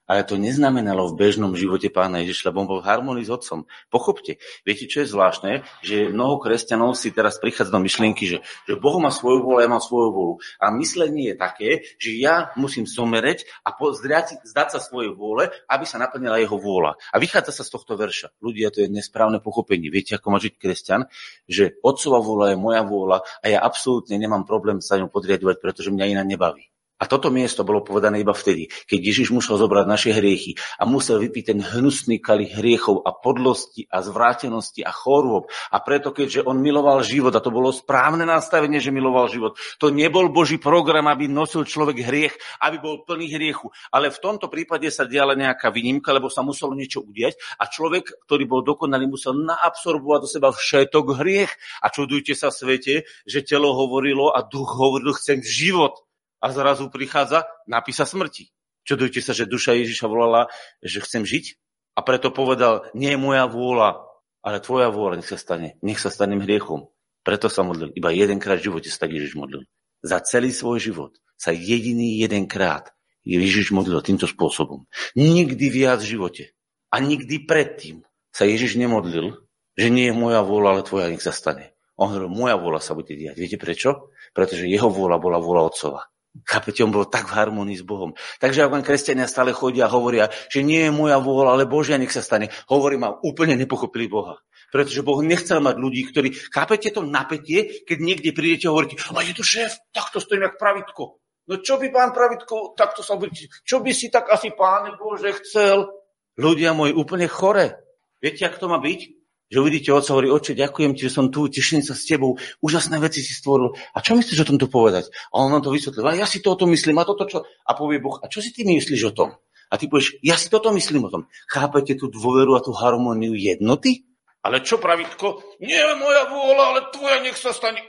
Ale 0.10 0.26
to 0.26 0.42
neznamenalo 0.42 1.06
v 1.14 1.22
bežnom 1.22 1.54
živote 1.54 1.94
pána 1.94 2.26
Ježiša, 2.26 2.50
lebo 2.50 2.66
on 2.66 2.70
bol 2.74 2.80
v 2.82 2.90
harmonii 2.90 3.30
s 3.30 3.30
otcom. 3.30 3.70
Pochopte, 3.94 4.42
viete, 4.66 4.90
čo 4.90 5.06
je 5.06 5.14
zvláštne? 5.14 5.62
Že 5.86 6.10
mnoho 6.10 6.42
kresťanov 6.42 6.98
si 6.98 7.14
teraz 7.14 7.38
prichádza 7.38 7.70
do 7.70 7.78
myšlienky, 7.78 8.26
že, 8.26 8.38
že 8.66 8.74
Boh 8.74 8.98
má 8.98 9.14
svoju 9.14 9.46
vôľu, 9.46 9.62
ja 9.62 9.70
mám 9.70 9.86
svoju 9.86 10.10
vôľu. 10.10 10.36
A 10.58 10.74
myslenie 10.82 11.32
je 11.32 11.36
také, 11.38 11.70
že 12.02 12.18
ja 12.18 12.50
musím 12.58 12.90
somereť 12.90 13.46
a 13.62 13.78
zdať, 13.78 14.42
zdať 14.50 14.68
sa 14.74 14.80
svojej 14.82 15.14
vôle, 15.14 15.54
aby 15.70 15.86
sa 15.86 16.02
naplnila 16.02 16.42
jeho 16.42 16.58
vôľa. 16.58 16.98
A 17.14 17.22
vychádza 17.22 17.62
sa 17.62 17.64
z 17.64 17.78
tohto 17.78 17.94
verša. 17.94 18.34
Ľudia, 18.42 18.74
to 18.74 18.82
je 18.82 18.90
nesprávne 18.90 19.38
pochopenie. 19.38 19.94
Viete, 19.94 20.18
ako 20.18 20.34
má 20.34 20.42
žiť 20.42 20.58
kresťan? 20.58 21.06
Že 21.46 21.78
otcova 21.86 22.18
vôľa 22.18 22.58
je 22.58 22.58
moja 22.58 22.82
vôľa 22.82 23.22
a 23.22 23.46
ja 23.46 23.62
absolútne 23.62 24.18
nemám 24.18 24.42
problém 24.42 24.82
sa 24.82 24.98
ňou 24.98 25.14
podriadovať, 25.14 25.62
pretože 25.62 25.94
mňa 25.94 26.18
iná 26.18 26.26
nebaví. 26.26 26.74
A 27.00 27.08
toto 27.08 27.32
miesto 27.32 27.64
bolo 27.64 27.80
povedané 27.80 28.20
iba 28.20 28.36
vtedy, 28.36 28.68
keď 28.68 29.00
Ježiš 29.00 29.32
musel 29.32 29.56
zobrať 29.56 29.88
naše 29.88 30.12
hriechy 30.12 30.60
a 30.76 30.84
musel 30.84 31.24
vypiť 31.24 31.44
ten 31.56 31.60
hnusný 31.64 32.20
kali 32.20 32.52
hriechov 32.52 33.08
a 33.08 33.16
podlosti 33.16 33.88
a 33.88 34.04
zvrátenosti 34.04 34.84
a 34.84 34.92
chorôb. 34.92 35.48
A 35.72 35.80
preto, 35.80 36.12
keďže 36.12 36.44
on 36.44 36.60
miloval 36.60 37.00
život, 37.08 37.32
a 37.32 37.40
to 37.40 37.56
bolo 37.56 37.72
správne 37.72 38.28
nastavenie, 38.28 38.84
že 38.84 38.92
miloval 38.92 39.32
život, 39.32 39.56
to 39.80 39.96
nebol 39.96 40.28
Boží 40.28 40.60
program, 40.60 41.08
aby 41.08 41.32
nosil 41.32 41.64
človek 41.64 42.04
hriech, 42.04 42.36
aby 42.68 42.84
bol 42.84 43.08
plný 43.08 43.32
hriechu. 43.32 43.72
Ale 43.96 44.12
v 44.12 44.20
tomto 44.20 44.52
prípade 44.52 44.92
sa 44.92 45.08
diala 45.08 45.40
nejaká 45.40 45.72
výnimka, 45.72 46.12
lebo 46.12 46.28
sa 46.28 46.44
muselo 46.44 46.76
niečo 46.76 47.00
udiať 47.00 47.40
a 47.64 47.72
človek, 47.72 48.28
ktorý 48.28 48.44
bol 48.44 48.60
dokonalý, 48.60 49.08
musel 49.08 49.40
naabsorbovať 49.40 50.20
do 50.20 50.28
seba 50.28 50.50
všetok 50.52 51.16
hriech. 51.24 51.56
A 51.80 51.88
čudujte 51.88 52.36
sa 52.36 52.52
svete, 52.52 53.08
že 53.24 53.40
telo 53.48 53.72
hovorilo 53.72 54.36
a 54.36 54.44
duch 54.44 54.76
hovoril, 54.76 55.16
chcem 55.16 55.40
život 55.40 56.09
a 56.40 56.46
zrazu 56.52 56.88
prichádza 56.88 57.46
napísa 57.68 58.08
smrti. 58.08 58.52
Čudujte 58.88 59.22
sa, 59.22 59.36
že 59.36 59.46
duša 59.46 59.76
Ježiša 59.78 60.08
volala, 60.10 60.48
že 60.82 61.04
chcem 61.04 61.28
žiť 61.28 61.60
a 61.94 62.02
preto 62.02 62.32
povedal, 62.32 62.88
nie 62.96 63.14
je 63.14 63.20
moja 63.20 63.46
vôľa, 63.46 64.08
ale 64.40 64.64
tvoja 64.64 64.88
vôľa 64.88 65.20
nech 65.20 65.30
sa 65.30 65.36
stane. 65.36 65.76
Nech 65.84 66.00
sa 66.00 66.08
stanem 66.08 66.40
hriechom. 66.40 66.88
Preto 67.28 67.52
sa 67.52 67.62
modlil. 67.62 67.92
Iba 67.94 68.16
jedenkrát 68.16 68.64
v 68.64 68.72
živote 68.72 68.88
sa 68.88 69.06
tak 69.06 69.12
Ježiš 69.12 69.36
modlil. 69.36 69.68
Za 70.00 70.24
celý 70.24 70.56
svoj 70.56 70.80
život 70.80 71.12
sa 71.36 71.52
jediný 71.52 72.16
jedenkrát 72.24 72.96
Ježiš 73.28 73.76
modlil 73.76 74.00
týmto 74.00 74.26
spôsobom. 74.32 74.88
Nikdy 75.20 75.66
viac 75.68 76.00
v 76.00 76.16
živote 76.16 76.44
a 76.90 77.04
nikdy 77.04 77.44
predtým 77.44 78.08
sa 78.32 78.48
Ježiš 78.48 78.80
nemodlil, 78.80 79.36
že 79.76 79.88
nie 79.92 80.08
je 80.10 80.16
moja 80.16 80.40
vôľa, 80.40 80.80
ale 80.80 80.88
tvoja 80.88 81.12
nech 81.12 81.24
sa 81.24 81.36
stane. 81.36 81.76
On 82.00 82.08
hovoril, 82.08 82.32
moja 82.32 82.56
vôľa 82.56 82.80
sa 82.80 82.96
bude 82.96 83.12
diať. 83.12 83.36
Viete 83.36 83.60
prečo? 83.60 84.16
Pretože 84.32 84.72
jeho 84.72 84.88
vôľa 84.88 85.20
bola 85.20 85.38
vôľa 85.44 85.68
Otcova. 85.68 86.02
Chápete, 86.46 86.84
on 86.86 86.94
bol 86.94 87.10
tak 87.10 87.28
v 87.28 87.36
harmonii 87.36 87.80
s 87.80 87.84
Bohom. 87.84 88.16
Takže 88.40 88.64
ak 88.64 88.74
len 88.74 88.86
kresťania 88.86 89.26
stále 89.26 89.52
chodia 89.52 89.90
a 89.90 89.94
hovoria, 89.94 90.32
že 90.52 90.64
nie 90.64 90.88
je 90.88 90.92
moja 90.94 91.18
vôľa, 91.18 91.58
ale 91.58 91.70
Božia 91.70 92.00
nech 92.00 92.14
sa 92.14 92.24
stane, 92.24 92.54
hovorím 92.70 93.08
a 93.08 93.16
úplne 93.24 93.58
nepochopili 93.60 94.08
Boha. 94.08 94.40
Pretože 94.70 95.02
Boh 95.02 95.20
nechcel 95.26 95.60
mať 95.60 95.76
ľudí, 95.82 96.08
ktorí, 96.14 96.30
chápete 96.54 96.94
to 96.94 97.02
napätie, 97.02 97.84
keď 97.84 97.98
niekde 97.98 98.30
prídete 98.32 98.70
a 98.70 98.74
hovoríte, 98.76 99.02
a 99.02 99.22
je 99.26 99.34
to 99.34 99.44
šéf, 99.44 99.76
takto 99.90 100.22
stojím 100.22 100.48
jak 100.48 100.62
pravitko. 100.62 101.18
No 101.50 101.58
čo 101.66 101.82
by 101.82 101.90
pán 101.90 102.14
pravitko, 102.14 102.78
takto 102.78 103.02
sa 103.02 103.18
budete, 103.18 103.50
čo 103.66 103.82
by 103.82 103.90
si 103.90 104.14
tak 104.14 104.30
asi 104.30 104.54
pán 104.54 104.94
Bože 105.02 105.34
chcel? 105.42 105.90
Ľudia 106.38 106.78
moji, 106.78 106.94
úplne 106.94 107.26
chore. 107.26 107.82
Viete, 108.22 108.46
ak 108.46 108.62
to 108.62 108.70
má 108.70 108.78
byť? 108.78 109.19
Že 109.50 109.58
uvidíte 109.66 109.90
oca, 109.90 110.14
hovorí, 110.14 110.30
oče, 110.30 110.54
ďakujem 110.54 110.94
ti, 110.94 111.10
že 111.10 111.18
som 111.18 111.34
tu, 111.34 111.50
teším 111.50 111.82
sa 111.82 111.98
s 111.98 112.06
tebou, 112.06 112.38
úžasné 112.62 113.02
veci 113.02 113.26
si 113.26 113.34
stvoril. 113.34 113.74
A 113.94 113.98
čo 113.98 114.14
myslíš 114.14 114.46
o 114.46 114.50
tomto 114.54 114.70
povedať? 114.70 115.10
A 115.34 115.42
on 115.42 115.50
nám 115.50 115.66
to 115.66 115.74
vysvetlil. 115.74 116.06
A 116.06 116.14
ja 116.14 116.30
si 116.30 116.38
to 116.38 116.54
o 116.54 116.60
tom 116.60 116.70
myslím, 116.70 117.02
a 117.02 117.10
toto 117.10 117.26
čo? 117.26 117.42
A 117.66 117.74
povie 117.74 117.98
Boh, 117.98 118.22
a 118.22 118.30
čo 118.30 118.46
si 118.46 118.54
ty 118.54 118.62
myslíš 118.62 119.10
o 119.10 119.14
tom? 119.18 119.30
A 119.70 119.78
ty 119.82 119.90
povieš, 119.90 120.22
ja 120.22 120.38
si 120.38 120.54
toto 120.54 120.70
myslím 120.70 121.10
o 121.10 121.14
tom. 121.14 121.26
Chápete 121.50 121.98
tú 121.98 122.14
dôveru 122.14 122.58
a 122.58 122.62
tú 122.62 122.78
harmóniu 122.78 123.34
jednoty? 123.34 124.06
Ale 124.46 124.62
čo 124.62 124.78
pravitko? 124.78 125.58
Nie 125.66 125.82
moja 125.98 126.30
vôľa, 126.30 126.64
ale 126.70 126.80
tvoja 126.94 127.18
nech 127.26 127.38
sa 127.38 127.50
stane. 127.50 127.82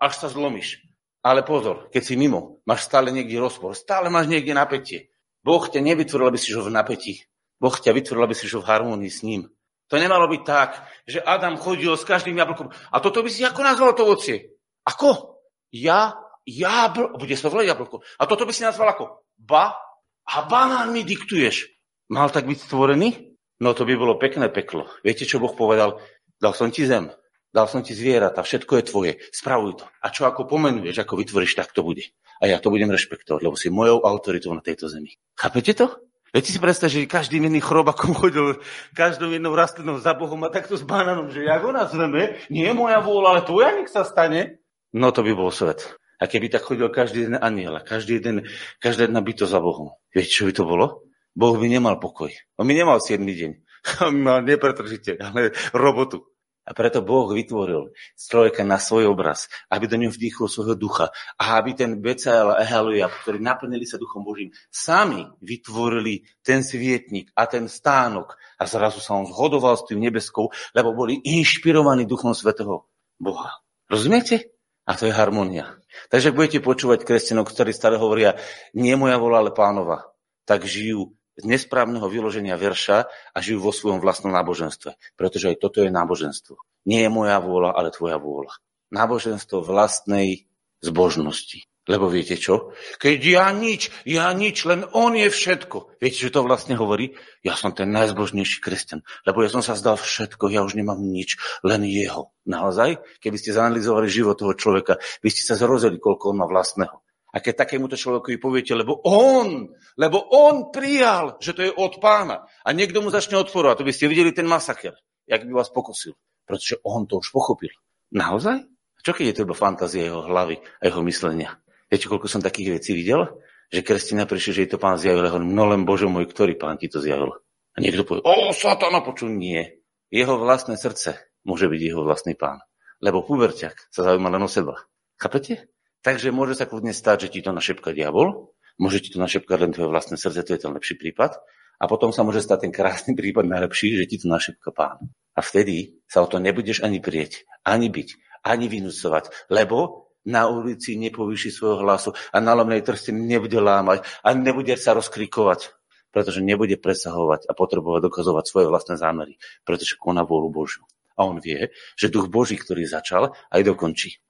Až 0.00 0.20
sa 0.20 0.28
zlomíš. 0.28 0.84
Ale 1.24 1.40
pozor, 1.40 1.88
keď 1.88 2.02
si 2.04 2.14
mimo, 2.20 2.60
máš 2.68 2.84
stále 2.84 3.08
niekde 3.08 3.40
rozpor, 3.40 3.72
stále 3.72 4.12
máš 4.12 4.28
niekde 4.28 4.52
napätie. 4.52 5.08
Boh 5.40 5.64
ťa 5.64 5.80
nevytvoril, 5.80 6.28
aby 6.28 6.36
si 6.36 6.52
žil 6.52 6.68
v 6.68 6.76
napätí. 6.76 7.24
Boh 7.56 7.72
ťa 7.72 7.96
vytvoril, 7.96 8.28
aby 8.28 8.36
si 8.36 8.44
žil 8.44 8.60
v 8.60 8.68
harmónii 8.68 9.08
s 9.08 9.24
ním. 9.24 9.48
To 9.92 10.00
nemalo 10.00 10.24
byť 10.30 10.42
tak, 10.42 10.70
že 11.04 11.20
Adam 11.20 11.60
chodil 11.60 11.92
s 11.92 12.08
každým 12.08 12.36
jablkom. 12.40 12.72
A 12.72 12.96
toto 13.04 13.20
by 13.20 13.28
si 13.28 13.44
ako 13.44 13.60
nazval 13.60 13.92
to 13.92 14.08
ovocie? 14.08 14.56
Ako? 14.88 15.40
Ja, 15.74 16.16
jabl... 16.48 17.12
Bude 17.20 17.36
sa 17.36 17.52
volať 17.52 17.76
jablko. 17.76 18.00
A 18.20 18.24
toto 18.24 18.48
by 18.48 18.52
si 18.56 18.64
nazval 18.64 18.96
ako? 18.96 19.28
Ba? 19.36 19.76
A 20.24 20.48
banán 20.48 20.88
mi 20.88 21.04
diktuješ. 21.04 21.68
Mal 22.08 22.32
tak 22.32 22.48
byť 22.48 22.58
stvorený? 22.64 23.36
No 23.60 23.76
to 23.76 23.84
by 23.84 23.94
bolo 23.96 24.16
pekné 24.16 24.48
peklo. 24.48 24.88
Viete, 25.04 25.28
čo 25.28 25.40
Boh 25.40 25.52
povedal? 25.52 26.00
Dal 26.40 26.52
som 26.56 26.68
ti 26.72 26.84
zem, 26.84 27.08
dal 27.54 27.70
som 27.70 27.80
ti 27.80 27.94
zvieratá, 27.94 28.42
všetko 28.42 28.72
je 28.76 28.84
tvoje, 28.84 29.12
spravuj 29.30 29.80
to. 29.80 29.84
A 30.02 30.10
čo 30.10 30.26
ako 30.26 30.50
pomenuješ, 30.50 31.06
ako 31.06 31.16
vytvoríš, 31.16 31.54
tak 31.54 31.70
to 31.70 31.86
bude. 31.86 32.02
A 32.42 32.50
ja 32.50 32.58
to 32.58 32.68
budem 32.68 32.90
rešpektovať, 32.90 33.40
lebo 33.40 33.54
si 33.54 33.70
mojou 33.70 34.02
autoritou 34.02 34.52
na 34.52 34.60
tejto 34.60 34.90
zemi. 34.90 35.14
Chápete 35.38 35.72
to? 35.78 35.86
Viete 36.34 36.50
si 36.50 36.58
predstaviť, 36.58 36.90
že 36.90 37.06
každým 37.06 37.46
jedným 37.46 37.62
chrobakom 37.62 38.10
chodil, 38.10 38.58
každou 38.90 39.30
jednou 39.30 39.54
rastlinou 39.54 40.02
za 40.02 40.18
Bohom 40.18 40.42
a 40.42 40.50
takto 40.50 40.74
s 40.74 40.82
banánom, 40.82 41.30
že 41.30 41.46
jak 41.46 41.62
ho 41.62 41.70
nazveme, 41.70 42.34
nie 42.50 42.66
je 42.66 42.74
moja 42.74 42.98
vôľa, 42.98 43.38
ale 43.38 43.46
tvoja 43.46 43.70
nech 43.78 43.86
sa 43.86 44.02
stane. 44.02 44.58
No 44.90 45.14
to 45.14 45.22
by 45.22 45.30
bol 45.30 45.54
svet. 45.54 45.94
A 46.18 46.26
keby 46.26 46.50
tak 46.50 46.66
chodil 46.66 46.90
každý 46.90 47.30
jeden 47.30 47.38
aniel, 47.38 47.78
každý 47.86 48.18
jeden, 48.18 48.50
každá 48.82 49.06
jedna 49.06 49.22
byto 49.22 49.46
za 49.46 49.62
Bohom. 49.62 49.94
Viete, 50.10 50.34
čo 50.34 50.50
by 50.50 50.52
to 50.58 50.66
bolo? 50.66 51.06
Boh 51.38 51.54
by 51.54 51.70
nemal 51.70 52.02
pokoj. 52.02 52.34
On 52.58 52.66
by 52.66 52.74
nemal 52.74 52.98
7 52.98 53.22
deň. 53.22 53.50
On 54.10 54.14
mal 54.18 54.42
nepretržite, 54.42 55.14
ale 55.22 55.54
robotu. 55.70 56.33
A 56.64 56.72
preto 56.72 57.04
Boh 57.04 57.28
vytvoril 57.28 57.92
človeka 58.16 58.64
na 58.64 58.80
svoj 58.80 59.12
obraz, 59.12 59.52
aby 59.68 59.84
do 59.84 60.00
ňom 60.00 60.08
vdýchol 60.08 60.48
svojho 60.48 60.76
ducha 60.80 61.12
a 61.36 61.60
aby 61.60 61.76
ten 61.76 62.00
Becael 62.00 62.56
a 62.56 62.64
Ehaluja, 62.64 63.12
ktorí 63.12 63.36
naplnili 63.36 63.84
sa 63.84 64.00
duchom 64.00 64.24
Božím, 64.24 64.48
sami 64.72 65.28
vytvorili 65.44 66.24
ten 66.40 66.64
svietnik 66.64 67.28
a 67.36 67.44
ten 67.44 67.68
stánok 67.68 68.40
a 68.56 68.64
zrazu 68.64 69.04
sa 69.04 69.12
on 69.12 69.28
zhodoval 69.28 69.76
s 69.76 69.84
tým 69.84 70.00
nebeskou, 70.00 70.48
lebo 70.72 70.96
boli 70.96 71.20
inšpirovaní 71.20 72.08
duchom 72.08 72.32
svetého 72.32 72.88
Boha. 73.20 73.60
Rozumiete? 73.92 74.56
A 74.84 74.96
to 74.96 75.08
je 75.08 75.16
harmonia. 75.16 75.80
Takže 76.12 76.32
ak 76.32 76.36
budete 76.36 76.60
počúvať 76.60 77.08
kresťanov, 77.08 77.48
ktorí 77.48 77.72
stále 77.72 77.96
hovoria, 77.96 78.36
nie 78.76 78.92
moja 78.96 79.16
vola, 79.16 79.40
ale 79.40 79.52
pánova, 79.52 80.04
tak 80.44 80.68
žijú 80.68 81.16
z 81.34 81.44
nesprávneho 81.44 82.06
vyloženia 82.06 82.54
verša 82.54 83.10
a 83.34 83.38
žijú 83.42 83.66
vo 83.66 83.72
svojom 83.74 83.98
vlastnom 83.98 84.30
náboženstve. 84.30 84.94
Pretože 85.18 85.54
aj 85.54 85.60
toto 85.60 85.82
je 85.82 85.90
náboženstvo. 85.90 86.54
Nie 86.86 87.06
je 87.06 87.10
moja 87.10 87.38
vôľa, 87.42 87.74
ale 87.74 87.90
tvoja 87.90 88.20
vôľa. 88.20 88.54
Náboženstvo 88.94 89.64
vlastnej 89.66 90.46
zbožnosti. 90.84 91.66
Lebo 91.84 92.08
viete 92.08 92.40
čo? 92.40 92.72
Keď 92.96 93.18
ja 93.20 93.52
nič, 93.52 93.92
ja 94.08 94.32
nič, 94.32 94.64
len 94.64 94.88
on 94.96 95.12
je 95.12 95.28
všetko. 95.28 96.00
Viete, 96.00 96.16
čo 96.16 96.32
to 96.32 96.40
vlastne 96.40 96.80
hovorí? 96.80 97.12
Ja 97.44 97.60
som 97.60 97.76
ten 97.76 97.92
najzbožnejší 97.92 98.64
kresťan, 98.64 99.04
lebo 99.28 99.44
ja 99.44 99.52
som 99.52 99.60
sa 99.60 99.76
zdal 99.76 100.00
všetko, 100.00 100.48
ja 100.48 100.64
už 100.64 100.80
nemám 100.80 100.96
nič, 100.96 101.36
len 101.60 101.84
jeho. 101.84 102.32
Naozaj? 102.48 103.04
Keby 103.20 103.36
ste 103.36 103.52
zanalizovali 103.52 104.08
život 104.08 104.40
toho 104.40 104.56
človeka, 104.56 104.96
by 105.20 105.28
ste 105.28 105.44
sa 105.44 105.60
zrozili, 105.60 106.00
koľko 106.00 106.32
on 106.32 106.40
má 106.40 106.46
vlastného. 106.48 107.04
A 107.34 107.42
keď 107.42 107.66
takémuto 107.66 107.98
človeku 107.98 108.30
poviete, 108.38 108.78
lebo 108.78 109.02
on, 109.02 109.66
lebo 109.98 110.22
on 110.30 110.70
prijal, 110.70 111.34
že 111.42 111.50
to 111.50 111.66
je 111.66 111.72
od 111.74 111.98
pána 111.98 112.46
a 112.62 112.70
niekto 112.70 113.02
mu 113.02 113.10
začne 113.10 113.42
odporovať, 113.42 113.82
to 113.82 113.86
by 113.90 113.92
ste 113.92 114.06
videli 114.06 114.30
ten 114.30 114.46
masaker, 114.46 114.94
jak 115.26 115.42
by 115.42 115.50
vás 115.50 115.74
pokosil. 115.74 116.14
Pretože 116.46 116.78
on 116.86 117.10
to 117.10 117.18
už 117.18 117.34
pochopil. 117.34 117.74
Naozaj? 118.14 118.62
Čo 119.02 119.12
keď 119.12 119.24
je 119.26 119.36
to 119.42 119.56
fantázia 119.58 120.06
jeho 120.06 120.22
hlavy 120.24 120.62
a 120.62 120.82
jeho 120.86 121.02
myslenia? 121.02 121.58
Viete, 121.90 122.06
koľko 122.06 122.30
som 122.30 122.40
takých 122.40 122.80
vecí 122.80 122.94
videl? 122.94 123.26
Že 123.74 123.82
kresťania 123.82 124.30
prišli, 124.30 124.50
že 124.54 124.62
je 124.64 124.70
to 124.76 124.78
pán 124.78 124.96
zjavil. 124.96 125.26
Ja 125.26 125.34
no 125.36 125.64
len 125.66 125.82
Bože 125.82 126.06
môj, 126.06 126.30
ktorý 126.30 126.54
pán 126.54 126.78
ti 126.78 126.86
to 126.86 127.02
zjavil? 127.02 127.34
A 127.74 127.82
niekto 127.82 128.06
povie, 128.06 128.22
o, 128.22 128.54
satana, 128.54 129.02
počul, 129.02 129.34
nie. 129.34 129.82
Jeho 130.08 130.38
vlastné 130.38 130.78
srdce 130.78 131.18
môže 131.42 131.66
byť 131.66 131.80
jeho 131.82 132.06
vlastný 132.06 132.38
pán. 132.38 132.62
Lebo 133.02 133.26
puberťak 133.26 133.90
sa 133.90 134.06
zaujíma 134.06 134.30
len 134.30 134.46
o 134.46 134.48
seba. 134.48 134.78
Chápete? 135.18 135.73
Takže 136.04 136.36
môže 136.36 136.60
sa 136.60 136.68
kľudne 136.68 136.92
stať, 136.92 137.26
že 137.26 137.32
ti 137.32 137.40
to 137.40 137.56
našepka 137.56 137.96
diabol, 137.96 138.52
môže 138.76 139.00
ti 139.00 139.08
to 139.08 139.16
našepkať 139.16 139.56
len 139.56 139.72
tvoje 139.72 139.88
vlastné 139.88 140.20
srdce, 140.20 140.44
to 140.44 140.52
je 140.52 140.60
ten 140.60 140.72
lepší 140.76 141.00
prípad. 141.00 141.40
A 141.80 141.88
potom 141.88 142.12
sa 142.12 142.22
môže 142.22 142.44
stať 142.44 142.68
ten 142.68 142.72
krásny 142.76 143.16
prípad 143.18 143.48
najlepší, 143.48 143.96
že 143.96 144.04
ti 144.04 144.20
to 144.20 144.28
našepka 144.28 144.68
pán. 144.76 145.00
A 145.32 145.40
vtedy 145.40 145.96
sa 146.04 146.20
o 146.20 146.28
to 146.28 146.36
nebudeš 146.36 146.84
ani 146.84 147.00
prieť, 147.00 147.48
ani 147.64 147.88
byť, 147.88 148.08
ani 148.44 148.68
vynúcovať, 148.68 149.48
lebo 149.48 150.12
na 150.28 150.44
ulici 150.46 150.96
nepovýši 151.00 151.50
svojho 151.50 151.80
hlasu 151.80 152.12
a 152.32 152.36
na 152.38 152.52
lomnej 152.52 152.84
trste 152.84 153.12
nebude 153.12 153.56
lámať 153.60 154.04
a 154.24 154.32
nebude 154.36 154.76
sa 154.76 154.92
rozkrikovať, 154.96 155.72
pretože 156.12 156.44
nebude 156.44 156.76
presahovať 156.80 157.48
a 157.48 157.52
potrebovať 157.56 158.08
dokazovať 158.08 158.44
svoje 158.44 158.66
vlastné 158.68 158.94
zámery, 159.00 159.40
pretože 159.68 159.96
koná 159.96 160.24
vôľu 160.24 160.48
Božiu. 160.52 160.84
A 161.16 161.28
on 161.28 161.40
vie, 161.40 161.72
že 161.96 162.12
duch 162.12 162.28
Boží, 162.28 162.56
ktorý 162.56 162.88
začal, 162.88 163.36
aj 163.52 163.60
dokončí 163.64 164.23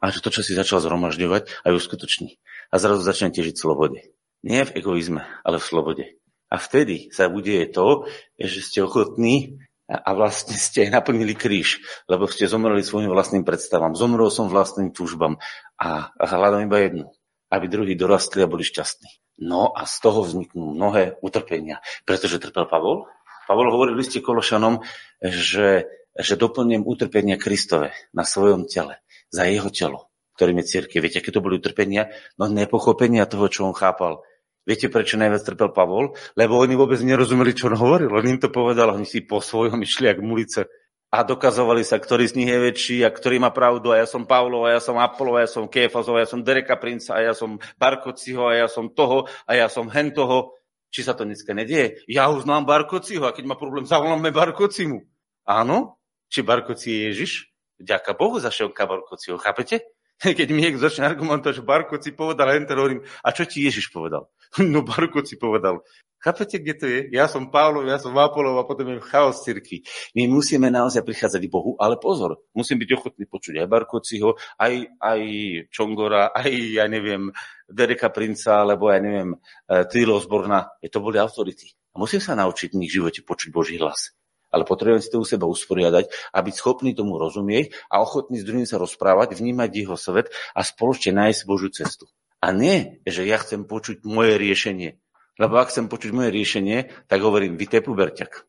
a 0.00 0.12
že 0.12 0.20
to, 0.20 0.28
čo 0.28 0.44
si 0.44 0.52
začal 0.52 0.84
zhromažďovať, 0.84 1.64
aj 1.64 1.72
uskutoční. 1.72 2.36
A 2.68 2.76
zrazu 2.76 3.00
začne 3.02 3.32
težiť 3.32 3.56
v 3.56 3.62
slobode. 3.62 4.00
Nie 4.44 4.68
v 4.68 4.78
egoizme, 4.78 5.24
ale 5.42 5.56
v 5.56 5.68
slobode. 5.68 6.04
A 6.46 6.60
vtedy 6.60 7.10
sa 7.10 7.26
bude 7.26 7.66
to, 7.74 8.06
že 8.38 8.62
ste 8.62 8.78
ochotní 8.84 9.58
a 9.86 10.10
vlastne 10.14 10.54
ste 10.58 10.90
naplnili 10.90 11.34
kríž, 11.34 11.82
lebo 12.10 12.26
ste 12.26 12.50
zomreli 12.50 12.82
svojim 12.82 13.10
vlastným 13.10 13.46
predstavám. 13.46 13.94
Zomrel 13.98 14.30
som 14.30 14.50
vlastným 14.50 14.90
túžbám 14.90 15.38
a, 15.78 16.10
a 16.10 16.24
hľadám 16.26 16.66
iba 16.66 16.78
jednu, 16.82 17.04
aby 17.50 17.64
druhí 17.70 17.94
dorastli 17.94 18.42
a 18.42 18.50
boli 18.50 18.66
šťastní. 18.66 19.10
No 19.46 19.70
a 19.74 19.86
z 19.86 19.96
toho 20.02 20.24
vzniknú 20.26 20.74
mnohé 20.74 21.20
utrpenia. 21.22 21.84
Pretože 22.08 22.40
trpel 22.40 22.66
Pavol. 22.66 23.06
Pavol 23.46 23.70
hovoril 23.70 23.94
v 23.94 24.02
liste 24.02 24.18
Kološanom, 24.18 24.82
že, 25.22 25.86
že 26.18 26.34
doplním 26.34 26.82
utrpenia 26.82 27.38
Kristove 27.38 27.94
na 28.10 28.26
svojom 28.26 28.66
tele 28.66 28.98
za 29.30 29.44
jeho 29.46 29.70
telo. 29.70 30.10
ktorým 30.36 30.60
je 30.60 30.68
církev. 30.68 31.00
Viete, 31.00 31.24
aké 31.24 31.32
to 31.32 31.40
boli 31.40 31.56
utrpenia? 31.56 32.12
No 32.36 32.44
nepochopenia 32.52 33.24
toho, 33.24 33.48
čo 33.48 33.64
on 33.64 33.72
chápal. 33.72 34.20
Viete, 34.68 34.92
prečo 34.92 35.16
najviac 35.16 35.48
trpel 35.48 35.72
Pavol? 35.72 36.12
Lebo 36.36 36.60
oni 36.60 36.76
vôbec 36.76 37.00
nerozumeli, 37.00 37.56
čo 37.56 37.72
on 37.72 37.80
hovoril. 37.80 38.12
On 38.12 38.20
im 38.20 38.36
to 38.36 38.52
povedal, 38.52 38.92
oni 38.92 39.08
si 39.08 39.24
po 39.24 39.40
svojom 39.40 39.80
išli 39.80 40.12
jak 40.12 40.20
mulice 40.20 40.68
a 41.16 41.22
dokazovali 41.22 41.86
sa, 41.86 42.02
ktorý 42.02 42.26
z 42.26 42.36
nich 42.36 42.50
je 42.50 42.58
väčší 42.58 42.96
a 43.06 43.14
ktorý 43.14 43.38
má 43.38 43.54
pravdu 43.54 43.94
a 43.94 44.02
ja 44.02 44.06
som 44.10 44.26
Pavlov 44.26 44.66
a 44.66 44.74
ja 44.74 44.80
som 44.82 44.98
Apollo 44.98 45.38
a 45.38 45.46
ja 45.46 45.50
som 45.50 45.70
Kéfazov 45.70 46.18
a 46.18 46.26
ja 46.26 46.28
som 46.28 46.42
Dereka 46.42 46.74
Princa 46.76 47.16
a 47.16 47.22
ja 47.22 47.32
som 47.32 47.62
Barkociho 47.78 48.42
a 48.50 48.58
ja 48.58 48.68
som 48.68 48.90
toho 48.90 49.24
a 49.46 49.52
ja 49.54 49.70
som 49.70 49.86
hen 49.86 50.10
toho. 50.10 50.58
Či 50.90 51.06
sa 51.06 51.16
to 51.16 51.24
dneska 51.24 51.54
nedieje? 51.54 52.02
Ja 52.10 52.28
uznám 52.28 52.66
Barkociho 52.66 53.24
a 53.24 53.34
keď 53.34 53.44
má 53.48 53.56
problém, 53.56 53.86
zavoláme 53.86 54.34
Barkocimu. 54.34 55.06
Áno? 55.46 56.02
Či 56.26 56.42
Barkoci 56.42 56.90
je 56.90 57.00
Ježiš? 57.10 57.32
Ďaká 57.76 58.16
Bohu 58.16 58.40
za 58.40 58.48
šelka 58.48 58.88
Barkociho, 58.88 59.36
chápete? 59.36 59.84
Keď 60.22 60.48
mi 60.52 60.64
niekto 60.64 60.80
začne 60.80 61.04
argumentovať, 61.04 61.60
že 61.60 61.68
Barkoci 61.68 62.10
povedal, 62.16 62.48
a 62.48 62.56
hovorím, 62.56 63.04
a 63.04 63.28
čo 63.36 63.44
ti 63.44 63.64
Ježiš 63.64 63.92
povedal? 63.92 64.28
No 64.62 64.80
Barkoci 64.80 65.36
povedal, 65.36 65.84
Chápete, 66.16 66.58
kde 66.58 66.74
to 66.74 66.86
je? 66.88 67.00
Ja 67.12 67.28
som 67.28 67.52
Pavlov, 67.52 67.84
ja 67.86 68.00
som 68.00 68.16
Apolov 68.16 68.56
a 68.56 68.66
potom 68.66 68.88
je 68.88 69.04
chaos 69.04 69.44
cirkvi. 69.44 69.84
My 70.16 70.26
musíme 70.26 70.72
naozaj 70.72 71.04
prichádzať 71.04 71.44
k 71.44 71.52
Bohu, 71.52 71.76
ale 71.76 72.00
pozor, 72.00 72.40
musím 72.56 72.80
byť 72.80 72.90
ochotný 72.96 73.24
počuť 73.28 73.60
aj 73.60 73.70
Barkociho, 73.70 74.34
aj, 74.56 74.96
aj 74.96 75.20
Čongora, 75.68 76.32
aj, 76.32 76.50
ja 76.50 76.88
neviem, 76.88 77.30
Dereka 77.68 78.08
Princa, 78.08 78.64
alebo 78.64 78.88
ja 78.88 78.98
neviem, 78.98 79.36
e, 79.36 79.84
Trilo 79.86 80.16
Zborna. 80.18 80.66
Je 80.80 80.88
to 80.88 81.04
boli 81.04 81.20
autority. 81.20 81.76
A 81.92 82.00
musím 82.00 82.18
sa 82.24 82.32
naučiť 82.32 82.72
v 82.72 82.80
nich 82.80 82.90
živote 82.90 83.20
počuť 83.20 83.52
Boží 83.52 83.76
hlas. 83.76 84.15
Ale 84.56 84.64
potrebujem 84.64 85.04
si 85.04 85.12
to 85.12 85.20
u 85.20 85.28
seba 85.28 85.44
usporiadať 85.44 86.08
a 86.32 86.38
byť 86.40 86.54
schopný 86.56 86.96
tomu 86.96 87.20
rozumieť 87.20 87.76
a 87.92 88.00
ochotný 88.00 88.40
s 88.40 88.48
druhým 88.48 88.64
sa 88.64 88.80
rozprávať, 88.80 89.36
vnímať 89.36 89.68
jeho 89.76 90.00
svet 90.00 90.32
a 90.56 90.64
spoločne 90.64 91.12
nájsť 91.12 91.44
Božiu 91.44 91.68
cestu. 91.68 92.08
A 92.40 92.56
nie, 92.56 93.04
že 93.04 93.28
ja 93.28 93.36
chcem 93.36 93.68
počuť 93.68 94.08
moje 94.08 94.40
riešenie, 94.40 94.96
lebo 95.36 95.60
ak 95.60 95.68
chcem 95.68 95.92
počuť 95.92 96.16
moje 96.16 96.32
riešenie, 96.32 96.88
tak 97.04 97.20
hovorím, 97.20 97.60
vy 97.60 97.68
tepu 97.68 97.92
berťak. 97.92 98.48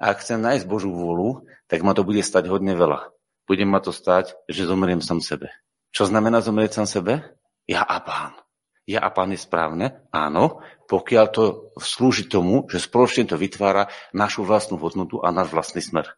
A 0.00 0.16
ak 0.16 0.24
chcem 0.24 0.40
nájsť 0.40 0.64
Božú 0.64 0.96
vôľu, 0.96 1.44
tak 1.68 1.84
ma 1.84 1.92
to 1.92 2.00
bude 2.00 2.24
stať 2.24 2.48
hodne 2.48 2.72
veľa. 2.72 3.12
Bude 3.44 3.68
ma 3.68 3.84
to 3.84 3.92
stať, 3.92 4.32
že 4.48 4.64
zomriem 4.64 5.04
sam 5.04 5.20
sebe. 5.20 5.52
Čo 5.92 6.08
znamená 6.08 6.40
zomrieť 6.40 6.80
sam 6.80 6.88
sebe? 6.88 7.36
Ja 7.68 7.84
a 7.84 8.00
pán. 8.00 8.45
Ja 8.86 9.02
a 9.02 9.10
pán 9.10 9.34
je 9.34 9.40
správne? 9.42 10.06
Áno, 10.14 10.62
pokiaľ 10.86 11.26
to 11.34 11.74
slúži 11.74 12.30
tomu, 12.30 12.70
že 12.70 12.78
spoločne 12.78 13.26
to 13.26 13.34
vytvára 13.34 13.90
našu 14.14 14.46
vlastnú 14.46 14.78
hodnotu 14.78 15.18
a 15.18 15.34
náš 15.34 15.50
vlastný 15.50 15.82
smer. 15.82 16.14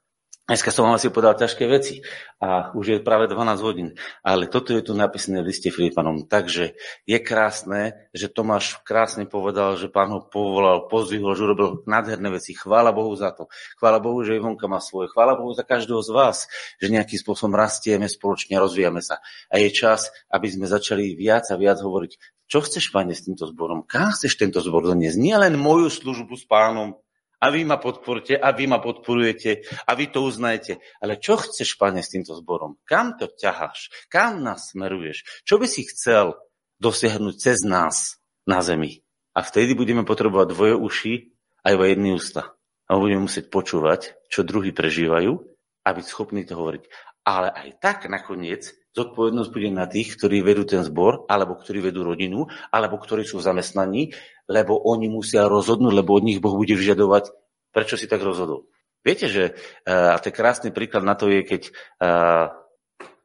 Dneska 0.49 0.73
som 0.73 0.89
vám 0.89 0.97
asi 0.97 1.13
povedal 1.13 1.37
ťažké 1.37 1.69
veci 1.69 2.01
a 2.41 2.73
už 2.73 2.85
je 2.89 3.05
práve 3.05 3.29
12 3.29 3.61
hodín, 3.61 3.93
ale 4.25 4.49
toto 4.49 4.73
je 4.73 4.81
tu 4.81 4.97
napísané 4.97 5.45
v 5.45 5.53
liste 5.53 5.69
Filipanom. 5.69 6.25
Takže 6.25 6.73
je 7.05 7.19
krásne, 7.21 8.09
že 8.17 8.33
Tomáš 8.33 8.81
krásne 8.81 9.29
povedal, 9.29 9.77
že 9.77 9.93
pán 9.93 10.09
ho 10.09 10.25
povolal, 10.25 10.89
pozdvihol, 10.89 11.37
že 11.37 11.53
urobil 11.53 11.69
nádherné 11.85 12.33
veci. 12.33 12.57
Chvála 12.57 12.97
Bohu 12.97 13.13
za 13.13 13.37
to. 13.37 13.53
Chvála 13.77 14.01
Bohu, 14.01 14.25
že 14.25 14.41
Ivonka 14.41 14.65
má 14.73 14.81
svoje. 14.81 15.13
Chvála 15.13 15.37
Bohu 15.37 15.53
za 15.53 15.69
každého 15.69 16.01
z 16.01 16.17
vás, 16.17 16.49
že 16.81 16.89
nejakým 16.89 17.21
spôsobom 17.21 17.53
rastieme 17.53 18.09
spoločne, 18.09 18.57
rozvíjame 18.57 19.05
sa. 19.05 19.21
A 19.53 19.61
je 19.61 19.69
čas, 19.69 20.09
aby 20.33 20.49
sme 20.49 20.65
začali 20.65 21.13
viac 21.13 21.45
a 21.53 21.61
viac 21.61 21.77
hovoriť, 21.85 22.38
čo 22.49 22.65
chceš, 22.65 22.89
pane, 22.89 23.13
s 23.13 23.29
týmto 23.29 23.45
zborom? 23.45 23.85
Kam 23.85 24.11
chceš 24.17 24.41
tento 24.41 24.65
zbor 24.65 24.89
doniesť? 24.89 25.21
Nie 25.21 25.37
len 25.37 25.61
moju 25.61 25.93
službu 25.93 26.35
s 26.35 26.49
pánom, 26.49 26.97
a 27.39 27.55
vy 27.55 27.63
ma 27.63 27.79
podporujete 27.79 28.35
a 28.35 28.51
vy 28.51 28.67
ma 28.67 28.83
podporujete 28.83 29.63
a 29.87 29.95
vy 29.95 30.11
to 30.11 30.27
uznajete. 30.27 30.83
Ale 30.99 31.23
čo 31.23 31.39
chceš, 31.39 31.79
pane, 31.79 32.03
s 32.03 32.11
týmto 32.11 32.35
zborom? 32.35 32.83
Kam 32.83 33.15
to 33.15 33.31
ťaháš? 33.31 34.11
Kam 34.11 34.43
nás 34.43 34.75
smeruješ? 34.75 35.47
Čo 35.47 35.63
by 35.63 35.67
si 35.71 35.87
chcel 35.87 36.35
dosiahnuť 36.83 37.35
cez 37.39 37.63
nás 37.63 38.19
na 38.43 38.59
zemi? 38.59 39.07
A 39.39 39.47
vtedy 39.47 39.79
budeme 39.79 40.03
potrebovať 40.03 40.47
dvoje 40.51 40.75
uši 40.75 41.15
a 41.63 41.79
iba 41.79 41.87
jedný 41.87 42.19
ústa. 42.19 42.59
A 42.91 42.99
budeme 42.99 43.31
musieť 43.31 43.55
počúvať, 43.55 44.19
čo 44.27 44.43
druhí 44.43 44.75
prežívajú 44.75 45.39
a 45.87 45.89
byť 45.95 46.07
schopní 46.11 46.43
to 46.43 46.59
hovoriť. 46.59 47.08
Ale 47.29 47.53
aj 47.53 47.69
tak 47.77 48.09
nakoniec 48.09 48.73
zodpovednosť 48.97 49.51
bude 49.53 49.69
na 49.69 49.85
tých, 49.85 50.17
ktorí 50.17 50.41
vedú 50.41 50.65
ten 50.65 50.81
zbor, 50.81 51.29
alebo 51.29 51.61
ktorí 51.61 51.85
vedú 51.85 52.09
rodinu, 52.09 52.49
alebo 52.73 52.97
ktorí 52.97 53.29
sú 53.29 53.37
zamestnaní, 53.37 54.17
lebo 54.49 54.81
oni 54.81 55.13
musia 55.13 55.45
rozhodnúť, 55.45 55.93
lebo 55.93 56.17
od 56.17 56.25
nich 56.25 56.41
Boh 56.41 56.57
bude 56.57 56.73
vyžadovať, 56.73 57.37
prečo 57.69 58.01
si 58.01 58.09
tak 58.09 58.25
rozhodol. 58.25 58.65
Viete, 59.05 59.29
že 59.29 59.53
uh, 59.85 60.17
a 60.17 60.19
to 60.19 60.33
krásny 60.33 60.73
príklad 60.73 61.05
na 61.05 61.15
to 61.15 61.29
je, 61.29 61.45
keď 61.45 61.63
uh, 62.01 62.49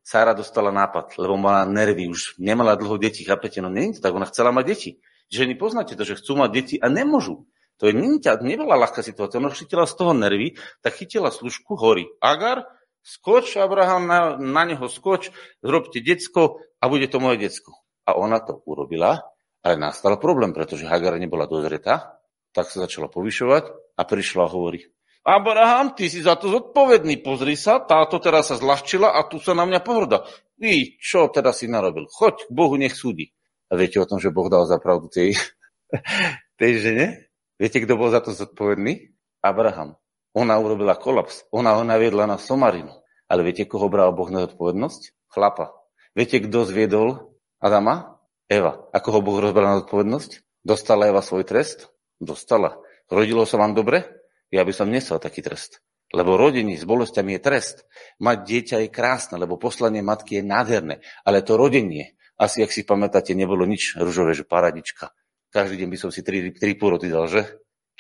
Sára 0.04 0.36
dostala 0.36 0.68
nápad, 0.68 1.16
lebo 1.16 1.40
mala 1.40 1.64
nervy, 1.64 2.12
už 2.12 2.36
nemala 2.36 2.76
dlho 2.76 3.00
deti, 3.00 3.24
chápete? 3.24 3.64
No 3.64 3.72
nie 3.72 3.96
to 3.96 4.04
tak, 4.04 4.12
ona 4.12 4.28
chcela 4.28 4.52
mať 4.52 4.66
deti. 4.68 4.92
Ženy 5.32 5.56
poznáte 5.56 5.96
to, 5.96 6.04
že 6.04 6.20
chcú 6.20 6.44
mať 6.44 6.50
deti 6.52 6.76
a 6.76 6.92
nemôžu. 6.92 7.48
To 7.80 7.88
je, 7.88 7.96
nebola 8.44 8.76
ľahká 8.84 9.00
situácia. 9.00 9.40
Ona 9.40 9.50
chytila 9.56 9.88
z 9.88 9.96
toho 9.96 10.12
nervy, 10.12 10.60
tak 10.84 11.00
chytila 11.00 11.32
služku, 11.32 11.80
horí. 11.80 12.12
Agar, 12.20 12.68
skoč, 13.04 13.60
Abraham, 13.60 14.08
na, 14.08 14.20
na 14.40 14.64
neho 14.64 14.88
skoč, 14.88 15.30
zrobte 15.60 16.00
decko 16.00 16.64
a 16.80 16.88
bude 16.88 17.12
to 17.12 17.20
moje 17.20 17.44
decko. 17.44 17.76
A 18.08 18.16
ona 18.16 18.40
to 18.40 18.64
urobila, 18.64 19.22
ale 19.64 19.76
nastal 19.76 20.16
problém, 20.18 20.56
pretože 20.56 20.88
Hagar 20.88 21.20
nebola 21.20 21.48
dozretá, 21.48 22.20
tak 22.56 22.72
sa 22.72 22.88
začala 22.88 23.12
povyšovať 23.12 23.64
a 24.00 24.02
prišla 24.04 24.48
a 24.48 24.52
hovorí, 24.52 24.88
Abraham, 25.24 25.96
ty 25.96 26.12
si 26.12 26.20
za 26.20 26.36
to 26.36 26.52
zodpovedný, 26.52 27.24
pozri 27.24 27.56
sa, 27.56 27.80
táto 27.80 28.20
teraz 28.20 28.52
sa 28.52 28.60
zľahčila 28.60 29.16
a 29.16 29.24
tu 29.24 29.40
sa 29.40 29.56
na 29.56 29.64
mňa 29.64 29.80
pohrda. 29.80 30.28
Vy, 30.60 31.00
čo 31.00 31.32
teraz 31.32 31.64
si 31.64 31.72
narobil? 31.72 32.12
Choď 32.12 32.44
k 32.44 32.52
Bohu, 32.52 32.76
nech 32.76 32.92
súdi. 32.92 33.32
A 33.72 33.80
viete 33.80 34.04
o 34.04 34.08
tom, 34.08 34.20
že 34.20 34.36
Boh 34.36 34.52
dal 34.52 34.68
za 34.68 34.84
pravdu 34.84 35.08
tej, 35.08 35.40
tej 36.60 36.72
žene? 36.84 37.32
Viete, 37.56 37.80
kto 37.80 37.96
bol 37.96 38.12
za 38.12 38.20
to 38.20 38.36
zodpovedný? 38.36 39.16
Abraham. 39.40 39.96
Ona 40.34 40.58
urobila 40.58 40.98
kolaps. 40.98 41.46
Ona 41.54 41.78
ho 41.78 41.86
naviedla 41.86 42.26
na 42.26 42.42
Somarinu. 42.42 42.94
Ale 43.30 43.46
viete, 43.46 43.70
koho 43.70 43.90
bral 43.90 44.14
Boh 44.14 44.30
na 44.34 44.46
zodpovednosť? 44.50 45.30
Chlapa. 45.30 45.74
Viete, 46.18 46.42
kto 46.42 46.66
zviedol 46.66 47.38
Adama? 47.62 48.18
Eva. 48.50 48.90
Ako 48.94 49.10
ho 49.18 49.20
Boh 49.22 49.38
rozbral 49.42 49.66
na 49.70 49.78
zodpovednosť? 49.86 50.62
Dostala 50.66 51.10
Eva 51.10 51.22
svoj 51.22 51.46
trest? 51.46 51.90
Dostala. 52.18 52.78
Rodilo 53.10 53.46
sa 53.46 53.62
vám 53.62 53.78
dobre? 53.78 54.10
Ja 54.54 54.62
by 54.62 54.74
som 54.74 54.90
nesel 54.90 55.18
taký 55.18 55.42
trest. 55.42 55.82
Lebo 56.14 56.38
rodení 56.38 56.78
s 56.78 56.86
bolestiami 56.86 57.38
je 57.38 57.42
trest. 57.42 57.90
Mať 58.22 58.38
dieťa 58.46 58.78
je 58.86 58.90
krásne, 58.94 59.42
lebo 59.42 59.58
poslanie 59.58 60.06
matky 60.06 60.42
je 60.42 60.44
nádherné. 60.46 60.96
Ale 61.26 61.42
to 61.42 61.58
rodenie, 61.58 62.14
asi 62.38 62.62
ak 62.62 62.70
si 62.70 62.86
pamätáte, 62.86 63.34
nebolo 63.34 63.66
nič 63.66 63.98
ružové, 63.98 64.38
že 64.38 64.46
paradička. 64.46 65.10
Každý 65.50 65.86
deň 65.86 65.90
by 65.90 65.98
som 65.98 66.10
si 66.14 66.26
tri, 66.26 66.54
tri 66.54 66.78
pôroty 66.78 67.10
dal, 67.10 67.30
že? 67.30 67.46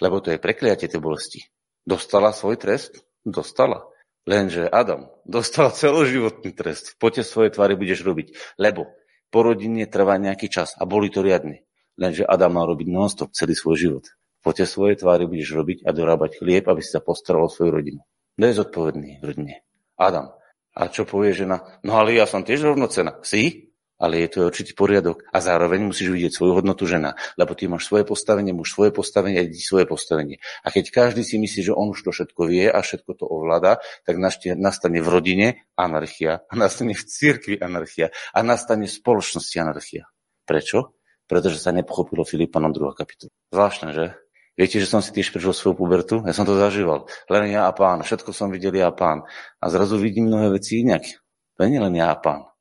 Lebo 0.01 0.21
to 0.21 0.34
je 0.34 0.41
prekliatie 0.41 0.89
tej 0.89 1.01
bolesti. 1.01 1.53
Dostala 1.84 2.31
svoj 2.31 2.55
trest? 2.55 3.03
Dostala. 3.27 3.84
Lenže 4.23 4.71
Adam 4.71 5.11
dostal 5.27 5.75
celoživotný 5.75 6.55
trest. 6.55 6.95
Po 6.95 7.11
tie 7.11 7.27
svoje 7.27 7.51
tvary 7.51 7.75
budeš 7.75 8.07
robiť. 8.07 8.55
Lebo 8.55 8.88
po 9.27 9.39
rodine 9.43 9.84
trvá 9.91 10.15
nejaký 10.15 10.47
čas 10.47 10.79
a 10.79 10.88
boli 10.88 11.11
to 11.11 11.19
riadne. 11.19 11.67
Lenže 11.99 12.23
Adam 12.23 12.55
mal 12.55 12.71
robiť 12.71 12.88
non-stop 12.88 13.36
celý 13.36 13.51
svoj 13.51 13.75
život. 13.75 14.05
Po 14.39 14.55
tie 14.55 14.63
svoje 14.63 14.99
tvary 14.99 15.27
budeš 15.27 15.55
robiť 15.55 15.77
a 15.84 15.91
dorábať 15.91 16.39
chlieb, 16.39 16.67
aby 16.67 16.79
si 16.79 16.91
sa 16.91 17.03
postaral 17.03 17.47
o 17.47 17.51
svoju 17.51 17.71
rodinu. 17.79 17.99
Kto 18.36 18.43
je 18.47 18.59
zodpovedný 18.59 19.09
v 19.19 19.23
rodine? 19.23 19.53
Adam. 19.99 20.31
A 20.73 20.89
čo 20.89 21.05
povie 21.05 21.36
žena? 21.36 21.79
No 21.86 21.99
ale 21.99 22.17
ja 22.17 22.25
som 22.25 22.41
tiež 22.41 22.63
rovnocená. 22.65 23.21
Si? 23.21 23.72
Ale 24.00 24.26
je 24.26 24.30
to 24.34 24.38
určitý 24.50 24.72
poriadok 24.76 25.24
a 25.32 25.38
zároveň 25.39 25.86
musíš 25.86 26.12
vidieť 26.12 26.32
svoju 26.34 26.60
hodnotu 26.60 26.84
žena, 26.89 27.16
lebo 27.39 27.54
ty 27.56 27.70
máš 27.70 27.88
svoje 27.88 28.04
postavenie, 28.04 28.52
muž 28.52 28.74
svoje 28.74 28.91
postavenie 28.91 29.39
a 29.41 29.48
svoje 29.54 29.86
postavenie. 29.86 30.41
A 30.66 30.74
keď 30.74 30.91
každý 30.91 31.24
si 31.24 31.39
myslí, 31.39 31.72
že 31.72 31.74
on 31.74 31.94
už 31.94 32.04
to 32.04 32.12
všetko 32.12 32.41
vie 32.50 32.68
a 32.68 32.80
všetko 32.82 33.12
to 33.16 33.26
ovláda, 33.30 33.80
tak 34.04 34.20
nastane 34.58 35.00
v 35.00 35.08
rodine 35.08 35.48
anarchia 35.78 36.44
a 36.46 36.54
nastane 36.54 36.98
v 36.98 37.04
cirkvi 37.04 37.56
anarchia 37.62 38.12
a 38.36 38.39
nastane 38.44 38.86
v 38.86 38.94
spoločnosti 38.94 39.56
anarchia. 39.62 40.10
Prečo? 40.44 41.00
Pretože 41.24 41.56
sa 41.56 41.72
nepochopilo 41.72 42.28
Filipanom 42.28 42.76
2. 42.76 43.00
kapitola. 43.00 43.32
Zvláštne, 43.50 43.89
že? 43.96 44.06
Viete, 44.54 44.78
že 44.78 44.86
som 44.86 45.02
si 45.02 45.10
tiež 45.10 45.34
prežil 45.34 45.50
svoju 45.50 45.74
pubertu? 45.74 46.22
Ja 46.30 46.36
som 46.36 46.46
to 46.46 46.54
zažíval. 46.54 47.10
Len 47.26 47.50
ja 47.50 47.66
a 47.66 47.74
pán. 47.74 48.06
Všetko 48.06 48.36
som 48.36 48.54
videl 48.54 48.78
ja 48.78 48.91
a 48.91 48.94
pán. 48.94 49.26
A 49.58 49.66
zrazu 49.66 49.98
vidím 49.98 50.30
mnohé 50.30 50.54
veci 50.54 50.86
inak. 50.86 51.02
To 51.58 51.66
nie 51.66 51.82
len 51.82 51.98
ja 51.98 52.14
a 52.14 52.18
pán. 52.22 52.53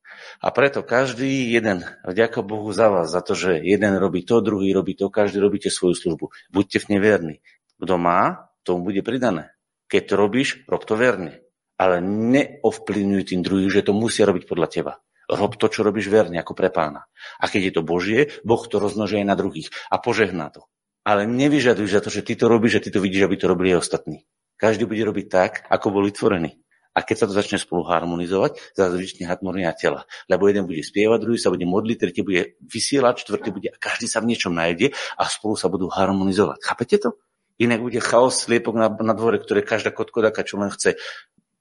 A 0.43 0.51
preto 0.51 0.83
každý 0.83 1.55
jeden, 1.55 1.87
vďaka 2.03 2.43
Bohu 2.43 2.67
za 2.75 2.91
vás, 2.91 3.15
za 3.15 3.23
to, 3.23 3.39
že 3.39 3.63
jeden 3.63 3.95
robí 4.03 4.27
to, 4.27 4.43
druhý 4.43 4.75
robí 4.75 4.99
to, 4.99 5.07
každý 5.07 5.39
robíte 5.39 5.71
svoju 5.71 5.95
službu. 5.95 6.35
Buďte 6.51 6.83
v 6.83 6.89
nej 6.91 7.01
verní. 7.01 7.37
Kto 7.79 7.95
má, 7.95 8.51
tomu 8.67 8.91
bude 8.91 9.07
pridané. 9.07 9.55
Keď 9.87 10.03
to 10.03 10.15
robíš, 10.19 10.67
rob 10.67 10.83
to 10.83 10.99
verne. 10.99 11.39
Ale 11.79 12.03
neovplyvňuj 12.03 13.23
tým 13.23 13.47
druhým, 13.47 13.71
že 13.71 13.87
to 13.87 13.95
musia 13.95 14.27
robiť 14.27 14.51
podľa 14.51 14.69
teba. 14.71 14.93
Rob 15.31 15.55
to, 15.55 15.71
čo 15.71 15.87
robíš 15.87 16.11
verne, 16.11 16.43
ako 16.43 16.59
pre 16.59 16.75
pána. 16.75 17.07
A 17.39 17.47
keď 17.47 17.71
je 17.71 17.73
to 17.79 17.83
Božie, 17.87 18.21
Boh 18.43 18.63
to 18.67 18.83
roznoží 18.83 19.23
aj 19.23 19.27
na 19.27 19.39
druhých 19.39 19.71
a 19.95 20.03
požehná 20.03 20.51
to. 20.51 20.67
Ale 21.07 21.27
nevyžaduj 21.27 21.87
za 21.87 22.03
to, 22.03 22.11
že 22.11 22.27
ty 22.27 22.35
to 22.35 22.51
robíš, 22.51 22.83
že 22.83 22.91
ty 22.91 22.91
to 22.95 23.03
vidíš, 23.03 23.31
aby 23.31 23.37
to 23.39 23.51
robili 23.51 23.75
aj 23.75 23.83
ostatní. 23.83 24.27
Každý 24.59 24.87
bude 24.87 25.03
robiť 25.03 25.27
tak, 25.27 25.53
ako 25.71 25.91
bol 25.91 26.07
vytvorený. 26.07 26.62
A 26.93 27.01
keď 27.01 27.25
sa 27.25 27.27
to 27.29 27.33
začne 27.33 27.57
spolu 27.57 27.89
harmonizovať, 27.89 28.77
zase 28.77 29.01
vyčne 29.01 29.25
harmonia 29.25 29.73
tela. 29.73 30.05
Lebo 30.29 30.45
jeden 30.53 30.69
bude 30.69 30.85
spievať, 30.85 31.25
druhý 31.25 31.41
sa 31.41 31.49
bude 31.49 31.65
modliť, 31.65 31.97
tretí 31.97 32.21
bude 32.21 32.61
vysielať, 32.61 33.25
štvrtý 33.25 33.49
bude 33.49 33.69
a 33.73 33.77
každý 33.81 34.05
sa 34.05 34.21
v 34.21 34.29
niečom 34.29 34.53
nájde 34.53 34.93
a 35.17 35.25
spolu 35.25 35.57
sa 35.57 35.73
budú 35.73 35.89
harmonizovať. 35.89 36.61
Chápete 36.61 36.97
to? 37.01 37.17
Inak 37.57 37.81
bude 37.81 37.97
chaos 38.05 38.45
sliepok 38.45 38.77
na, 38.77 38.93
na 38.93 39.17
dvore, 39.17 39.41
ktoré 39.41 39.65
každá 39.65 39.89
kotkodaka 39.89 40.45
čo 40.45 40.61
len 40.61 40.69
chce. 40.69 41.01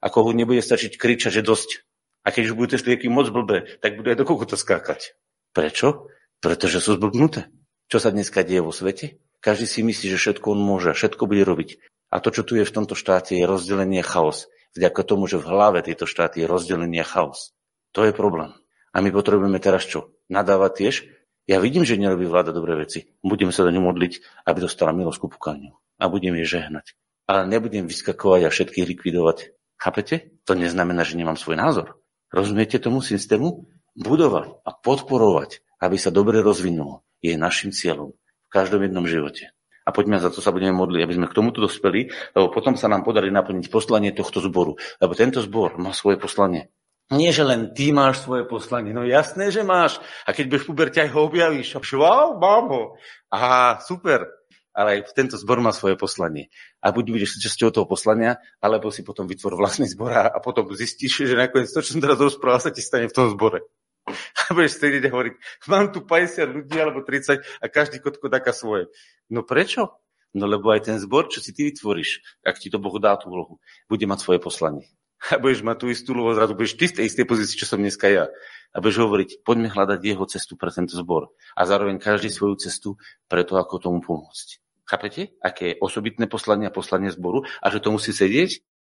Ako 0.04 0.28
ho 0.28 0.30
nebude 0.36 0.60
stačiť 0.60 1.00
kričať, 1.00 1.40
že 1.40 1.42
dosť. 1.46 1.88
A 2.28 2.30
keď 2.30 2.52
už 2.52 2.56
budete 2.58 2.76
slieky 2.84 3.08
moc 3.08 3.32
blbé, 3.32 3.80
tak 3.80 3.96
bude 3.96 4.12
aj 4.12 4.20
do 4.20 4.26
to 4.28 4.56
skákať. 4.60 5.16
Prečo? 5.56 6.12
Pretože 6.44 6.82
sú 6.82 7.00
zblbnuté. 7.00 7.48
Čo 7.88 7.98
sa 8.02 8.12
dneska 8.12 8.44
deje 8.44 8.60
vo 8.60 8.74
svete? 8.74 9.20
Každý 9.40 9.64
si 9.64 9.80
myslí, 9.80 10.12
že 10.12 10.20
všetko 10.20 10.54
on 10.54 10.60
môže, 10.60 10.92
všetko 10.92 11.24
bude 11.24 11.42
robiť. 11.42 11.82
A 12.12 12.20
to, 12.20 12.28
čo 12.28 12.44
tu 12.44 12.60
je 12.60 12.68
v 12.68 12.74
tomto 12.74 12.92
štáte, 12.92 13.32
je 13.32 13.48
rozdelenie 13.48 14.04
chaos 14.04 14.51
vďaka 14.76 15.00
tomu, 15.04 15.28
že 15.28 15.40
v 15.40 15.48
hlave 15.48 15.84
tejto 15.84 16.08
štáty 16.08 16.44
je 16.44 16.50
rozdelenie 16.50 17.00
a 17.00 17.06
chaos. 17.06 17.52
To 17.92 18.04
je 18.08 18.12
problém. 18.12 18.52
A 18.92 19.00
my 19.00 19.08
potrebujeme 19.12 19.60
teraz 19.60 19.88
čo? 19.88 20.12
Nadávať 20.28 20.72
tiež? 20.76 20.94
Ja 21.48 21.58
vidím, 21.58 21.82
že 21.82 21.98
nerobí 21.98 22.28
vláda 22.28 22.54
dobré 22.54 22.76
veci. 22.78 23.08
Budem 23.24 23.50
sa 23.50 23.66
do 23.66 23.72
ňu 23.72 23.82
modliť, 23.82 24.44
aby 24.46 24.58
dostala 24.62 24.94
milosť 24.94 25.18
ku 25.20 25.28
pukaniu. 25.32 25.74
A 25.98 26.08
budem 26.08 26.36
jej 26.40 26.60
žehnať. 26.60 26.94
Ale 27.26 27.48
nebudem 27.48 27.88
vyskakovať 27.88 28.40
a 28.46 28.52
všetkých 28.52 28.88
likvidovať. 28.96 29.56
Chápete? 29.80 30.38
To 30.46 30.54
neznamená, 30.54 31.02
že 31.02 31.18
nemám 31.18 31.40
svoj 31.40 31.58
názor. 31.58 31.98
Rozumiete 32.30 32.78
tomu 32.78 33.02
systému? 33.02 33.66
Budovať 33.92 34.64
a 34.64 34.70
podporovať, 34.72 35.60
aby 35.82 35.96
sa 36.00 36.08
dobre 36.08 36.40
rozvinulo, 36.40 37.04
je 37.20 37.36
našim 37.36 37.76
cieľom 37.76 38.16
v 38.16 38.48
každom 38.48 38.80
jednom 38.88 39.04
živote 39.04 39.52
a 39.82 39.90
poďme 39.90 40.22
za 40.22 40.30
to 40.30 40.38
sa 40.38 40.54
budeme 40.54 40.74
modliť, 40.74 41.00
aby 41.02 41.14
sme 41.18 41.26
k 41.26 41.36
tomuto 41.36 41.58
dospeli, 41.62 42.10
lebo 42.34 42.50
potom 42.54 42.78
sa 42.78 42.86
nám 42.86 43.02
podarí 43.02 43.34
naplniť 43.34 43.66
poslanie 43.68 44.14
tohto 44.14 44.38
zboru. 44.38 44.78
Lebo 45.02 45.12
tento 45.18 45.42
zbor 45.42 45.78
má 45.78 45.90
svoje 45.90 46.18
poslanie. 46.18 46.70
Nie, 47.12 47.28
že 47.28 47.44
len 47.44 47.76
ty 47.76 47.92
máš 47.92 48.24
svoje 48.24 48.48
poslanie. 48.48 48.96
No 48.96 49.04
jasné, 49.04 49.52
že 49.52 49.60
máš. 49.60 50.00
A 50.24 50.32
keď 50.32 50.44
budeš 50.48 50.64
v 50.64 50.70
puberte, 50.72 50.98
aj 51.02 51.12
ho 51.12 51.28
objavíš. 51.28 51.76
Wow, 51.92 52.40
mám 52.40 52.66
ho. 52.72 52.82
Aha, 53.28 53.84
super. 53.84 54.24
Ale 54.72 54.96
aj 54.96 55.12
tento 55.12 55.36
zbor 55.36 55.60
má 55.60 55.76
svoje 55.76 56.00
poslanie. 56.00 56.48
A 56.80 56.88
buď 56.88 57.12
budeš 57.12 57.36
časťou 57.36 57.68
toho 57.68 57.84
poslania, 57.84 58.40
alebo 58.64 58.88
si 58.88 59.04
potom 59.04 59.28
vytvor 59.28 59.60
vlastný 59.60 59.84
zbor 59.92 60.08
a 60.08 60.32
potom 60.40 60.64
zistíš, 60.72 61.28
že 61.28 61.36
nakoniec 61.36 61.68
to, 61.68 61.84
čo 61.84 61.92
som 61.92 62.00
teraz 62.00 62.16
rozprával, 62.16 62.64
sa 62.64 62.72
ti 62.72 62.80
stane 62.80 63.04
v 63.04 63.12
tom 63.12 63.28
zbore. 63.28 63.60
A 64.08 64.54
budeš 64.54 64.82
a 64.82 65.08
hovoriť, 65.08 65.34
mám 65.70 65.94
tu 65.94 66.02
50 66.02 66.44
ľudí 66.50 66.76
alebo 66.76 67.06
30 67.06 67.38
a 67.38 67.64
každý 67.70 68.02
kotko 68.02 68.26
taká 68.26 68.50
svoje. 68.50 68.90
No 69.30 69.46
prečo? 69.46 70.02
No 70.32 70.48
lebo 70.48 70.72
aj 70.72 70.88
ten 70.88 70.96
zbor, 70.96 71.28
čo 71.28 71.44
si 71.44 71.52
ty 71.52 71.68
vytvoríš, 71.68 72.24
ak 72.42 72.56
ti 72.56 72.72
to 72.72 72.80
Boh 72.80 72.96
dá 72.96 73.20
tú 73.20 73.28
úlohu, 73.28 73.54
bude 73.86 74.04
mať 74.08 74.18
svoje 74.24 74.40
poslanie. 74.40 74.88
A 75.30 75.38
budeš 75.38 75.62
mať 75.62 75.76
tú 75.78 75.86
istú 75.86 76.18
úlohu, 76.18 76.34
zrazu 76.34 76.58
budeš 76.58 76.74
ty 76.74 76.90
v 76.90 76.96
tej 76.98 77.04
istej 77.06 77.26
pozícii, 77.28 77.54
čo 77.54 77.68
som 77.68 77.78
dneska 77.78 78.10
ja. 78.10 78.26
A 78.74 78.82
budeš 78.82 79.06
hovoriť, 79.06 79.46
poďme 79.46 79.70
hľadať 79.70 80.00
jeho 80.02 80.24
cestu 80.26 80.58
pre 80.58 80.72
tento 80.74 80.98
zbor. 80.98 81.30
A 81.54 81.62
zároveň 81.62 82.02
každý 82.02 82.32
svoju 82.32 82.58
cestu 82.58 82.98
pre 83.30 83.46
to, 83.46 83.54
ako 83.54 83.78
tomu 83.78 84.02
pomôcť. 84.02 84.58
Chápete? 84.82 85.38
Aké 85.38 85.76
je 85.76 85.78
osobitné 85.78 86.26
poslanie 86.26 86.66
a 86.66 86.74
poslanie 86.74 87.14
zboru 87.14 87.46
a 87.62 87.66
že 87.70 87.78
to 87.78 87.94
musí 87.94 88.10
sedieť 88.10 88.66